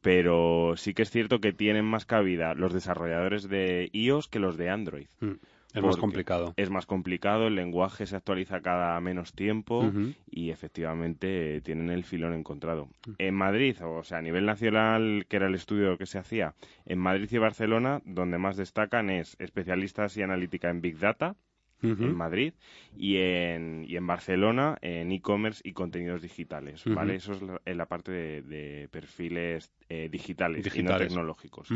Pero 0.00 0.74
sí 0.76 0.94
que 0.94 1.02
es 1.02 1.10
cierto 1.10 1.40
que 1.40 1.52
tienen 1.52 1.84
más 1.84 2.04
cabida 2.04 2.54
los 2.54 2.72
desarrolladores 2.72 3.48
de 3.48 3.88
iOS 3.92 4.28
que 4.28 4.38
los 4.38 4.56
de 4.56 4.70
Android. 4.70 5.06
Mm. 5.20 5.32
Es 5.74 5.82
más 5.82 5.96
complicado. 5.96 6.54
Es 6.56 6.70
más 6.70 6.86
complicado, 6.86 7.46
el 7.46 7.54
lenguaje 7.54 8.06
se 8.06 8.16
actualiza 8.16 8.60
cada 8.60 8.98
menos 9.00 9.32
tiempo 9.32 9.90
y 10.30 10.50
efectivamente 10.50 11.60
tienen 11.60 11.90
el 11.90 12.04
filón 12.04 12.32
encontrado. 12.34 12.88
En 13.18 13.34
Madrid, 13.34 13.76
o 13.84 14.02
sea, 14.02 14.18
a 14.18 14.22
nivel 14.22 14.46
nacional, 14.46 15.26
que 15.28 15.36
era 15.36 15.46
el 15.46 15.54
estudio 15.54 15.98
que 15.98 16.06
se 16.06 16.18
hacía, 16.18 16.54
en 16.86 16.98
Madrid 16.98 17.28
y 17.30 17.38
Barcelona, 17.38 18.00
donde 18.04 18.38
más 18.38 18.56
destacan 18.56 19.10
es 19.10 19.36
especialistas 19.38 20.16
y 20.16 20.22
analítica 20.22 20.70
en 20.70 20.80
Big 20.80 20.98
Data, 20.98 21.36
en 21.82 22.14
Madrid 22.14 22.52
y 22.96 23.16
en, 23.16 23.84
y 23.86 23.96
en 23.96 24.06
Barcelona 24.06 24.76
en 24.82 25.12
e-commerce 25.12 25.60
y 25.64 25.72
contenidos 25.72 26.22
digitales, 26.22 26.82
¿vale? 26.86 27.16
Eso 27.16 27.32
es 27.32 27.42
la, 27.42 27.60
en 27.64 27.78
la 27.78 27.86
parte 27.86 28.12
de, 28.12 28.88
perfiles 28.90 29.70
eh, 29.88 30.08
digitales, 30.10 30.74
y 30.74 30.82
no 30.82 30.96
tecnológicos. 30.96 31.68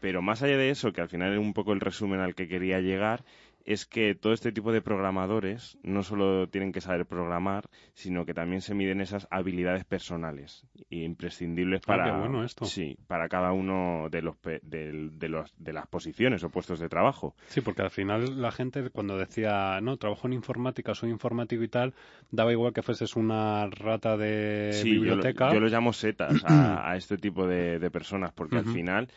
Pero 0.00 0.22
más 0.22 0.42
allá 0.42 0.56
de 0.56 0.70
eso, 0.70 0.92
que 0.92 1.00
al 1.00 1.08
final 1.08 1.32
es 1.32 1.38
un 1.38 1.54
poco 1.54 1.72
el 1.72 1.80
resumen 1.80 2.20
al 2.20 2.34
que 2.34 2.46
quería 2.46 2.80
llegar, 2.80 3.24
es 3.68 3.84
que 3.84 4.14
todo 4.14 4.32
este 4.32 4.50
tipo 4.50 4.72
de 4.72 4.80
programadores 4.80 5.76
no 5.82 6.02
solo 6.02 6.48
tienen 6.48 6.72
que 6.72 6.80
saber 6.80 7.04
programar, 7.04 7.68
sino 7.92 8.24
que 8.24 8.32
también 8.32 8.62
se 8.62 8.74
miden 8.74 9.02
esas 9.02 9.28
habilidades 9.30 9.84
personales 9.84 10.66
imprescindibles 10.88 11.82
ah, 11.84 11.86
para 11.86 12.44
esto. 12.46 12.64
sí, 12.64 12.96
para 13.06 13.28
cada 13.28 13.52
uno 13.52 14.08
de 14.10 14.22
los, 14.22 14.36
de, 14.40 15.28
los 15.28 15.52
de 15.58 15.72
las 15.74 15.86
posiciones 15.86 16.42
o 16.44 16.48
puestos 16.48 16.78
de 16.78 16.88
trabajo. 16.88 17.36
Sí, 17.48 17.60
porque 17.60 17.82
al 17.82 17.90
final 17.90 18.40
la 18.40 18.52
gente 18.52 18.88
cuando 18.88 19.18
decía, 19.18 19.78
"No, 19.82 19.98
trabajo 19.98 20.26
en 20.26 20.32
informática, 20.32 20.94
soy 20.94 21.10
informático 21.10 21.62
y 21.62 21.68
tal", 21.68 21.92
daba 22.30 22.52
igual 22.52 22.72
que 22.72 22.80
fueses 22.80 23.16
una 23.16 23.66
rata 23.66 24.16
de 24.16 24.80
biblioteca. 24.82 25.48
Yo, 25.48 25.56
yo 25.56 25.60
lo 25.60 25.68
llamo 25.68 25.92
setas 25.92 26.42
a, 26.42 26.96
este 26.96 27.18
tipo 27.18 27.46
de, 27.46 27.90
personas 27.90 28.32
porque 28.32 28.56
al 28.56 28.64
final 28.66 29.08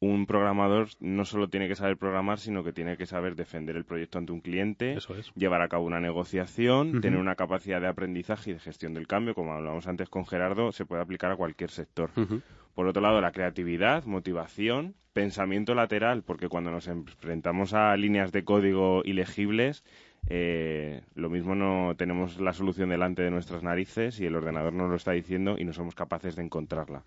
un 0.00 0.26
programador 0.26 0.88
no 1.00 1.24
solo 1.24 1.48
tiene 1.48 1.68
que 1.68 1.74
saber 1.74 1.96
programar, 1.96 2.38
sino 2.38 2.64
que 2.64 2.72
tiene 2.72 2.96
que 2.96 3.06
saber 3.06 3.36
defender 3.36 3.76
el 3.76 3.84
proyecto 3.84 4.18
ante 4.18 4.32
un 4.32 4.40
cliente, 4.40 4.98
llevar 5.34 5.62
a 5.62 5.68
cabo 5.68 5.84
una 5.84 6.00
negociación, 6.00 7.00
tener 7.00 7.18
una 7.18 7.34
capacidad 7.34 7.80
de 7.80 7.88
aprendizaje 7.88 8.50
y 8.50 8.54
de 8.54 8.60
gestión 8.60 8.94
del 8.94 9.06
cambio, 9.06 9.34
como 9.34 9.52
hablamos 9.52 9.86
antes 9.86 10.08
con 10.08 10.26
Gerardo, 10.26 10.72
se 10.72 10.84
puede 10.84 11.02
aplicar 11.02 11.30
a 11.30 11.36
cualquier 11.36 11.70
sector. 11.70 12.10
Por 12.74 12.86
otro 12.86 13.00
lado, 13.00 13.20
la 13.20 13.32
creatividad, 13.32 14.04
motivación, 14.04 14.94
pensamiento 15.14 15.74
lateral, 15.74 16.22
porque 16.22 16.48
cuando 16.48 16.70
nos 16.70 16.88
enfrentamos 16.88 17.72
a 17.72 17.96
líneas 17.96 18.32
de 18.32 18.44
código 18.44 19.00
ilegibles, 19.04 19.82
eh, 20.28 21.02
lo 21.14 21.30
mismo 21.30 21.54
no 21.54 21.94
tenemos 21.96 22.40
la 22.40 22.52
solución 22.52 22.90
delante 22.90 23.22
de 23.22 23.30
nuestras 23.30 23.62
narices 23.62 24.18
y 24.20 24.26
el 24.26 24.36
ordenador 24.36 24.72
nos 24.72 24.90
lo 24.90 24.96
está 24.96 25.12
diciendo 25.12 25.56
y 25.58 25.64
no 25.64 25.72
somos 25.72 25.94
capaces 25.94 26.36
de 26.36 26.42
encontrarla. 26.42 27.02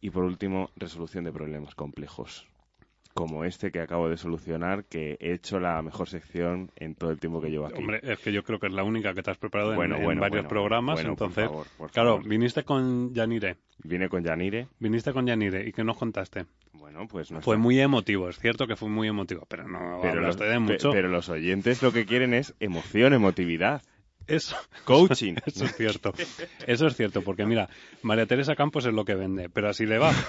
Y 0.00 0.10
por 0.10 0.24
último, 0.24 0.70
resolución 0.76 1.24
de 1.24 1.32
problemas 1.32 1.74
complejos 1.74 2.51
como 3.14 3.44
este 3.44 3.70
que 3.70 3.80
acabo 3.80 4.08
de 4.08 4.16
solucionar, 4.16 4.84
que 4.84 5.16
he 5.20 5.32
hecho 5.32 5.60
la 5.60 5.80
mejor 5.82 6.08
sección 6.08 6.70
en 6.76 6.94
todo 6.94 7.10
el 7.10 7.18
tiempo 7.18 7.40
que 7.40 7.50
llevo 7.50 7.66
aquí. 7.66 7.78
Hombre, 7.78 8.00
es 8.02 8.18
que 8.18 8.32
yo 8.32 8.42
creo 8.42 8.58
que 8.58 8.66
es 8.66 8.72
la 8.72 8.84
única 8.84 9.14
que 9.14 9.22
te 9.22 9.30
has 9.30 9.38
preparado 9.38 9.72
en, 9.82 10.20
varios 10.20 10.46
programas, 10.46 11.04
entonces, 11.04 11.48
claro, 11.92 12.20
viniste 12.20 12.64
con 12.64 13.12
Yanire. 13.14 13.56
Vine 13.84 14.08
con 14.08 14.22
Yanire. 14.22 14.68
Viniste 14.78 15.12
con 15.12 15.26
Yanire, 15.26 15.66
¿y 15.66 15.72
qué 15.72 15.84
nos 15.84 15.96
contaste? 15.96 16.46
Bueno, 16.72 17.06
pues 17.08 17.30
no 17.30 17.40
Fue 17.40 17.56
muy 17.56 17.80
emotivo, 17.80 18.28
es 18.28 18.38
cierto 18.38 18.66
que 18.66 18.76
fue 18.76 18.88
muy 18.88 19.08
emotivo, 19.08 19.46
pero 19.48 19.68
no 19.68 19.98
pero 20.00 20.20
hablaste 20.20 20.44
de 20.44 20.58
mucho. 20.58 20.90
pero 20.90 21.08
los 21.08 21.28
oyentes 21.28 21.82
lo 21.82 21.92
que 21.92 22.06
quieren 22.06 22.34
es 22.34 22.54
emoción, 22.60 23.12
emotividad. 23.12 23.82
Eso. 24.26 24.56
Coaching. 24.84 25.34
Eso 25.46 25.64
es 25.64 25.76
cierto. 25.76 26.12
Eso 26.66 26.86
es 26.86 26.96
cierto, 26.96 27.22
porque 27.22 27.46
mira, 27.46 27.68
María 28.02 28.26
Teresa 28.26 28.54
Campos 28.54 28.86
es 28.86 28.94
lo 28.94 29.04
que 29.04 29.14
vende, 29.14 29.48
pero 29.48 29.68
así 29.68 29.86
le 29.86 29.98
va. 29.98 30.12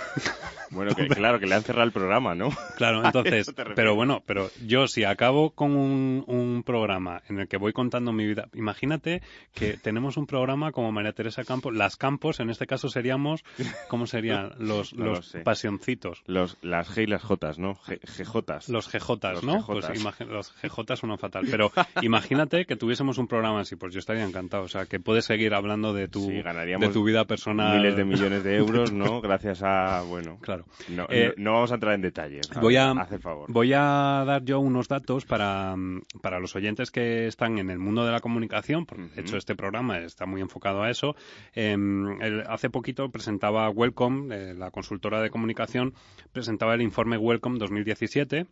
Bueno, 0.72 0.96
que 0.96 1.08
claro, 1.08 1.40
que 1.40 1.46
le 1.46 1.54
han 1.54 1.62
cerrado 1.62 1.86
el 1.86 1.92
programa, 1.92 2.34
¿no? 2.34 2.50
Claro, 2.78 3.06
entonces, 3.06 3.54
pero 3.76 3.94
bueno, 3.94 4.24
pero 4.26 4.50
yo 4.66 4.88
si 4.88 5.04
acabo 5.04 5.52
con 5.52 5.76
un, 5.76 6.24
un, 6.26 6.64
programa 6.64 7.22
en 7.30 7.40
el 7.40 7.48
que 7.48 7.58
voy 7.58 7.74
contando 7.74 8.12
mi 8.12 8.26
vida, 8.26 8.50
imagínate 8.56 9.22
que 9.54 9.78
tenemos 9.78 10.18
un 10.18 10.26
programa 10.26 10.72
como 10.72 10.92
María 10.92 11.12
Teresa 11.12 11.44
Campos, 11.44 11.76
las 11.76 11.96
Campos, 11.96 12.40
en 12.40 12.50
este 12.50 12.66
caso 12.66 12.90
seríamos, 12.90 13.44
¿cómo 13.88 14.08
serían? 14.08 14.54
Los, 14.58 14.94
los 14.94 15.38
pasioncitos. 15.44 16.24
Los, 16.26 16.58
las 16.64 16.90
G 16.90 17.04
y 17.04 17.06
las 17.06 17.22
J, 17.22 17.52
¿no? 17.58 17.76
G, 17.76 18.00
GJs. 18.00 18.70
Los 18.70 18.88
GJs, 18.88 19.44
¿no? 19.44 19.64
Pues 19.66 19.88
los 20.28 20.54
GJs 20.54 21.00
son 21.00 21.18
fatal. 21.18 21.46
Pero 21.50 21.72
imagínate 22.02 22.66
que 22.66 22.76
tuviésemos 22.76 23.18
un 23.18 23.28
programa 23.28 23.62
así, 23.62 23.76
pues 23.76 23.93
yo 23.94 24.00
estaría 24.00 24.26
encantado. 24.26 24.64
O 24.64 24.68
sea, 24.68 24.86
que 24.86 25.00
puedes 25.00 25.26
seguir 25.26 25.54
hablando 25.54 25.94
de 25.94 26.08
tu, 26.08 26.28
de 26.28 26.90
tu 26.92 27.04
vida 27.04 27.26
personal. 27.26 27.78
Miles 27.78 27.96
de 27.96 28.04
millones 28.04 28.44
de 28.44 28.58
euros, 28.58 28.92
¿no? 28.92 29.22
Gracias 29.22 29.62
a, 29.64 30.02
bueno. 30.02 30.38
Claro. 30.42 30.66
No, 30.90 31.06
eh, 31.10 31.34
no, 31.38 31.54
vamos 31.54 31.72
a 31.72 31.76
entrar 31.76 31.94
en 31.94 32.02
detalles. 32.02 32.50
voy 32.60 32.76
a, 32.76 32.94
favor. 33.20 33.52
Voy 33.52 33.74
a 33.74 34.24
dar 34.26 34.44
yo 34.44 34.60
unos 34.60 34.88
datos 34.88 35.26
para, 35.26 35.76
para 36.22 36.40
los 36.40 36.56
oyentes 36.56 36.92
que 36.92 37.28
están 37.28 37.60
en 37.60 37.70
el 37.70 37.80
mundo 37.80 38.06
de 38.06 38.12
la 38.12 38.20
comunicación. 38.20 38.86
Porque, 38.86 39.04
De 39.16 39.22
hecho, 39.22 39.38
este 39.38 39.56
programa 39.56 40.00
está 40.00 40.26
muy 40.26 40.42
enfocado 40.42 40.84
a 40.84 40.90
eso. 40.90 41.16
Em, 41.54 42.20
hace 42.48 42.70
poquito 42.70 43.10
presentaba 43.10 43.70
Welcome, 43.70 44.36
eh, 44.36 44.54
la 44.54 44.72
consultora 44.72 45.22
de 45.22 45.30
comunicación, 45.30 45.94
presentaba 46.32 46.74
el 46.74 46.82
informe 46.82 47.18
Welcome 47.18 47.60
2017 47.60 48.48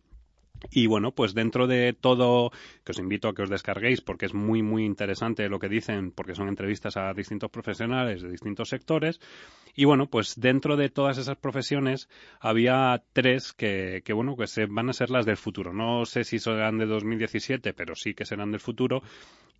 y 0.70 0.86
bueno, 0.86 1.12
pues 1.12 1.34
dentro 1.34 1.66
de 1.66 1.92
todo, 1.92 2.50
que 2.84 2.92
os 2.92 2.98
invito 2.98 3.28
a 3.28 3.34
que 3.34 3.42
os 3.42 3.50
descarguéis 3.50 4.00
porque 4.00 4.26
es 4.26 4.34
muy, 4.34 4.62
muy 4.62 4.84
interesante 4.84 5.48
lo 5.48 5.58
que 5.58 5.68
dicen, 5.68 6.12
porque 6.12 6.34
son 6.34 6.48
entrevistas 6.48 6.96
a 6.96 7.12
distintos 7.14 7.50
profesionales 7.50 8.22
de 8.22 8.30
distintos 8.30 8.68
sectores. 8.68 9.20
Y 9.74 9.84
bueno, 9.86 10.06
pues 10.06 10.38
dentro 10.38 10.76
de 10.76 10.90
todas 10.90 11.18
esas 11.18 11.36
profesiones 11.36 12.08
había 12.40 13.02
tres 13.12 13.52
que, 13.52 14.02
que 14.04 14.12
bueno, 14.12 14.36
que 14.36 14.46
se, 14.46 14.66
van 14.66 14.90
a 14.90 14.92
ser 14.92 15.10
las 15.10 15.26
del 15.26 15.36
futuro. 15.36 15.72
No 15.72 16.04
sé 16.04 16.24
si 16.24 16.38
serán 16.38 16.78
de 16.78 16.86
2017, 16.86 17.72
pero 17.72 17.94
sí 17.94 18.14
que 18.14 18.24
serán 18.24 18.52
del 18.52 18.60
futuro. 18.60 19.02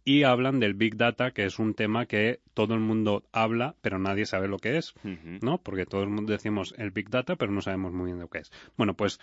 Y 0.05 0.25
hablan 0.25 0.59
del 0.59 0.75
Big 0.75 0.97
Data, 0.97 1.31
que 1.31 1.45
es 1.45 1.61
un 1.61 1.75
tema 1.75 2.07
que 2.07 2.41
todo 2.55 2.75
el 2.75 2.81
mundo 2.81 3.23
habla, 3.31 3.77
pero 3.83 4.01
nadie 4.01 4.27
sabe 4.27 4.49
lo 4.49 4.59
que 4.59 4.77
es, 4.77 4.95
¿no? 5.41 5.59
Porque 5.59 5.87
todo 5.87 6.03
el 6.03 6.09
mundo 6.09 6.33
decimos 6.33 6.75
el 6.77 6.91
Big 6.91 7.09
Data, 7.09 7.37
pero 7.37 7.53
no 7.53 7.61
sabemos 7.61 7.93
muy 7.93 8.07
bien 8.07 8.19
lo 8.19 8.29
que 8.29 8.39
es. 8.39 8.51
Bueno, 8.77 8.95
pues 8.95 9.21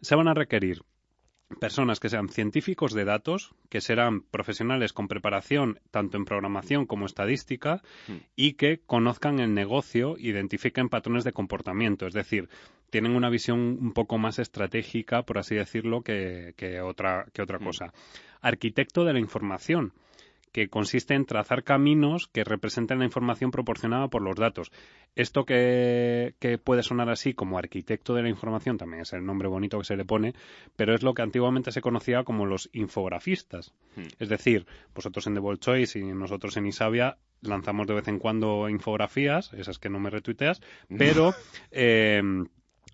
se 0.00 0.16
van 0.16 0.26
a 0.26 0.34
requerir 0.34 0.82
personas 1.60 2.00
que 2.00 2.08
sean 2.08 2.28
científicos 2.28 2.92
de 2.92 3.04
datos, 3.04 3.54
que 3.68 3.80
serán 3.80 4.22
profesionales 4.22 4.92
con 4.92 5.08
preparación 5.08 5.78
tanto 5.90 6.16
en 6.16 6.24
programación 6.24 6.86
como 6.86 7.06
estadística 7.06 7.82
hmm. 8.08 8.16
y 8.34 8.54
que 8.54 8.80
conozcan 8.84 9.38
el 9.38 9.54
negocio, 9.54 10.16
identifiquen 10.18 10.88
patrones 10.88 11.24
de 11.24 11.32
comportamiento, 11.32 12.06
es 12.06 12.14
decir, 12.14 12.48
tienen 12.90 13.16
una 13.16 13.30
visión 13.30 13.58
un 13.58 13.92
poco 13.92 14.18
más 14.18 14.38
estratégica, 14.38 15.22
por 15.22 15.38
así 15.38 15.54
decirlo, 15.54 16.02
que, 16.02 16.54
otra, 16.82 17.26
que 17.32 17.42
otra 17.42 17.58
hmm. 17.58 17.64
cosa. 17.64 17.92
Arquitecto 18.40 19.04
de 19.04 19.12
la 19.12 19.20
información 19.20 19.92
que 20.56 20.70
consiste 20.70 21.12
en 21.12 21.26
trazar 21.26 21.64
caminos 21.64 22.28
que 22.28 22.42
representen 22.42 22.98
la 22.98 23.04
información 23.04 23.50
proporcionada 23.50 24.08
por 24.08 24.22
los 24.22 24.36
datos. 24.36 24.72
Esto 25.14 25.44
que, 25.44 26.32
puede 26.64 26.82
sonar 26.82 27.10
así 27.10 27.34
como 27.34 27.58
arquitecto 27.58 28.14
de 28.14 28.22
la 28.22 28.30
información, 28.30 28.78
también 28.78 29.02
es 29.02 29.12
el 29.12 29.26
nombre 29.26 29.48
bonito 29.48 29.76
que 29.76 29.84
se 29.84 29.98
le 29.98 30.06
pone, 30.06 30.32
pero 30.74 30.94
es 30.94 31.02
lo 31.02 31.12
que 31.12 31.20
antiguamente 31.20 31.72
se 31.72 31.82
conocía 31.82 32.24
como 32.24 32.46
los 32.46 32.70
infografistas. 32.72 33.74
Hmm. 33.96 34.06
Es 34.18 34.30
decir, 34.30 34.64
vosotros 34.94 35.26
en 35.26 35.34
The 35.34 35.40
Ball 35.40 35.60
Choice 35.60 35.98
y 35.98 36.04
nosotros 36.04 36.56
en 36.56 36.64
Isabia 36.64 37.18
lanzamos 37.42 37.86
de 37.86 37.92
vez 37.92 38.08
en 38.08 38.18
cuando 38.18 38.70
infografías, 38.70 39.52
esas 39.52 39.78
que 39.78 39.90
no 39.90 40.00
me 40.00 40.08
retuiteas, 40.08 40.62
pero... 40.88 41.34
Eh, 41.70 42.22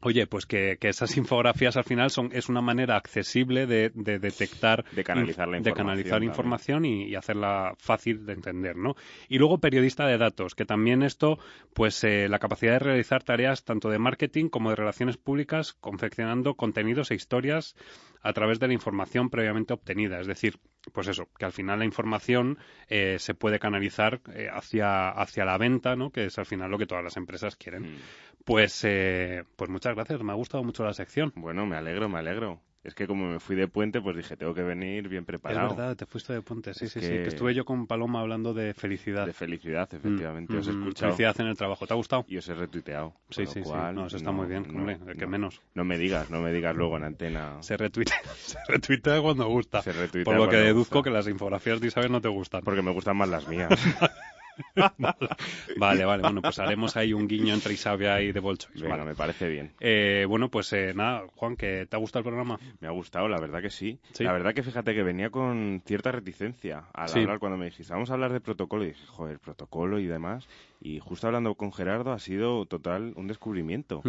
Oye, 0.05 0.27
pues 0.27 0.47
que, 0.47 0.77
esas 0.81 1.17
infografías 1.17 1.77
al 1.77 1.85
final 1.85 2.11
son 2.11 2.31
es 2.33 2.49
una 2.49 2.61
manera 2.61 2.97
accesible 2.97 3.67
de, 3.67 3.91
detectar, 3.95 4.85
de 4.91 5.05
canalizar 5.05 5.47
la 5.47 5.59
información, 5.59 5.63
de 5.63 5.73
canalizar 5.73 6.23
información 6.25 6.85
y, 6.85 7.15
hacerla 7.15 7.75
fácil 7.79 8.27
de 8.27 8.33
entender, 8.33 8.77
¿no? 8.77 8.97
Y 9.29 9.39
luego 9.39 9.59
periodista 9.59 10.07
de 10.07 10.19
datos, 10.19 10.57
que 10.57 10.65
también 10.65 11.05
esto, 11.05 11.39
pues 11.73 12.03
eh, 12.03 12.29
la 12.29 12.41
capacidad 12.41 12.73
de 12.73 12.79
realizar 12.81 13.23
tareas 13.23 13.65
tanto 13.65 13.91
de 13.91 14.01
marketing 14.01 14.49
como 14.49 14.71
de 14.71 14.77
relaciones 14.77 15.19
públicas, 15.19 15.73
confeccionando 15.73 16.55
contenidos 16.55 17.13
e 17.13 17.15
historias 17.15 17.77
a 18.23 18.33
través 18.33 18.59
de 18.59 18.67
la 18.67 18.75
información 18.75 19.31
previamente 19.31 19.73
obtenida. 19.73 20.21
Es 20.21 20.27
decir, 20.27 20.59
pues 20.91 21.07
eso, 21.09 21.29
que 21.39 21.45
al 21.45 21.53
final 21.53 21.79
la 21.79 21.85
información 21.85 22.59
eh, 22.89 23.19
se 23.19 23.35
puede 23.35 23.59
canalizar 23.59 24.21
eh, 24.35 24.49
hacia, 24.53 25.11
hacia 25.11 25.45
la 25.45 25.59
venta, 25.59 25.95
¿no? 25.95 26.11
Que 26.11 26.27
es 26.27 26.39
al 26.39 26.47
final 26.47 26.71
lo 26.71 26.79
que 26.79 26.87
todas 26.87 27.05
las 27.05 27.17
empresas 27.17 27.57
quieren. 27.57 27.83
Mm. 27.83 27.97
Pues, 28.45 28.83
eh, 28.85 29.45
pues 29.57 29.71
muchas 29.71 29.95
gracias, 29.95 30.23
me 30.23 30.33
ha 30.33 30.37
gustado 30.37 30.65
mucho 30.65 30.85
la 30.85 30.93
sección. 30.93 31.33
Bueno, 31.37 31.67
me 31.67 31.77
alegro, 31.77 32.09
me 32.09 32.19
alegro. 32.19 32.61
Es 32.85 32.95
que 32.97 33.07
como 33.07 33.29
me 33.29 33.39
fui 33.39 33.55
de 33.55 33.69
puente, 33.69 34.01
pues 34.01 34.17
dije, 34.17 34.37
tengo 34.37 34.55
que 34.55 34.63
venir 34.63 35.09
bien 35.09 35.25
preparado. 35.25 35.71
Es 35.71 35.77
verdad, 35.77 35.97
te 35.97 36.05
fuiste 36.05 36.33
de 36.33 36.43
puente, 36.43 36.75
sí, 36.75 36.89
sí, 36.89 37.01
sí. 37.01 37.09
Que 37.09 37.29
estuve 37.29 37.55
yo 37.55 37.65
con 37.65 37.87
Paloma 37.87 38.21
hablando 38.21 38.55
de 38.55 38.75
felicidad. 38.75 39.25
De 39.25 39.33
felicidad, 39.33 39.89
mm, 39.93 39.97
efectivamente. 39.97 40.57
os 40.57 40.67
he 40.67 40.73
mm, 40.73 40.81
escuchado. 40.81 41.13
Felicidad 41.13 41.41
en 41.41 41.47
el 41.47 41.57
trabajo. 41.57 41.87
¿Te 41.87 41.93
ha 41.93 41.97
gustado? 41.97 42.25
Y 42.27 42.39
os 42.39 42.49
he 42.49 42.55
retuiteado. 42.55 43.15
Sí, 43.31 43.47
sí, 43.47 43.63
sí. 43.63 43.71
No, 43.71 44.07
eso 44.07 44.17
está 44.17 44.33
muy 44.33 44.49
bien, 44.49 44.67
hombre, 44.75 44.99
que 45.17 45.27
menos. 45.27 45.63
No 45.75 45.85
me 45.85 45.97
digas, 45.97 46.29
no 46.31 46.41
me 46.41 46.53
digas 46.53 46.75
luego 46.75 46.97
en 46.97 47.05
antena. 47.05 47.63
Se 47.63 47.77
retuitea, 47.77 48.21
se 48.37 48.59
retuitea 48.67 49.21
cuando 49.23 49.47
gusta. 49.47 49.83
Se 49.83 49.93
retuitea 49.93 50.25
Por 50.25 50.37
lo 50.37 50.49
que 50.49 50.57
deduzco 50.57 51.03
que 51.03 51.11
las 51.11 51.29
infografías 51.29 51.81
de 51.81 51.87
Isabel 51.87 52.11
no 52.11 52.21
te 52.21 52.29
gustan. 52.29 52.63
Porque 52.65 52.83
me 52.83 52.91
gustan 52.91 53.17
más 53.17 53.29
las 53.29 53.47
mías. 53.47 53.71
vale, 55.77 56.05
vale, 56.05 56.23
bueno, 56.23 56.43
pues 56.43 56.59
haremos 56.59 56.97
ahí 56.97 57.13
un 57.13 57.29
guiño 57.29 57.55
entre 57.55 57.75
Isabia 57.75 58.21
y 58.21 58.33
The 58.33 58.41
Bolchois. 58.41 58.83
Bueno, 58.83 59.05
me 59.05 59.15
parece 59.15 59.49
bien. 59.49 59.73
Eh, 59.81 60.25
bueno, 60.29 60.49
pues 60.49 60.73
eh, 60.73 60.93
nada, 60.95 61.25
Juan, 61.35 61.57
¿que 61.57 61.87
¿te 61.87 61.97
ha 61.97 61.99
gustado 61.99 62.21
el 62.21 62.25
programa? 62.25 62.59
Me 62.81 62.89
ha 62.89 62.91
gustado, 62.91 63.29
la 63.29 63.41
verdad 63.41 63.61
que 63.61 63.71
sí. 63.71 63.99
La 64.19 64.33
verdad 64.33 64.55
que 64.55 64.63
fíjate 64.63 64.95
que 64.95 65.03
venía 65.03 65.31
con 65.31 65.83
cierta 65.85 66.13
reticencia 66.13 66.85
al 66.93 67.11
hablar 67.11 67.39
cuando 67.39 67.59
me 67.59 67.67
dijiste, 67.67 67.93
vamos 67.93 68.11
a 68.11 68.15
hablar 68.15 68.33
de 68.33 68.41
protocolo, 68.41 68.85
y 68.85 68.89
dije, 68.89 69.07
joder, 69.07 69.39
protocolo 69.39 69.99
y 69.99 70.07
demás. 70.07 70.49
Y 70.81 70.99
justo 70.99 71.27
hablando 71.27 71.55
con 71.55 71.73
Gerardo 71.73 72.13
ha 72.13 72.19
sido 72.19 72.67
total 72.67 73.13
un 73.17 73.29
descubrimiento, 73.29 74.03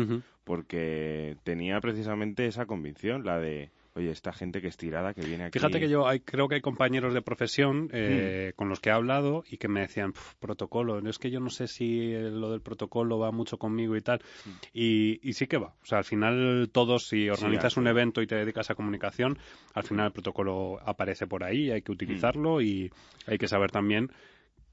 porque 0.44 1.38
tenía 1.44 1.80
precisamente 1.82 2.48
esa 2.48 2.66
convicción, 2.66 3.26
la 3.26 3.40
de 3.40 3.70
oye, 3.96 4.12
esta 4.12 4.34
gente 4.34 4.62
que 4.62 4.68
es 4.68 4.78
tirada, 4.78 5.14
que 5.14 5.22
viene 5.22 5.46
aquí. 5.46 5.60
Fíjate 5.60 5.80
que 5.80 5.90
yo 5.90 6.06
creo 6.26 6.48
que 6.48 6.56
hay 6.56 6.62
compañeros 6.62 7.14
de 7.14 7.22
profesión 7.22 7.90
eh, 7.94 8.52
mm. 8.52 8.56
con 8.56 8.70
los 8.70 8.80
que 8.80 8.90
he 8.90 8.92
hablado 8.92 9.44
y 9.50 9.58
que 9.58 9.68
me 9.68 9.82
decían, 9.82 10.14
protocolo, 10.40 11.00
es 11.08 11.20
que 11.20 11.30
yo 11.30 11.40
no 11.40 11.50
sé 11.50 11.68
si 11.68 12.12
lo 12.12 12.52
del 12.52 12.62
protocolo 12.62 13.20
va 13.20 13.32
mucho 13.32 13.58
conmigo 13.58 13.96
y 13.96 14.02
tal. 14.02 14.22
Mm. 14.46 14.50
Y, 14.74 15.34
sí 15.34 15.48
que 15.48 15.58
va. 15.58 15.74
O 15.82 15.86
sea, 15.86 16.00
al 16.00 16.04
final 16.06 16.70
todos, 16.72 17.08
si 17.08 17.30
organizas 17.30 17.78
un 17.78 17.88
evento 17.88 18.22
y 18.22 18.28
te 18.28 18.36
dedicas 18.36 18.70
a 18.70 18.76
comunicación, 18.76 19.38
al 19.74 19.84
final 19.84 20.08
el 20.08 20.12
protocolo 20.12 20.80
aparece 20.86 21.28
por 21.28 21.44
ahí, 21.44 21.72
hay 21.72 21.82
que 21.82 21.92
utilizarlo 21.92 22.58
mm. 22.58 22.62
y 22.62 22.92
hay 23.28 23.38
que 23.38 23.48
saber 23.48 23.72
también 23.72 24.12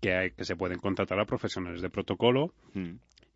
que, 0.01 0.15
hay, 0.15 0.31
que 0.31 0.45
se 0.45 0.57
pueden 0.57 0.79
contratar 0.79 1.21
a 1.21 1.27
profesionales 1.27 1.83
de 1.83 1.91
protocolo 1.91 2.55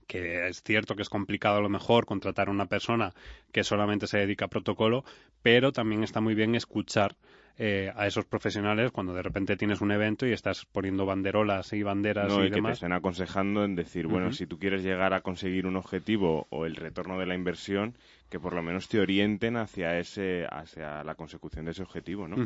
que 0.07 0.49
es 0.49 0.63
cierto 0.63 0.95
que 0.97 1.03
es 1.03 1.09
complicado 1.09 1.59
a 1.59 1.63
lo 1.63 1.69
mejor 1.69 2.07
contratar 2.07 2.49
a 2.49 2.51
una 2.51 2.67
persona 2.67 3.13
que 3.53 3.65
solamente 3.65 4.07
se 4.07 4.19
dedica 4.19 4.47
a 4.47 4.49
protocolo, 4.49 5.05
pero 5.43 5.73
también 5.73 6.03
está 6.03 6.21
muy 6.21 6.35
bien 6.35 6.55
escuchar 6.55 7.17
eh, 7.57 7.93
a 7.95 8.09
esos 8.09 8.25
profesionales 8.25 8.91
cuando 8.91 9.15
de 9.15 9.23
repente 9.23 9.57
tienes 9.57 9.81
un 9.81 9.93
evento 9.93 10.27
y 10.27 10.33
estás 10.33 10.67
poniendo 10.67 11.07
banderolas 11.07 11.73
y 11.73 11.85
banderas 11.85 12.33
y, 12.33 12.51
que 12.51 12.61
te 12.61 12.71
estén 12.73 12.93
aconsejando 12.93 13.65
en 13.65 13.77
decir, 13.77 14.09
bueno, 14.09 14.33
si 14.33 14.45
tú 14.47 14.59
quieres 14.59 14.83
llegar 14.83 15.15
a 15.15 15.21
conseguir 15.21 15.65
un 15.67 15.77
objetivo 15.77 16.49
o 16.51 16.67
el 16.67 16.75
retorno 16.75 17.17
de 17.17 17.27
la 17.27 17.37
inversión, 17.37 17.95
que 18.29 18.41
por 18.41 18.55
lo 18.55 18.63
menos 18.65 18.89
te 18.89 18.99
orienten 18.99 19.57
hacia 19.57 20.01
ese 20.01 20.47
hacia 20.51 21.05
la 21.05 21.15
consecución 21.15 21.67
de 21.67 21.71
ese 21.71 21.83
objetivo, 21.85 22.27
¿no? 22.27 22.37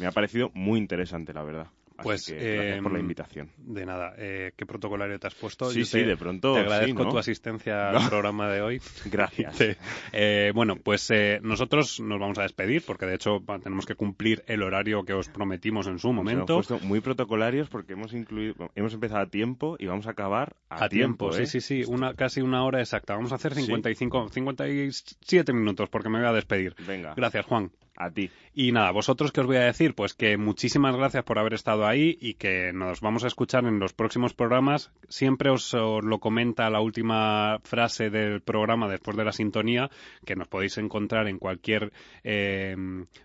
Me 0.00 0.06
ha 0.06 0.10
parecido 0.10 0.50
muy 0.52 0.80
interesante, 0.80 1.32
la 1.32 1.44
verdad. 1.44 1.68
Pues 2.02 2.28
gracias 2.28 2.82
por 2.82 2.92
la 2.92 2.98
em, 2.98 3.04
invitación. 3.04 3.50
De 3.58 3.86
nada. 3.86 4.14
Eh, 4.18 4.52
¿Qué 4.56 4.66
protocolario 4.66 5.18
te 5.18 5.26
has 5.26 5.34
puesto? 5.34 5.70
Sí, 5.70 5.84
sí, 5.84 6.02
de 6.02 6.16
pronto. 6.16 6.54
Te 6.54 6.60
agradezco 6.60 7.08
tu 7.08 7.18
asistencia 7.18 7.90
al 7.90 8.08
programa 8.08 8.50
de 8.50 8.60
hoy. 8.60 8.80
Gracias. 9.06 9.76
Eh, 10.12 10.52
bueno, 10.54 10.76
pues 10.76 11.10
eh, 11.10 11.40
nosotros 11.42 12.00
nos 12.00 12.18
vamos 12.20 12.38
a 12.38 12.42
despedir 12.42 12.82
porque 12.82 13.06
de 13.06 13.14
hecho 13.14 13.42
tenemos 13.62 13.86
que 13.86 13.94
cumplir 13.94 14.44
el 14.46 14.62
horario 14.62 15.04
que 15.04 15.12
os 15.12 15.28
prometimos 15.28 15.86
en 15.86 15.98
su 15.98 16.12
momento. 16.12 16.54
Hemos 16.54 16.66
puesto 16.66 16.86
muy 16.86 17.00
protocolarios 17.00 17.68
porque 17.68 17.94
hemos 17.94 18.12
incluido, 18.12 18.70
hemos 18.74 18.94
empezado 18.94 19.22
a 19.22 19.26
tiempo 19.26 19.76
y 19.78 19.86
vamos 19.86 20.06
a 20.06 20.10
acabar 20.10 20.56
a, 20.68 20.88
tiempo. 20.88 21.32
sí, 21.32 21.46
sí, 21.46 21.60
sí, 21.60 21.84
una 21.86 22.14
casi 22.14 22.40
una 22.40 22.64
hora 22.64 22.80
exacta. 22.80 23.14
Vamos 23.14 23.32
a 23.32 23.36
hacer 23.36 23.54
55, 23.54 24.28
57 24.30 25.52
minutos 25.52 25.88
porque 25.88 26.08
me 26.08 26.18
voy 26.18 26.28
a 26.28 26.32
despedir. 26.32 26.74
Venga. 26.86 27.14
Gracias, 27.14 27.46
Juan. 27.46 27.70
A 27.96 28.10
ti. 28.10 28.30
Y 28.54 28.72
nada, 28.72 28.90
vosotros 28.90 29.32
qué 29.32 29.40
os 29.40 29.46
voy 29.46 29.56
a 29.56 29.60
decir, 29.60 29.94
pues 29.94 30.12
que 30.12 30.36
muchísimas 30.36 30.94
gracias 30.94 31.24
por 31.24 31.38
haber 31.38 31.54
estado 31.54 31.86
ahí 31.86 32.18
y 32.20 32.34
que 32.34 32.72
nos 32.74 33.00
vamos 33.00 33.24
a 33.24 33.26
escuchar 33.26 33.64
en 33.64 33.78
los 33.78 33.94
próximos 33.94 34.34
programas. 34.34 34.90
Siempre 35.08 35.48
os, 35.48 35.72
lo 35.72 36.18
comenta 36.18 36.68
la 36.68 36.80
última 36.80 37.58
frase 37.64 38.10
del 38.10 38.42
programa 38.42 38.88
después 38.88 39.16
de 39.16 39.24
la 39.24 39.32
sintonía, 39.32 39.90
que 40.26 40.36
nos 40.36 40.48
podéis 40.48 40.76
encontrar 40.76 41.26
en 41.26 41.38
cualquier 41.38 41.92
eh, 42.22 42.76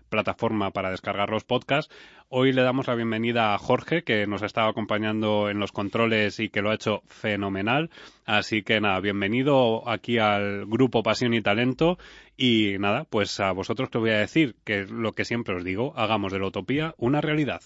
plataforma 0.08 0.70
para 0.70 0.90
descargar 0.90 1.30
los 1.30 1.44
podcasts. 1.44 1.94
Hoy 2.34 2.54
le 2.54 2.62
damos 2.62 2.86
la 2.86 2.94
bienvenida 2.94 3.52
a 3.52 3.58
Jorge, 3.58 4.04
que 4.04 4.26
nos 4.26 4.42
ha 4.42 4.46
estado 4.46 4.70
acompañando 4.70 5.50
en 5.50 5.58
los 5.58 5.70
controles 5.70 6.40
y 6.40 6.48
que 6.48 6.62
lo 6.62 6.70
ha 6.70 6.74
hecho 6.74 7.02
fenomenal. 7.06 7.90
Así 8.24 8.62
que 8.62 8.80
nada, 8.80 9.00
bienvenido 9.00 9.86
aquí 9.86 10.16
al 10.16 10.64
grupo 10.64 11.02
Pasión 11.02 11.34
y 11.34 11.42
Talento. 11.42 11.98
Y 12.38 12.78
nada, 12.78 13.04
pues 13.04 13.38
a 13.38 13.52
vosotros 13.52 13.90
te 13.90 13.98
voy 13.98 14.12
a 14.12 14.18
decir 14.18 14.56
que 14.64 14.86
lo 14.86 15.12
que 15.12 15.26
siempre 15.26 15.54
os 15.54 15.62
digo, 15.62 15.92
hagamos 15.94 16.32
de 16.32 16.38
la 16.38 16.46
utopía 16.46 16.94
una 16.96 17.20
realidad. 17.20 17.60